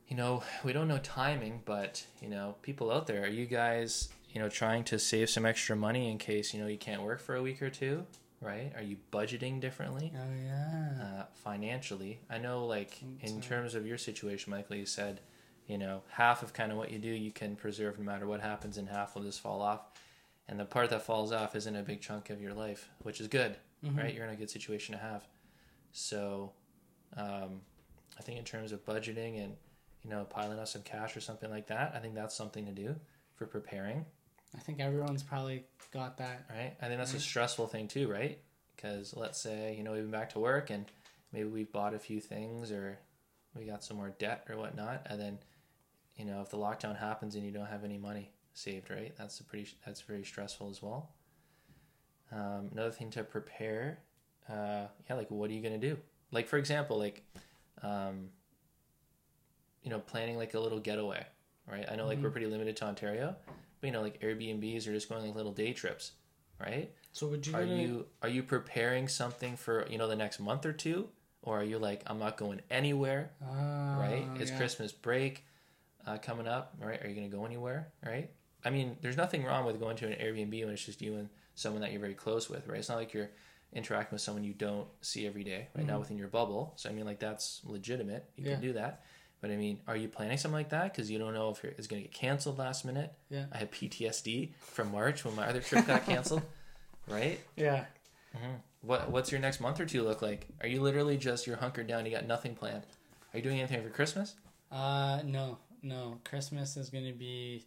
you 0.09 0.16
know, 0.16 0.42
we 0.64 0.72
don't 0.72 0.88
know 0.88 0.98
timing, 0.98 1.62
but 1.64 2.07
you 2.20 2.28
know, 2.28 2.57
people 2.62 2.90
out 2.90 3.07
there, 3.07 3.24
are 3.24 3.28
you 3.28 3.44
guys, 3.46 4.09
you 4.31 4.40
know, 4.40 4.48
trying 4.48 4.85
to 4.85 4.98
save 4.98 5.28
some 5.31 5.44
extra 5.44 5.76
money 5.76 6.11
in 6.11 6.16
case 6.18 6.55
you 6.55 6.61
know 6.61 6.66
you 6.66 6.78
can't 6.78 7.02
work 7.02 7.20
for 7.20 7.35
a 7.37 7.42
week 7.42 7.61
or 7.62 7.68
two? 7.70 8.07
Right? 8.42 8.72
Are 8.76 8.83
you 8.83 8.96
budgeting 9.12 9.61
differently? 9.61 10.12
Oh 10.16 10.35
yeah. 10.44 10.88
uh, 11.00 11.24
financially. 11.33 12.18
I 12.28 12.38
know, 12.38 12.66
like 12.66 13.00
in 13.20 13.40
terms 13.40 13.74
of 13.76 13.87
your 13.87 13.98
situation, 13.98 14.50
Michael, 14.50 14.76
you 14.76 14.85
said, 14.87 15.20
you 15.68 15.78
know, 15.78 16.02
half 16.11 16.42
of 16.42 16.52
kind 16.52 16.72
of 16.72 16.76
what 16.78 16.90
you 16.90 16.98
do 16.98 17.09
you 17.09 17.31
can 17.31 17.55
preserve 17.55 17.98
no 17.98 18.05
matter 18.05 18.26
what 18.26 18.40
happens, 18.40 18.76
and 18.78 18.88
half 18.88 19.14
will 19.14 19.22
just 19.22 19.40
fall 19.40 19.62
off. 19.62 19.83
And 20.48 20.59
the 20.59 20.64
part 20.64 20.90
that 20.90 21.02
falls 21.02 21.31
off 21.31 21.55
isn't 21.55 21.76
a 21.76 21.83
big 21.83 22.00
chunk 22.00 22.31
of 22.31 22.40
your 22.42 22.52
life, 22.52 22.88
which 23.02 23.20
is 23.20 23.28
good, 23.28 23.57
Mhm. 23.85 23.96
right? 23.96 24.12
You're 24.12 24.24
in 24.26 24.33
a 24.33 24.37
good 24.37 24.50
situation 24.50 24.92
to 24.94 25.00
have. 25.00 25.26
So, 25.92 26.52
um, 27.16 27.62
I 28.18 28.22
think 28.22 28.38
in 28.38 28.44
terms 28.44 28.72
of 28.72 28.85
budgeting 28.85 29.42
and 29.42 29.57
you 30.02 30.11
know 30.11 30.24
piling 30.24 30.59
up 30.59 30.66
some 30.66 30.83
cash 30.83 31.16
or 31.16 31.20
something 31.20 31.48
like 31.48 31.68
that, 31.68 31.94
I 31.94 32.00
think 32.00 32.14
that's 32.16 32.35
something 32.35 32.66
to 32.66 32.72
do 32.72 32.96
for 33.37 33.46
preparing. 33.46 34.05
I 34.56 34.60
think 34.60 34.80
everyone's 34.80 35.22
probably 35.22 35.64
got 35.92 36.18
that. 36.18 36.44
right? 36.50 36.74
I 36.80 36.86
think 36.86 36.98
that's 36.98 37.14
a 37.14 37.20
stressful 37.20 37.68
thing 37.68 37.88
too, 37.88 38.08
right? 38.10 38.38
Because 38.76 39.14
let's 39.16 39.40
say 39.40 39.74
you 39.76 39.82
know 39.84 39.92
we've 39.92 40.02
been 40.02 40.10
back 40.10 40.30
to 40.30 40.38
work 40.38 40.70
and 40.70 40.84
maybe 41.32 41.48
we've 41.48 41.70
bought 41.72 41.94
a 41.94 41.98
few 41.98 42.20
things 42.20 42.70
or 42.72 42.98
we 43.56 43.64
got 43.64 43.82
some 43.84 43.96
more 43.96 44.14
debt 44.18 44.46
or 44.48 44.56
whatnot, 44.56 45.06
and 45.08 45.20
then 45.20 45.38
you 46.16 46.24
know 46.24 46.40
if 46.42 46.50
the 46.50 46.56
lockdown 46.58 46.98
happens 46.98 47.34
and 47.34 47.44
you 47.44 47.50
don't 47.50 47.66
have 47.66 47.84
any 47.84 47.98
money 47.98 48.30
saved, 48.54 48.90
right? 48.90 49.14
That's 49.16 49.40
a 49.40 49.44
pretty 49.44 49.68
that's 49.86 50.00
very 50.02 50.24
stressful 50.24 50.68
as 50.70 50.82
well. 50.82 51.10
Um, 52.30 52.68
another 52.72 52.90
thing 52.92 53.10
to 53.10 53.24
prepare, 53.24 53.98
uh, 54.48 54.86
yeah, 55.08 55.14
like 55.16 55.30
what 55.30 55.50
are 55.50 55.52
you 55.52 55.62
gonna 55.62 55.78
do? 55.78 55.98
Like 56.30 56.48
for 56.48 56.56
example, 56.58 56.98
like 56.98 57.22
um, 57.82 58.30
you 59.82 59.90
know 59.90 59.98
planning 60.00 60.36
like 60.36 60.54
a 60.54 60.60
little 60.60 60.80
getaway, 60.80 61.24
right? 61.70 61.86
I 61.90 61.96
know 61.96 62.06
like 62.06 62.22
we're 62.22 62.28
Mhm. 62.28 62.32
pretty 62.32 62.46
limited 62.46 62.76
to 62.78 62.84
Ontario, 62.86 63.36
you 63.83 63.90
know 63.90 64.03
like 64.03 64.21
Airbnbs 64.21 64.87
are 64.87 64.92
just 64.92 65.09
going 65.09 65.25
like 65.25 65.35
little 65.35 65.53
day 65.53 65.73
trips, 65.73 66.12
right? 66.61 66.92
So 67.12 67.27
would 67.29 67.47
you? 67.47 67.55
are 67.57 67.64
gonna- 67.66 67.73
you 67.79 68.07
are 68.23 68.29
you 68.29 68.42
preparing 68.42 69.09
something 69.09 69.57
for 69.57 69.87
you 69.88 69.99
know 69.99 70.09
the 70.09 70.16
next 70.16 70.40
month 70.40 70.64
or 70.64 70.73
two 70.73 71.09
or 71.42 71.61
are 71.61 71.64
you 71.64 71.79
like 71.79 72.03
i'm 72.07 72.18
not 72.21 72.37
going 72.37 72.61
anywhere 72.71 73.33
Oh, 73.42 73.99
right 73.99 74.31
it's 74.37 74.51
yeah. 74.51 74.57
christmas 74.57 74.92
break 74.92 75.45
uh, 76.07 76.16
coming 76.18 76.47
up 76.47 76.75
right 76.81 77.03
are 77.05 77.09
you 77.09 77.14
going 77.14 77.29
to 77.31 77.37
go 77.37 77.45
anywhere 77.45 77.88
right 78.07 78.31
i 78.64 78.71
mean 78.71 78.97
there's 79.03 79.16
nothing 79.16 79.45
wrong 79.45 79.66
with 79.66 79.79
going 79.81 79.97
to 79.97 80.07
an 80.07 80.12
airbnb 80.14 80.64
when 80.64 80.73
it's 80.73 80.85
just 80.87 81.03
you 81.03 81.16
and 81.16 81.29
someone 81.55 81.83
that 81.83 81.90
you're 81.92 82.01
very 82.01 82.14
close 82.14 82.49
with 82.49 82.66
right 82.68 82.79
it's 82.79 82.88
not 82.88 82.97
like 82.97 83.12
you're 83.12 83.31
interacting 83.75 84.14
with 84.14 84.23
someone 84.23 84.45
you 84.45 84.55
don't 84.55 84.87
see 85.01 85.27
every 85.27 85.45
day 85.45 85.68
right 85.77 85.87
now 85.87 85.97
Mhm. 85.97 86.01
within 86.01 86.16
your 86.16 86.29
bubble 86.29 86.73
so 86.77 86.88
i 86.88 86.92
mean 86.92 87.05
like 87.05 87.18
that's 87.18 87.61
legitimate 87.64 88.31
you 88.37 88.45
Yeah. 88.47 88.53
can 88.53 88.61
do 88.62 88.73
that 88.75 89.03
but 89.42 89.50
i 89.50 89.57
mean 89.57 89.78
are 89.87 89.96
you 89.96 90.09
planning 90.09 90.38
something 90.38 90.57
like 90.57 90.70
that 90.70 90.90
because 90.92 91.11
you 91.11 91.18
don't 91.18 91.35
know 91.35 91.50
if 91.50 91.62
it's 91.64 91.87
going 91.87 92.00
to 92.02 92.09
get 92.09 92.14
canceled 92.14 92.59
last 92.59 92.87
minute 92.87 93.12
Yeah. 93.28 93.44
i 93.52 93.59
had 93.59 93.70
ptsd 93.70 94.55
from 94.61 94.90
march 94.90 95.22
when 95.26 95.37
my 95.37 95.46
other 95.46 95.61
trip 95.61 95.87
got 95.87 96.07
canceled 96.07 96.40
right 97.09 97.38
Yeah. 97.57 97.85
Mm-hmm. 98.35 98.55
What 98.81 99.11
What's 99.11 99.31
your 99.31 99.40
next 99.40 99.61
month 99.61 99.78
or 99.78 99.85
two 99.87 100.02
look 100.02 100.22
like? 100.22 100.46
Are 100.62 100.66
you 100.66 100.81
literally 100.81 101.16
just 101.18 101.46
you're 101.46 101.57
hunkered 101.59 101.87
down? 101.87 102.07
You 102.07 102.11
got 102.12 102.26
nothing 102.26 102.55
planned. 102.55 102.83
Are 103.33 103.37
you 103.37 103.42
doing 103.42 103.59
anything 103.61 103.83
for 103.83 103.90
Christmas? 103.90 104.35
Uh, 104.72 105.20
no, 105.24 105.59
no. 105.83 106.18
Christmas 106.24 106.76
is 106.78 106.88
gonna 106.90 107.12
be. 107.12 107.64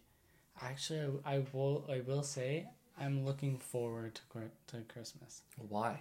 Actually, 0.60 1.20
I, 1.24 1.36
I 1.36 1.44
will. 1.52 1.84
I 1.88 2.00
will 2.00 2.22
say 2.24 2.66
I'm 3.00 3.24
looking 3.24 3.56
forward 3.58 4.16
to 4.32 4.40
to 4.76 4.82
Christmas. 4.92 5.42
Why? 5.68 6.00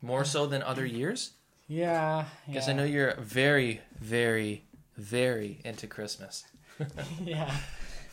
More 0.00 0.24
so 0.24 0.46
than 0.46 0.62
other 0.62 0.86
years? 0.86 1.32
Yeah. 1.68 2.24
Because 2.46 2.66
yeah. 2.68 2.74
I 2.74 2.76
know 2.76 2.84
you're 2.84 3.14
very, 3.16 3.80
very, 4.00 4.64
very 4.96 5.60
into 5.64 5.86
Christmas. 5.86 6.44
yeah. 7.22 7.50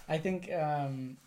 I 0.10 0.18
think 0.18 0.52
um 0.52 1.18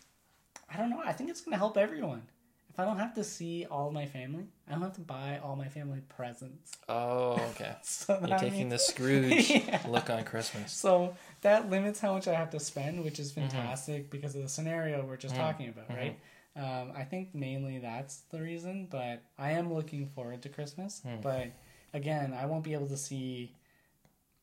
I 0.69 0.77
don't 0.77 0.89
know, 0.89 1.01
I 1.05 1.13
think 1.13 1.29
it's 1.29 1.41
gonna 1.41 1.57
help 1.57 1.77
everyone. 1.77 2.23
If 2.69 2.79
I 2.81 2.85
don't 2.85 2.99
have 2.99 3.15
to 3.15 3.23
see 3.23 3.65
all 3.71 3.89
my 3.89 4.05
family, 4.05 4.43
I 4.67 4.73
don't 4.73 4.81
have 4.83 4.93
to 4.95 5.01
buy 5.01 5.39
all 5.43 5.55
my 5.55 5.67
family 5.67 6.01
presents. 6.09 6.73
Oh, 6.87 7.31
okay. 7.51 7.75
So 7.81 8.19
You're 8.27 8.37
taking 8.37 8.69
means- 8.69 8.73
the 8.73 8.77
Scrooge 8.79 9.49
Yeah. 9.49 9.81
look 9.87 10.09
on 10.11 10.23
Christmas. 10.25 10.73
So 10.73 11.15
that 11.41 11.69
limits 11.71 11.99
how 11.99 12.13
much 12.13 12.27
I 12.27 12.35
have 12.35 12.51
to 12.51 12.59
spend, 12.59 13.03
which 13.03 13.17
is 13.19 13.31
Mhm. 13.31 13.49
fantastic 13.49 14.11
because 14.11 14.35
of 14.35 14.43
the 14.43 14.49
scenario 14.49 15.03
we're 15.05 15.17
just 15.17 15.33
Mhm. 15.33 15.39
talking 15.39 15.69
about, 15.69 15.89
Mhm. 15.89 15.97
right? 15.97 16.19
Um, 16.55 16.91
I 16.95 17.03
think 17.03 17.33
mainly 17.33 17.79
that's 17.79 18.17
the 18.29 18.41
reason, 18.41 18.87
but 18.91 19.23
I 19.39 19.51
am 19.53 19.73
looking 19.73 20.07
forward 20.09 20.41
to 20.43 20.49
Christmas. 20.49 21.01
Hmm. 21.01 21.21
But 21.21 21.47
again, 21.93 22.33
I 22.33 22.45
won't 22.45 22.63
be 22.63 22.73
able 22.73 22.87
to 22.87 22.97
see, 22.97 23.53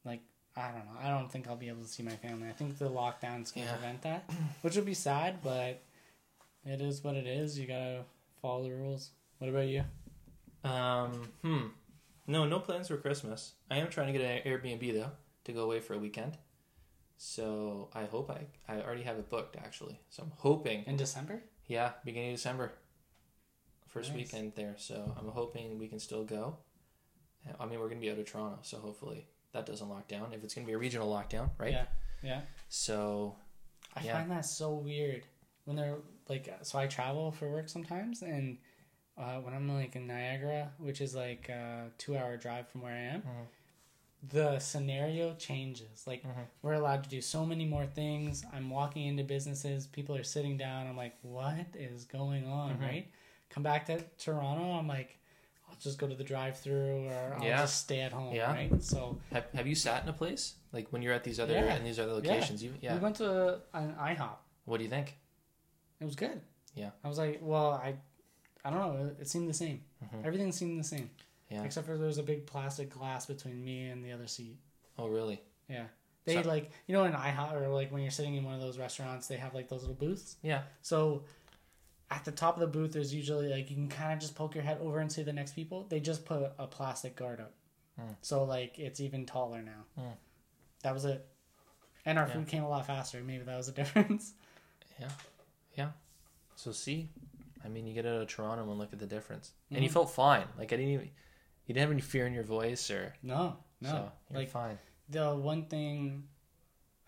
like, 0.04 0.20
I 0.57 0.68
don't 0.68 0.85
know. 0.87 0.98
I 1.02 1.09
don't 1.09 1.30
think 1.30 1.48
I'll 1.48 1.57
be 1.57 1.68
able 1.68 1.83
to 1.83 1.88
see 1.88 2.02
my 2.02 2.16
family. 2.16 2.48
I 2.48 2.52
think 2.52 2.78
the 2.78 2.88
lockdown's 2.90 3.50
going 3.52 3.66
to 3.66 3.72
Yeah. 3.72 3.76
prevent 3.76 4.02
that, 4.02 4.30
which 4.62 4.76
would 4.76 4.85
be 4.87 4.94
sad, 4.94 5.42
but 5.42 5.83
it 6.64 6.80
is 6.80 7.02
what 7.02 7.16
it 7.16 7.26
is. 7.26 7.59
You 7.59 7.66
got 7.66 7.78
to 7.78 8.04
follow 8.40 8.62
the 8.64 8.70
rules. 8.70 9.11
What 9.38 9.50
about 9.50 9.66
you? 9.66 9.85
Um, 10.62 11.28
hmm. 11.42 11.66
No, 12.26 12.46
no 12.46 12.59
plans 12.61 12.88
for 12.88 12.96
Christmas. 12.96 13.52
I 13.70 13.76
am 13.78 13.88
trying 13.90 14.12
to 14.12 14.18
get 14.18 14.22
an 14.46 14.50
Airbnb 14.50 14.94
though 14.94 15.11
to 15.44 15.52
go 15.52 15.62
away 15.64 15.80
for 15.80 15.92
a 15.94 15.98
weekend. 15.98 16.38
So 17.18 17.90
I 17.92 18.04
hope 18.04 18.30
I 18.30 18.46
I 18.72 18.80
already 18.80 19.02
have 19.02 19.18
it 19.18 19.28
booked 19.28 19.57
actually. 19.57 20.00
So 20.09 20.22
I'm 20.22 20.33
hoping 20.38 20.85
In 20.87 20.96
December? 20.96 21.42
Yeah, 21.66 21.92
beginning 22.04 22.30
of 22.30 22.37
December. 22.37 22.72
First 23.88 24.11
Nice. 24.11 24.18
weekend 24.33 24.52
there, 24.57 24.74
so 24.78 25.14
I'm 25.18 25.28
hoping 25.28 25.78
we 25.78 25.87
can 25.87 25.98
still 26.00 26.24
go. 26.24 26.57
I 27.61 27.66
mean, 27.66 27.78
we're 27.80 27.88
gonna 27.88 28.00
be 28.00 28.11
out 28.11 28.18
of 28.18 28.26
Toronto, 28.26 28.59
so 28.62 28.78
hopefully 28.78 29.26
that 29.52 29.66
doesn't 29.66 29.88
lock 29.88 30.09
down. 30.09 30.33
If 30.33 30.42
it's 30.44 30.54
gonna 30.54 30.66
be 30.66 30.72
a 30.72 30.78
regional 30.78 31.11
lockdown, 31.12 31.50
right? 31.59 31.72
Yeah. 31.72 31.87
Yeah. 32.22 32.40
So 32.68 33.37
I 33.94 34.02
Yeah. 34.02 34.18
find 34.18 34.30
that 34.30 34.44
so 34.46 34.74
weird 34.74 35.24
when 35.64 35.76
they're 35.76 35.98
like. 36.28 36.48
So 36.62 36.78
I 36.78 36.87
travel 36.87 37.30
for 37.33 37.50
work 37.50 37.68
sometimes, 37.68 38.22
and 38.22 38.59
uh, 39.16 39.40
when 39.40 39.54
I'm 39.54 39.68
like 39.68 39.94
in 39.94 40.07
Niagara, 40.07 40.72
which 40.78 41.00
is 41.00 41.14
like 41.14 41.48
a 41.48 41.90
two-hour 41.98 42.37
drive 42.38 42.66
from 42.68 42.80
where 42.83 42.92
I 42.92 42.98
am, 43.14 43.22
Mhm. 43.22 43.46
the 44.30 44.59
scenario 44.59 45.35
changes. 45.37 46.07
Like 46.07 46.22
Mhm. 46.24 46.46
we're 46.62 46.72
allowed 46.72 47.04
to 47.04 47.11
do 47.11 47.20
so 47.20 47.44
many 47.46 47.64
more 47.66 47.87
things. 47.87 48.44
I'm 48.52 48.70
walking 48.70 49.07
into 49.07 49.22
businesses, 49.22 49.86
people 49.86 50.16
are 50.16 50.24
sitting 50.24 50.57
down. 50.57 50.86
I'm 50.86 50.97
like, 50.97 51.16
what 51.22 51.66
is 51.74 52.05
going 52.07 52.47
on? 52.47 52.78
Mhm. 52.78 52.80
Right? 52.80 53.12
Come 53.51 53.62
back 53.62 53.86
to 53.86 54.03
Toronto. 54.18 54.72
I'm 54.72 54.88
like. 54.88 55.18
I'll 55.75 55.81
just 55.81 55.99
go 55.99 56.07
to 56.07 56.14
the 56.14 56.25
drive-through, 56.25 57.09
or 57.09 57.35
I'll 57.37 57.43
Yeah. 57.45 57.57
just 57.59 57.81
stay 57.81 58.01
at 58.01 58.12
home, 58.12 58.35
Yeah. 58.35 58.53
right? 58.53 58.83
So 58.83 59.18
have, 59.33 59.47
have 59.55 59.66
you 59.66 59.75
sat 59.75 60.03
in 60.03 60.09
a 60.09 60.12
place 60.12 60.55
like 60.72 60.89
when 60.93 61.03
you're 61.03 61.12
at 61.12 61.25
these 61.25 61.41
other 61.41 61.55
Yeah. 61.55 61.77
in 61.77 61.85
these 61.85 61.99
other 61.99 62.12
locations? 62.12 62.62
You 62.62 62.75
yeah. 62.81 62.95
we 62.95 63.01
went 63.01 63.16
to 63.16 63.61
an 63.72 63.95
IHOP. 63.97 64.37
What 64.64 64.79
do 64.79 64.85
you 64.85 64.91
think? 64.91 65.16
It 66.01 66.05
was 66.05 66.14
good. 66.16 66.41
Yeah. 66.75 66.91
I 67.03 67.09
was 67.09 67.18
like, 67.18 67.39
well, 67.43 67.72
I, 67.72 67.97
I 68.64 68.70
don't 68.70 68.79
know. 68.81 69.14
It, 69.20 69.29
seemed 69.29 69.49
the 69.49 69.55
same. 69.55 69.83
Mhm. 70.05 70.25
Everything 70.25 70.53
seemed 70.53 70.79
the 70.81 70.85
same, 70.85 71.11
Yeah. 71.51 71.62
except 71.64 71.87
for 71.87 71.97
there 71.97 72.07
was 72.07 72.18
a 72.18 72.22
big 72.22 72.47
plastic 72.47 72.91
glass 72.91 73.27
between 73.27 73.64
me 73.64 73.89
and 73.89 74.05
the 74.05 74.12
other 74.12 74.27
seat. 74.27 74.59
Oh 74.99 75.09
really? 75.09 75.43
Yeah. 75.68 75.87
They 76.25 76.43
So- 76.43 76.49
like 76.49 76.70
you 76.87 76.95
know 76.95 77.05
in 77.05 77.12
IHOP 77.12 77.53
or 77.61 77.68
like 77.68 77.91
when 77.93 78.03
you're 78.03 78.11
sitting 78.11 78.35
in 78.37 78.45
one 78.45 78.55
of 78.55 78.61
those 78.61 78.79
restaurants, 78.79 79.27
they 79.27 79.37
have 79.37 79.55
like 79.55 79.68
those 79.68 79.81
little 79.83 79.97
booths. 79.97 80.37
Yeah. 80.43 80.62
So 80.83 81.25
at 82.14 82.24
the 82.24 82.32
top 82.32 82.54
of 82.54 82.60
the 82.60 82.66
booth, 82.66 82.92
there's 82.92 83.12
usually 83.14 83.48
like 83.48 83.70
you 83.70 83.76
can 83.76 83.88
kind 83.88 84.12
of 84.12 84.18
just 84.20 84.34
poke 84.34 84.54
your 84.54 84.64
head 84.64 84.78
over 84.80 85.00
and 85.00 85.10
see 85.10 85.22
the 85.22 85.32
next 85.32 85.54
people. 85.54 85.86
They 85.88 86.00
just 86.00 86.24
put 86.24 86.52
a 86.58 86.66
plastic 86.66 87.16
guard 87.16 87.40
up, 87.40 87.52
Hmm. 87.98 88.12
so 88.22 88.44
like 88.44 88.78
it's 88.78 89.00
even 89.00 89.26
taller 89.26 89.62
now. 89.62 89.84
Hmm. 89.96 90.10
that 90.82 90.92
was 90.94 91.04
it. 91.06 91.26
And 92.04 92.18
our 92.18 92.26
Yeah. 92.26 92.34
food 92.34 92.46
came 92.48 92.62
a 92.62 92.68
lot 92.68 92.86
faster. 92.86 93.22
Maybe 93.22 93.42
that 93.44 93.56
was 93.56 93.68
a 93.68 93.72
difference. 93.80 94.34
Yeah, 95.00 95.08
yeah. 95.76 95.90
So 96.56 96.72
see, 96.72 97.08
I 97.64 97.68
mean, 97.68 97.86
you 97.86 97.94
get 97.94 98.04
out 98.06 98.20
of 98.20 98.28
Toronto 98.28 98.62
and 98.68 98.78
look 98.78 98.92
at 98.92 98.98
the 98.98 99.06
difference, 99.06 99.52
and 99.70 99.82
you 99.82 99.88
Mhm. 99.88 99.94
felt 99.94 100.10
fine. 100.10 100.46
Like 100.58 100.72
I 100.72 100.76
didn't 100.76 100.92
even, 100.92 101.06
you 101.66 101.74
didn't 101.74 101.80
have 101.80 101.90
any 101.90 102.00
fear 102.02 102.26
in 102.26 102.34
your 102.34 102.44
voice, 102.44 102.90
or 102.90 103.14
No, 103.22 103.56
no. 103.80 103.88
so 103.88 104.12
you're 104.30 104.40
like 104.40 104.50
fine. 104.50 104.78
the 105.08 105.34
one 105.34 105.64
thing, 105.66 106.28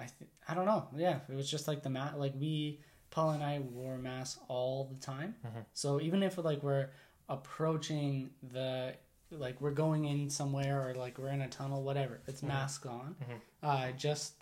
I 0.01 0.07
th- 0.07 0.31
I 0.49 0.55
don't 0.55 0.67
know. 0.67 0.89
Yeah, 0.97 1.21
it 1.29 1.35
was 1.35 1.51
just 1.51 1.69
like 1.69 1.83
the 1.83 1.91
mat. 1.91 2.19
Like 2.19 2.33
we, 2.35 2.81
Paul 3.11 3.31
and 3.31 3.43
I 3.43 3.59
wore 3.61 3.97
masks 3.99 4.41
all 4.49 4.85
the 4.85 5.01
time. 5.05 5.37
Mhm. 5.45 5.65
So 5.73 6.01
even 6.01 6.23
if 6.23 6.37
like 6.39 6.63
we're 6.63 6.91
approaching 7.29 8.31
the 8.43 8.95
like 9.31 9.61
we're 9.61 9.73
going 9.73 10.05
in 10.05 10.31
somewhere 10.31 10.89
or 10.89 10.95
like 10.95 11.19
we're 11.19 11.31
in 11.31 11.43
a 11.43 11.49
tunnel, 11.49 11.83
whatever, 11.83 12.21
it's 12.27 12.43
Mhm. 12.43 12.49
mask 12.49 12.87
on. 12.87 13.17
Mhm. 13.21 13.41
Uh, 13.63 13.93
just 13.93 14.35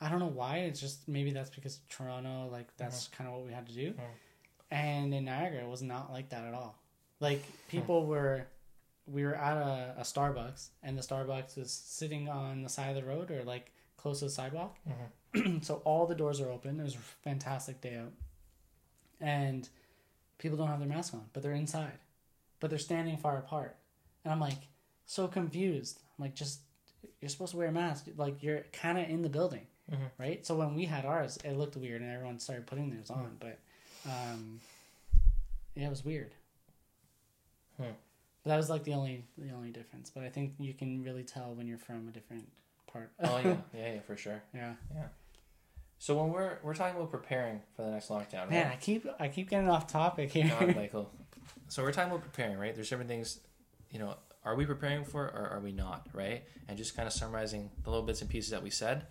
I 0.00 0.08
don't 0.10 0.18
know 0.18 0.26
why. 0.26 0.58
It's 0.58 0.80
just 0.80 1.08
maybe 1.08 1.30
that's 1.32 1.50
because 1.50 1.80
Toronto, 1.88 2.48
like 2.50 2.76
that's 2.76 3.08
kind 3.08 3.28
of 3.28 3.36
what 3.36 3.46
we 3.46 3.52
had 3.52 3.66
to 3.66 3.72
do. 3.72 3.92
Mhm. 3.92 4.10
And 4.70 5.14
in 5.14 5.24
Niagara, 5.24 5.62
it 5.62 5.68
was 5.68 5.82
not 5.82 6.12
like 6.12 6.28
that 6.30 6.44
at 6.44 6.52
all. 6.52 6.74
Like 7.20 7.42
people 7.68 8.04
were, 8.06 8.46
we 9.06 9.24
were 9.24 9.34
at 9.36 9.56
a, 9.56 9.94
a 9.98 10.02
Starbucks, 10.02 10.70
and 10.82 10.98
the 10.98 11.02
Starbucks 11.02 11.56
was 11.56 11.72
sitting 11.72 12.28
on 12.28 12.62
the 12.62 12.68
side 12.68 12.88
of 12.88 12.96
the 12.96 13.04
road 13.08 13.30
or 13.30 13.44
like 13.44 13.72
close 13.96 14.18
to 14.18 14.26
the 14.26 14.30
sidewalk. 14.30 14.76
so 15.62 15.82
all 15.84 16.06
the 16.06 16.14
doors 16.14 16.40
are 16.40 16.50
open. 16.50 16.78
It 16.80 16.84
was 16.84 16.94
a 16.94 16.98
fantastic 16.98 17.80
day 17.80 17.96
out, 17.96 18.12
and 19.20 19.68
people 20.38 20.56
don't 20.56 20.68
have 20.68 20.78
their 20.80 20.88
mask 20.88 21.14
on, 21.14 21.24
but 21.32 21.42
they're 21.42 21.52
inside, 21.52 21.98
but 22.60 22.70
they're 22.70 22.78
standing 22.78 23.16
far 23.16 23.38
apart, 23.38 23.76
and 24.24 24.32
I'm 24.32 24.40
like 24.40 24.68
so 25.06 25.26
confused. 25.28 26.00
I'm 26.18 26.24
like, 26.24 26.34
just 26.34 26.60
you're 27.20 27.28
supposed 27.28 27.52
to 27.52 27.56
wear 27.58 27.68
a 27.68 27.72
mask. 27.72 28.06
Like 28.16 28.42
you're 28.42 28.64
kind 28.72 28.98
of 28.98 29.08
in 29.08 29.22
the 29.22 29.28
building, 29.28 29.66
Mhm. 29.90 30.10
right? 30.18 30.46
So 30.46 30.54
when 30.56 30.74
we 30.74 30.84
had 30.86 31.04
ours, 31.04 31.38
it 31.44 31.52
looked 31.56 31.76
weird, 31.76 32.00
and 32.02 32.10
everyone 32.10 32.38
started 32.38 32.66
putting 32.66 32.90
theirs 32.90 33.10
on. 33.10 33.36
But 33.40 33.58
um, 34.08 34.60
yeah, 35.74 35.86
it 35.86 35.90
was 35.90 36.04
weird. 36.04 36.32
Hmm. 37.76 37.90
But 38.42 38.50
that 38.50 38.56
was 38.56 38.70
like 38.70 38.84
the 38.84 38.92
only 38.94 39.24
the 39.38 39.50
only 39.52 39.70
difference. 39.70 40.10
But 40.10 40.22
I 40.22 40.28
think 40.28 40.54
you 40.58 40.74
can 40.74 41.02
really 41.02 41.24
tell 41.24 41.54
when 41.54 41.66
you're 41.66 41.78
from 41.78 42.08
a 42.08 42.10
different 42.12 42.48
part. 42.86 43.10
Oh 43.20 43.38
yeah, 43.38 43.56
yeah, 43.74 43.94
yeah, 43.94 44.00
for 44.00 44.16
sure. 44.16 44.42
Yeah, 44.54 44.74
yeah. 44.94 45.06
So 46.04 46.14
when 46.22 46.34
we're 46.34 46.58
we're 46.62 46.74
talking 46.74 46.96
about 46.96 47.10
preparing 47.10 47.62
for 47.74 47.80
the 47.80 47.90
next 47.92 48.08
lockdown, 48.10 48.50
Man, 48.50 48.66
right? 48.66 48.74
I 48.74 48.76
keep 48.78 49.06
I 49.18 49.28
keep 49.28 49.48
getting 49.48 49.70
off 49.70 49.86
topic 49.86 50.30
here. 50.32 50.52
God, 50.60 50.76
Michael. 50.76 51.10
So 51.68 51.82
we're 51.82 51.92
talking 51.92 52.10
about 52.12 52.20
preparing, 52.20 52.58
right? 52.58 52.74
There's 52.74 52.90
different 52.90 53.08
things, 53.08 53.40
you 53.90 53.98
know. 53.98 54.14
Are 54.44 54.54
we 54.54 54.66
preparing 54.66 55.06
for, 55.06 55.22
or 55.24 55.48
are 55.54 55.60
we 55.60 55.72
not, 55.72 56.06
right? 56.12 56.44
And 56.68 56.76
just 56.76 56.94
kind 56.94 57.06
of 57.06 57.14
summarizing 57.14 57.70
the 57.84 57.88
little 57.88 58.04
bits 58.04 58.20
and 58.20 58.28
pieces 58.28 58.50
that 58.50 58.62
we 58.62 58.68
said. 58.68 59.06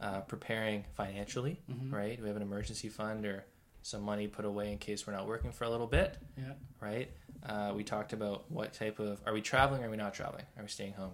Uh, 0.00 0.22
preparing 0.22 0.84
financially, 0.96 1.60
Mhm. 1.70 1.92
right? 1.92 2.20
We 2.20 2.26
have 2.26 2.34
an 2.34 2.42
emergency 2.42 2.88
fund 2.88 3.24
or 3.24 3.44
some 3.82 4.02
money 4.02 4.26
put 4.26 4.44
away 4.44 4.72
in 4.72 4.78
case 4.78 5.06
we're 5.06 5.12
not 5.12 5.28
working 5.28 5.52
for 5.52 5.62
a 5.62 5.70
little 5.70 5.86
bit, 5.86 6.18
Yeah. 6.36 6.54
right? 6.80 7.08
Uh, 7.44 7.72
we 7.76 7.84
talked 7.84 8.12
about 8.12 8.50
what 8.50 8.72
type 8.72 8.98
of 8.98 9.22
are 9.26 9.32
we 9.32 9.42
traveling? 9.42 9.84
Or 9.84 9.86
are 9.86 9.90
we 9.90 9.96
not 9.96 10.12
traveling? 10.12 10.46
Are 10.56 10.64
we 10.64 10.68
staying 10.68 10.94
home? 10.94 11.12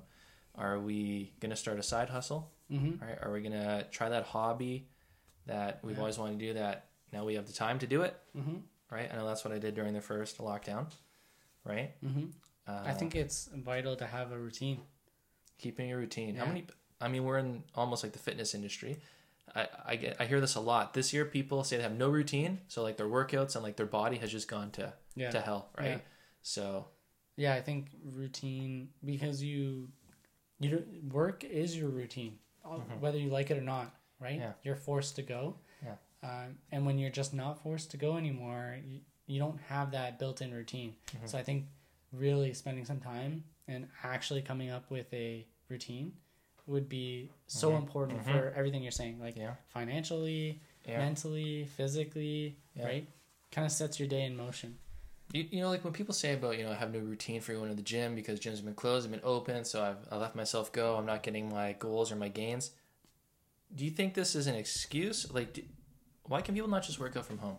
Are 0.54 0.78
we 0.80 1.34
gonna 1.38 1.54
start 1.54 1.78
a 1.78 1.82
side 1.82 2.08
hustle? 2.08 2.50
Mm-hmm. 2.70 3.04
Right? 3.04 3.18
Are 3.20 3.30
we 3.30 3.42
gonna 3.42 3.84
try 3.90 4.08
that 4.08 4.24
hobby 4.24 4.88
that 5.48 5.80
we've 5.82 5.96
Yeah. 5.96 6.00
always 6.00 6.18
wanted 6.18 6.38
to 6.38 6.46
do? 6.46 6.54
That 6.54 6.86
now 7.12 7.24
we 7.24 7.34
have 7.34 7.46
the 7.46 7.52
time 7.52 7.78
to 7.80 7.86
do 7.86 8.02
it, 8.02 8.16
Mm-hmm. 8.36 8.56
right? 8.90 9.10
I 9.12 9.16
know 9.16 9.26
that's 9.26 9.44
what 9.44 9.52
I 9.52 9.58
did 9.58 9.74
during 9.74 9.92
the 9.94 10.00
first 10.00 10.38
lockdown, 10.38 10.86
right? 11.64 11.92
Mm-hmm. 12.02 12.26
Uh, 12.66 12.82
I 12.84 12.92
think 12.92 13.14
it's 13.16 13.48
vital 13.54 13.96
to 13.96 14.06
have 14.06 14.30
a 14.32 14.38
routine. 14.38 14.80
keeping 15.58 15.88
your 15.88 15.98
routine. 15.98 16.36
How 16.36 16.46
many? 16.46 16.66
I 17.00 17.08
mean, 17.08 17.24
we're 17.24 17.38
in 17.38 17.64
almost 17.74 18.02
like 18.04 18.12
the 18.12 18.18
fitness 18.20 18.54
industry. 18.54 19.00
I, 19.56 19.66
I 19.86 19.96
get 19.96 20.16
I 20.20 20.26
hear 20.26 20.40
this 20.40 20.54
a 20.54 20.60
lot. 20.60 20.94
This 20.94 21.12
year, 21.12 21.24
people 21.24 21.64
say 21.64 21.76
they 21.78 21.82
have 21.82 21.96
no 21.96 22.08
routine, 22.10 22.60
so 22.68 22.82
like 22.82 22.96
their 22.96 23.08
workouts 23.08 23.56
and 23.56 23.64
like 23.64 23.76
their 23.76 23.86
body 23.86 24.18
has 24.18 24.30
just 24.30 24.46
gone 24.48 24.70
to 24.72 24.92
Yeah. 25.16 25.30
to 25.30 25.40
hell, 25.40 25.70
right? 25.76 25.88
Yeah. 25.88 25.98
So 26.42 26.86
Yeah, 27.36 27.54
I 27.54 27.62
think 27.62 27.86
routine 28.04 28.90
because 29.04 29.42
you 29.42 29.88
you 30.60 30.84
work 31.10 31.42
is 31.44 31.76
your 31.76 31.88
routine, 31.88 32.38
uh, 32.64 32.78
whether 33.00 33.16
you 33.18 33.30
like 33.30 33.50
it 33.50 33.56
or 33.58 33.62
not, 33.76 33.94
right? 34.20 34.32
Mm-hmm. 34.32 34.40
Yeah. 34.42 34.52
You're 34.62 34.76
forced 34.76 35.16
to 35.16 35.22
go. 35.22 35.54
Yeah. 35.84 35.94
Um, 36.22 36.58
and 36.72 36.84
when 36.86 36.98
you're 36.98 37.10
just 37.10 37.32
not 37.34 37.62
forced 37.62 37.90
to 37.92 37.96
go 37.96 38.16
anymore, 38.16 38.76
you, 38.86 39.00
you 39.26 39.38
don't 39.38 39.58
have 39.68 39.92
that 39.92 40.18
built-in 40.18 40.52
routine. 40.52 40.94
Mm-hmm. 41.14 41.26
So 41.26 41.38
I 41.38 41.42
think 41.42 41.66
really 42.12 42.54
spending 42.54 42.84
some 42.84 43.00
time 43.00 43.44
and 43.68 43.86
actually 44.02 44.42
coming 44.42 44.70
up 44.70 44.90
with 44.90 45.12
a 45.12 45.46
routine 45.68 46.12
would 46.66 46.88
be 46.88 47.30
so 47.46 47.76
important 47.76 48.20
Mhm. 48.20 48.24
for 48.32 48.52
everything 48.56 48.82
you're 48.82 48.90
saying, 48.92 49.18
like 49.20 49.36
yeah, 49.36 49.54
financially, 49.68 50.60
yeah. 50.86 50.98
mentally, 50.98 51.64
physically, 51.76 52.56
Yeah. 52.74 52.84
right? 52.86 53.08
Kind 53.50 53.64
of 53.64 53.72
sets 53.72 53.98
your 53.98 54.08
day 54.08 54.24
in 54.24 54.36
motion. 54.36 54.78
You, 55.32 55.46
you 55.50 55.60
know, 55.60 55.68
like 55.68 55.84
when 55.84 55.92
people 55.92 56.14
say 56.14 56.34
about, 56.34 56.56
you 56.58 56.64
know, 56.64 56.70
I 56.70 56.74
have 56.74 56.92
no 56.92 56.98
routine 57.00 57.40
for 57.40 57.52
going 57.54 57.68
to 57.70 57.74
the 57.74 57.82
gym 57.82 58.14
because 58.14 58.40
gyms 58.40 58.56
have 58.56 58.64
been 58.64 58.74
closed, 58.74 59.04
have 59.04 59.12
been 59.12 59.20
open, 59.24 59.64
so 59.64 59.82
I've 59.82 59.96
I 60.10 60.16
let 60.16 60.34
myself 60.34 60.72
go. 60.72 60.96
I'm 60.96 61.06
not 61.06 61.22
getting 61.22 61.48
my 61.50 61.72
goals 61.78 62.10
or 62.12 62.16
my 62.16 62.28
gains. 62.28 62.70
Do 63.74 63.84
you 63.84 63.90
think 63.90 64.14
this 64.14 64.34
is 64.34 64.46
an 64.46 64.54
excuse? 64.54 65.32
Like, 65.32 65.52
do, 65.54 65.62
why 66.24 66.40
can 66.40 66.54
people 66.54 66.68
not 66.68 66.82
just 66.82 66.98
work 66.98 67.16
out 67.16 67.26
from 67.26 67.38
home 67.38 67.56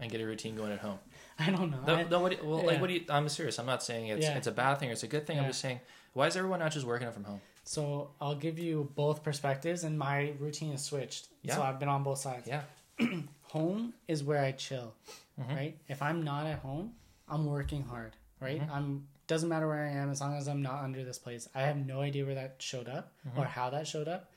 and 0.00 0.10
get 0.10 0.20
a 0.20 0.26
routine 0.26 0.54
going 0.56 0.72
at 0.72 0.78
home? 0.78 0.98
I 1.38 1.50
don't 1.50 1.70
know. 1.70 2.04
No, 2.10 2.20
what, 2.20 2.44
well, 2.44 2.58
like, 2.64 2.74
yeah. 2.76 2.80
what 2.80 2.86
do 2.88 2.94
you? 2.94 3.04
I'm 3.08 3.28
serious. 3.28 3.58
I'm 3.58 3.66
not 3.66 3.82
saying 3.82 4.06
it's 4.08 4.22
Yeah. 4.24 4.36
it's 4.36 4.46
a 4.46 4.52
bad 4.52 4.76
thing 4.78 4.90
or 4.90 4.92
it's 4.92 5.02
a 5.02 5.08
good 5.08 5.26
thing. 5.26 5.38
I'm 5.38 5.46
just 5.46 5.60
saying, 5.60 5.80
why 6.12 6.26
is 6.26 6.36
everyone 6.36 6.60
not 6.60 6.72
just 6.72 6.86
working 6.86 7.06
out 7.06 7.14
from 7.14 7.24
home? 7.24 7.40
So 7.64 8.10
I'll 8.20 8.34
give 8.34 8.58
you 8.58 8.90
both 8.96 9.22
perspectives, 9.22 9.84
and 9.84 9.98
my 9.98 10.32
routine 10.40 10.72
is 10.72 10.82
switched. 10.82 11.28
Yeah. 11.42 11.54
So 11.56 11.62
I've 11.62 11.78
been 11.78 11.88
on 11.88 12.02
both 12.02 12.18
sides. 12.18 12.46
Yeah, 12.46 12.62
Home 13.52 13.92
is 14.08 14.24
where 14.24 14.42
I 14.42 14.52
chill, 14.52 14.94
Mhm. 15.40 15.48
right? 15.56 15.78
If 15.88 16.02
I'm 16.02 16.22
not 16.22 16.46
at 16.46 16.58
home, 16.60 16.92
I'm 17.28 17.46
working 17.46 17.82
hard, 17.84 18.16
right? 18.40 18.60
Mm-hmm. 18.60 18.72
I'm 18.72 19.06
doesn't 19.28 19.48
matter 19.48 19.66
where 19.68 19.84
I 19.86 19.90
am 19.90 20.10
as 20.10 20.20
long 20.20 20.36
as 20.36 20.48
I'm 20.48 20.60
not 20.62 20.82
under 20.82 21.04
this 21.04 21.18
place. 21.18 21.48
I 21.54 21.62
have 21.62 21.76
no 21.86 22.00
idea 22.00 22.24
where 22.26 22.34
that 22.34 22.56
showed 22.58 22.88
up 22.88 23.12
Mm-hmm. 23.26 23.40
or 23.40 23.44
how 23.44 23.70
that 23.70 23.86
showed 23.86 24.08
up, 24.08 24.30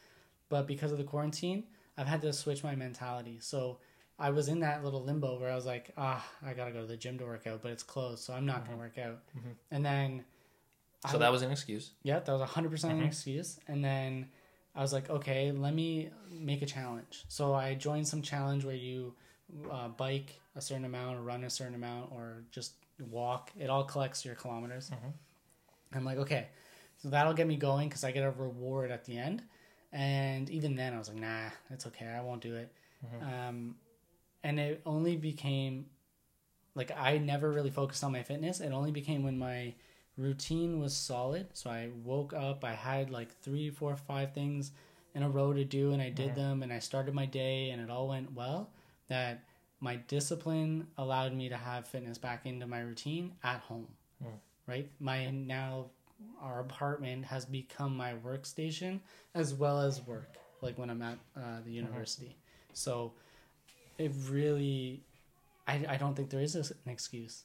but 0.50 0.68
because 0.68 0.92
of 0.92 0.98
the 0.98 1.04
quarantine, 1.04 1.64
I've 1.98 2.08
had 2.08 2.22
to 2.22 2.34
switch 2.34 2.64
my 2.64 2.76
mentality. 2.76 3.38
So 3.42 3.80
I 4.20 4.30
was 4.30 4.48
in 4.48 4.60
that 4.62 4.84
little 4.84 5.04
limbo 5.04 5.40
where 5.40 5.52
I 5.52 5.56
was 5.56 5.66
like, 5.66 5.92
ah, 5.98 6.26
I 6.46 6.54
gotta 6.54 6.72
go 6.72 6.82
to 6.82 6.88
the 6.88 6.98
gym 6.98 7.18
to 7.20 7.26
work 7.26 7.48
out, 7.48 7.62
but 7.62 7.72
it's 7.72 7.84
closed, 7.84 8.24
so 8.24 8.34
I'm 8.34 8.46
not 8.46 8.66
gonna 8.66 8.78
work 8.78 8.98
out. 8.98 9.20
And 9.72 9.86
then 9.86 10.10
Mm-hmm. 11.06 11.12
so 11.12 11.18
I- 11.18 11.20
that 11.20 11.32
was 11.32 11.42
an 11.42 11.52
excuse. 11.52 11.92
yeah, 12.04 12.20
that 12.20 12.32
was 12.32 12.42
a 12.42 12.46
hundred 12.46 12.72
percent 12.72 12.94
an 13.00 13.04
excuse. 13.06 13.60
And 13.68 13.84
then 13.84 14.30
I 14.76 14.82
was 14.82 14.92
like, 14.94 15.10
okay, 15.10 15.52
let 15.52 15.74
me 15.74 16.10
make 16.32 16.62
a 16.62 16.66
challenge. 16.66 17.24
So 17.28 17.54
I 17.54 17.76
joined 17.76 18.08
some 18.08 18.22
challenge 18.22 18.66
where 18.66 18.76
you 18.76 19.14
uh, 19.70 19.90
bike 19.90 20.40
a 20.56 20.62
certain 20.62 20.86
amount, 20.86 21.18
or 21.18 21.22
run 21.22 21.44
a 21.44 21.50
certain 21.50 21.76
amount, 21.76 22.12
or 22.12 22.44
just 22.52 22.74
walk. 23.12 23.52
It 23.60 23.70
all 23.70 23.84
collects 23.84 24.26
your 24.26 24.36
kilometers. 24.36 24.90
Mhm. 24.90 25.14
I'm 25.96 26.04
like, 26.06 26.18
okay, 26.18 26.48
so 26.98 27.10
that'll 27.10 27.34
get 27.34 27.46
me 27.48 27.56
going 27.56 27.88
because 27.88 28.04
I 28.04 28.12
get 28.12 28.24
a 28.24 28.32
reward 28.32 28.90
at 28.92 29.06
the 29.06 29.18
end. 29.18 29.44
And 29.96 30.50
even 30.50 30.76
then, 30.76 30.94
I 30.94 30.98
was 30.98 31.08
like, 31.08 31.22
nah, 31.22 31.50
it's 31.70 31.88
okay. 31.88 32.06
I 32.06 32.22
won't 32.22 32.42
do 32.42 32.54
it. 32.56 32.70
Um, 33.22 33.76
and 34.44 34.60
it 34.60 34.82
only 34.86 35.16
became 35.16 35.86
like 36.76 36.92
I 36.98 37.18
never 37.18 37.50
really 37.50 37.70
focused 37.70 38.04
on 38.04 38.12
my 38.12 38.22
fitness. 38.22 38.60
It 38.60 38.72
only 38.72 38.92
became 38.92 39.24
when 39.24 39.38
my 39.38 39.74
routine 40.18 40.80
was 40.80 40.94
solid. 40.94 41.48
So 41.54 41.70
I 41.70 41.90
woke 42.04 42.34
up, 42.34 42.66
I 42.66 42.74
had 42.74 43.10
like 43.10 43.32
three, 43.42 43.70
four, 43.70 43.96
five 43.96 44.34
things 44.34 44.72
in 45.14 45.24
a 45.24 45.30
row 45.30 45.54
to 45.54 45.64
do, 45.64 45.94
and 45.94 46.02
I 46.02 46.10
did 46.10 46.36
them, 46.36 46.62
and 46.62 46.74
I 46.74 46.80
started 46.80 47.14
my 47.14 47.26
day, 47.26 47.70
and 47.70 47.82
it 47.82 47.90
all 47.90 48.10
went 48.10 48.34
well. 48.34 48.70
That 49.08 49.46
my 49.80 49.96
discipline 49.96 50.88
allowed 50.98 51.34
me 51.34 51.48
to 51.48 51.56
have 51.56 51.88
fitness 51.88 52.18
back 52.18 52.46
into 52.46 52.68
my 52.68 52.82
routine 52.82 53.32
at 53.42 53.62
home. 53.62 53.88
Mm. 54.22 54.40
Right? 54.68 54.90
My 55.00 55.30
now 55.30 55.86
our 56.42 56.60
apartment 56.60 57.26
has 57.26 57.46
become 57.46 57.96
my 57.96 58.14
workstation 58.14 59.00
as 59.34 59.54
well 59.54 59.80
as 59.82 60.02
work. 60.02 60.38
Like 60.62 60.78
when 60.78 60.90
I'm 60.90 61.02
at 61.02 61.18
uh, 61.36 61.60
the 61.66 61.72
university, 61.72 62.38
so 62.74 63.14
it 63.98 64.12
really, 64.30 65.04
I 65.68 65.86
I 65.90 65.98
don't 65.98 66.16
think 66.16 66.30
there 66.30 66.42
is 66.42 66.56
an 66.56 66.76
excuse. 66.88 67.44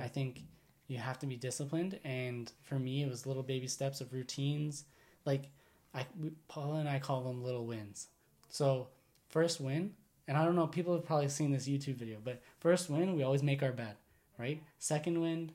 I 0.00 0.06
think 0.08 0.42
you 0.86 0.98
have 0.98 1.18
to 1.20 1.26
be 1.26 1.36
disciplined, 1.36 1.98
and 2.04 2.50
for 2.62 2.78
me, 2.78 3.02
it 3.02 3.08
was 3.08 3.26
little 3.26 3.42
baby 3.42 3.66
steps 3.66 4.00
of 4.00 4.12
routines. 4.12 4.84
Like 5.24 5.50
I, 5.94 6.06
we, 6.18 6.30
Paula 6.48 6.80
and 6.80 6.88
I 6.88 6.98
call 6.98 7.22
them 7.22 7.42
little 7.42 7.66
wins. 7.66 8.08
So 8.48 8.88
first 9.28 9.60
win, 9.60 9.92
and 10.28 10.36
I 10.36 10.44
don't 10.44 10.56
know, 10.56 10.66
people 10.66 10.94
have 10.94 11.04
probably 11.04 11.28
seen 11.28 11.52
this 11.52 11.68
YouTube 11.68 11.96
video, 11.96 12.18
but 12.22 12.42
first 12.60 12.90
win, 12.90 13.16
we 13.16 13.22
always 13.22 13.42
make 13.42 13.62
our 13.62 13.72
bed, 13.72 13.96
right? 14.38 14.62
Second 14.78 15.20
win, 15.20 15.52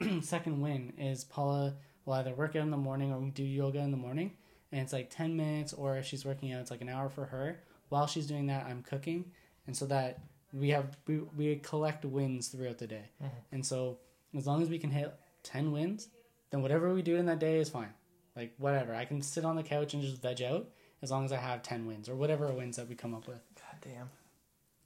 second 0.22 0.60
win 0.60 0.92
is 0.98 1.24
Paula 1.24 1.74
will 2.08 2.14
either 2.14 2.34
work 2.34 2.56
out 2.56 2.62
in 2.62 2.70
the 2.70 2.76
morning 2.76 3.12
or 3.12 3.18
we 3.18 3.30
do 3.30 3.44
yoga 3.44 3.78
in 3.80 3.90
the 3.90 3.96
morning, 3.96 4.32
and 4.72 4.80
it's 4.80 4.92
like 4.92 5.10
ten 5.10 5.36
minutes, 5.36 5.74
or 5.74 5.98
if 5.98 6.06
she's 6.06 6.24
working 6.24 6.52
out, 6.52 6.60
it's 6.60 6.70
like 6.70 6.80
an 6.80 6.88
hour 6.88 7.10
for 7.10 7.26
her. 7.26 7.60
While 7.90 8.06
she's 8.06 8.26
doing 8.26 8.46
that, 8.46 8.66
I'm 8.66 8.82
cooking, 8.82 9.26
and 9.66 9.76
so 9.76 9.86
that 9.86 10.20
we 10.52 10.70
have 10.70 10.96
we, 11.06 11.18
we 11.36 11.56
collect 11.56 12.04
wins 12.04 12.48
throughout 12.48 12.78
the 12.78 12.86
day, 12.86 13.10
mm-hmm. 13.22 13.36
and 13.52 13.64
so 13.64 13.98
as 14.34 14.46
long 14.46 14.62
as 14.62 14.70
we 14.70 14.78
can 14.78 14.90
hit 14.90 15.14
ten 15.42 15.70
wins, 15.70 16.08
then 16.50 16.62
whatever 16.62 16.92
we 16.92 17.02
do 17.02 17.16
in 17.16 17.26
that 17.26 17.38
day 17.38 17.58
is 17.58 17.68
fine. 17.68 17.92
Like 18.34 18.54
whatever, 18.56 18.94
I 18.94 19.04
can 19.04 19.20
sit 19.20 19.44
on 19.44 19.56
the 19.56 19.62
couch 19.62 19.92
and 19.92 20.02
just 20.02 20.22
veg 20.22 20.42
out, 20.42 20.68
as 21.02 21.10
long 21.10 21.26
as 21.26 21.32
I 21.32 21.36
have 21.36 21.62
ten 21.62 21.86
wins 21.86 22.08
or 22.08 22.16
whatever 22.16 22.50
wins 22.52 22.76
that 22.76 22.88
we 22.88 22.94
come 22.94 23.14
up 23.14 23.28
with. 23.28 23.42
God 23.54 23.80
damn. 23.82 24.10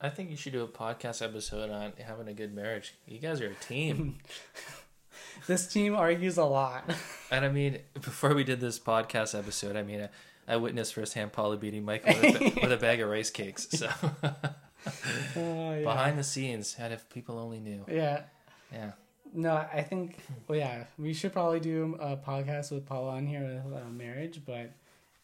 I 0.00 0.08
think 0.08 0.30
you 0.30 0.36
should 0.36 0.52
do 0.52 0.64
a 0.64 0.68
podcast 0.68 1.22
episode 1.22 1.70
on 1.70 1.92
having 2.04 2.26
a 2.26 2.34
good 2.34 2.52
marriage. 2.52 2.94
You 3.06 3.20
guys 3.20 3.40
are 3.40 3.46
a 3.46 3.54
team. 3.54 4.18
This 5.46 5.66
team 5.66 5.94
argues 5.94 6.36
a 6.38 6.44
lot. 6.44 6.90
and 7.30 7.44
I 7.44 7.48
mean, 7.48 7.78
before 7.94 8.34
we 8.34 8.44
did 8.44 8.60
this 8.60 8.78
podcast 8.78 9.38
episode, 9.38 9.76
I 9.76 9.82
mean, 9.82 10.02
I, 10.48 10.54
I 10.54 10.56
witnessed 10.56 10.94
firsthand 10.94 11.32
Paula 11.32 11.56
beating 11.56 11.84
Michael 11.84 12.14
with 12.20 12.40
a, 12.40 12.60
with 12.62 12.72
a 12.72 12.76
bag 12.76 13.00
of 13.00 13.08
rice 13.08 13.30
cakes. 13.30 13.68
So 13.70 13.88
Oh, 15.36 15.74
yeah. 15.74 15.82
behind 15.84 16.18
the 16.18 16.24
scenes, 16.24 16.76
and 16.78 16.92
if 16.92 17.08
people 17.08 17.38
only 17.38 17.60
knew. 17.60 17.84
Yeah. 17.88 18.22
Yeah. 18.72 18.92
No, 19.34 19.54
I 19.54 19.82
think. 19.82 20.18
Well, 20.48 20.58
yeah, 20.58 20.84
we 20.98 21.14
should 21.14 21.32
probably 21.32 21.60
do 21.60 21.96
a 22.00 22.16
podcast 22.16 22.70
with 22.70 22.84
Paula 22.86 23.12
on 23.12 23.26
here 23.26 23.62
with 23.64 23.74
uh, 23.74 23.88
marriage, 23.88 24.40
but 24.44 24.72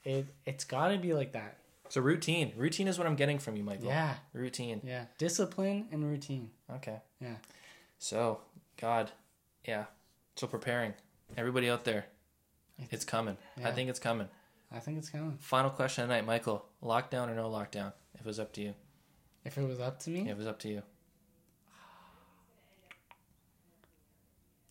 it 0.05 0.27
it's 0.47 0.65
got 0.65 0.89
to 0.89 0.99
be 0.99 1.13
like 1.13 1.33
that. 1.33 1.59
So 1.91 2.01
routine. 2.01 2.53
Routine 2.57 2.87
is 2.89 2.99
what 2.99 3.07
I'm 3.07 3.17
getting 3.17 3.39
from 3.39 3.57
you, 3.57 3.65
Michael. 3.65 3.87
Yeah, 3.87 4.15
Routine. 4.33 4.81
yeah, 4.85 5.07
discipline 5.19 5.89
and 5.91 6.05
routine. 6.09 6.51
Okay. 6.77 7.01
Yeah. 7.21 7.37
So, 7.99 8.41
God, 8.81 9.11
yeah. 9.67 9.85
So 10.39 10.47
preparing. 10.47 10.95
Everybody 11.37 11.69
out 11.69 11.83
there, 11.83 12.07
it's 12.93 13.05
coming. 13.05 13.37
I 13.65 13.73
think 13.73 13.91
it's 13.91 13.99
coming. 13.99 14.29
I 14.71 14.79
think 14.79 14.99
it's 14.99 15.11
coming. 15.11 15.37
Final 15.41 15.71
question 15.71 16.05
tonight, 16.07 16.25
Michael. 16.25 16.65
Lockdown 16.81 17.29
or 17.29 17.35
no 17.35 17.49
lockdown? 17.51 17.93
If 18.15 18.21
it 18.21 18.27
was 18.27 18.39
up 18.39 18.53
to 18.53 18.61
you. 18.61 18.75
If 19.45 19.59
it 19.59 19.67
was 19.67 19.81
up 19.81 19.99
to 20.05 20.11
me, 20.11 20.21
Yeah, 20.27 20.31
it 20.31 20.37
was 20.37 20.47
up 20.47 20.61
to 20.61 20.69
you. 20.69 20.83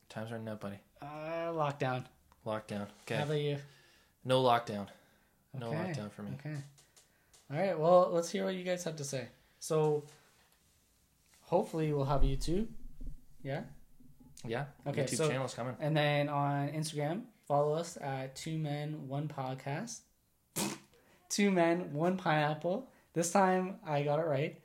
Time's 0.08 0.32
running 0.32 0.48
out, 0.48 0.62
buddy. 0.62 0.80
uh, 1.02 1.52
lockdown. 1.52 2.06
Lockdown. 2.46 2.88
Okay. 3.04 3.16
How 3.16 3.24
Okay. 3.24 3.24
about 3.24 3.34
you? 3.42 3.58
No 4.24 4.42
lockdown. 4.42 4.88
No 5.54 5.72
lockdown 5.72 6.10
for 6.12 6.24
me. 6.24 6.32
Okay. 6.40 6.56
All 7.52 7.58
right. 7.58 7.78
Well, 7.78 8.10
let's 8.14 8.30
hear 8.30 8.46
what 8.46 8.56
you 8.56 8.64
guys 8.64 8.86
have 8.86 8.96
to 8.96 9.04
say. 9.04 9.28
So, 9.60 10.06
hopefully, 11.42 11.92
we'll 11.92 12.06
have 12.06 12.22
YouTube. 12.22 12.68
Yeah. 13.44 13.64
Yeah. 14.48 14.66
Okay, 14.88 15.04
YouTube 15.04 15.16
so- 15.18 15.30
channel's 15.30 15.54
coming. 15.54 15.76
And 15.80 15.96
then 15.96 16.30
on 16.30 16.70
Instagram, 16.70 17.24
follow 17.48 17.74
us 17.74 17.98
at 18.02 18.36
Two 18.36 18.58
Men 18.58 19.08
One 19.08 19.28
Podcast. 19.28 20.00
Two 21.30 21.52
Men 21.52 21.92
One 21.94 22.18
Pineapple. 22.18 22.88
This 23.14 23.32
time 23.32 23.76
I 23.86 24.04
got 24.04 24.20
it 24.20 24.26
right. 24.26 24.60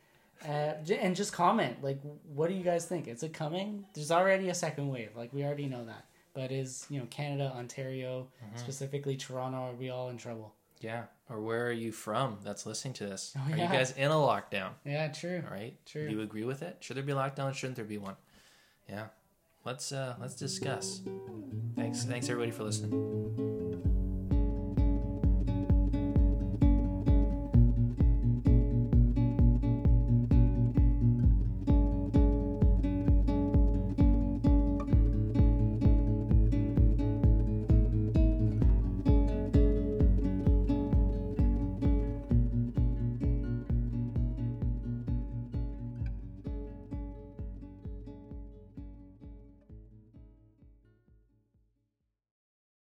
Uh, 0.46 0.74
and 1.00 1.14
just 1.14 1.32
comment 1.32 1.82
like, 1.82 2.00
what 2.34 2.48
do 2.48 2.54
you 2.54 2.64
guys 2.64 2.84
think? 2.86 3.06
Is 3.08 3.22
it 3.22 3.32
coming? 3.32 3.84
There's 3.94 4.10
already 4.10 4.48
a 4.48 4.54
second 4.54 4.88
wave. 4.88 5.10
Like 5.16 5.32
we 5.32 5.44
already 5.44 5.66
know 5.66 5.84
that. 5.84 6.04
But 6.34 6.50
is 6.50 6.86
you 6.88 6.98
know 6.98 7.06
Canada, 7.10 7.52
Ontario, 7.56 8.26
Mm-hmm. 8.44 8.58
specifically 8.58 9.16
Toronto, 9.16 9.58
are 9.58 9.74
we 9.74 9.90
all 9.90 10.08
in 10.08 10.16
trouble? 10.16 10.54
Yeah. 10.80 11.04
Or 11.30 11.40
where 11.40 11.66
are 11.66 11.72
you 11.72 11.92
from 11.92 12.38
that's 12.42 12.66
listening 12.66 12.94
to 12.94 13.06
this? 13.06 13.34
Oh, 13.36 13.52
Are 13.52 13.56
yeah. 13.56 13.66
you 13.70 13.72
guys 13.72 13.92
in 13.92 14.10
a 14.10 14.14
lockdown? 14.14 14.70
Yeah, 14.84 15.08
true. 15.08 15.42
All 15.48 15.54
right. 15.54 15.74
True. 15.86 16.08
Do 16.08 16.14
you 16.16 16.22
agree 16.22 16.44
with 16.44 16.62
it? 16.62 16.76
Should 16.80 16.96
there 16.96 17.04
be 17.04 17.12
a 17.12 17.16
lockdown? 17.16 17.54
Shouldn't 17.54 17.76
there 17.76 17.84
be 17.84 17.98
one? 17.98 18.16
Yeah. 18.88 19.04
Let's 19.64 19.92
uh 19.92 20.16
let's 20.20 20.34
discuss. 20.34 21.02
Thanks 21.76 22.04
thanks 22.04 22.28
everybody 22.28 22.50
for 22.50 22.64
listening. 22.64 23.51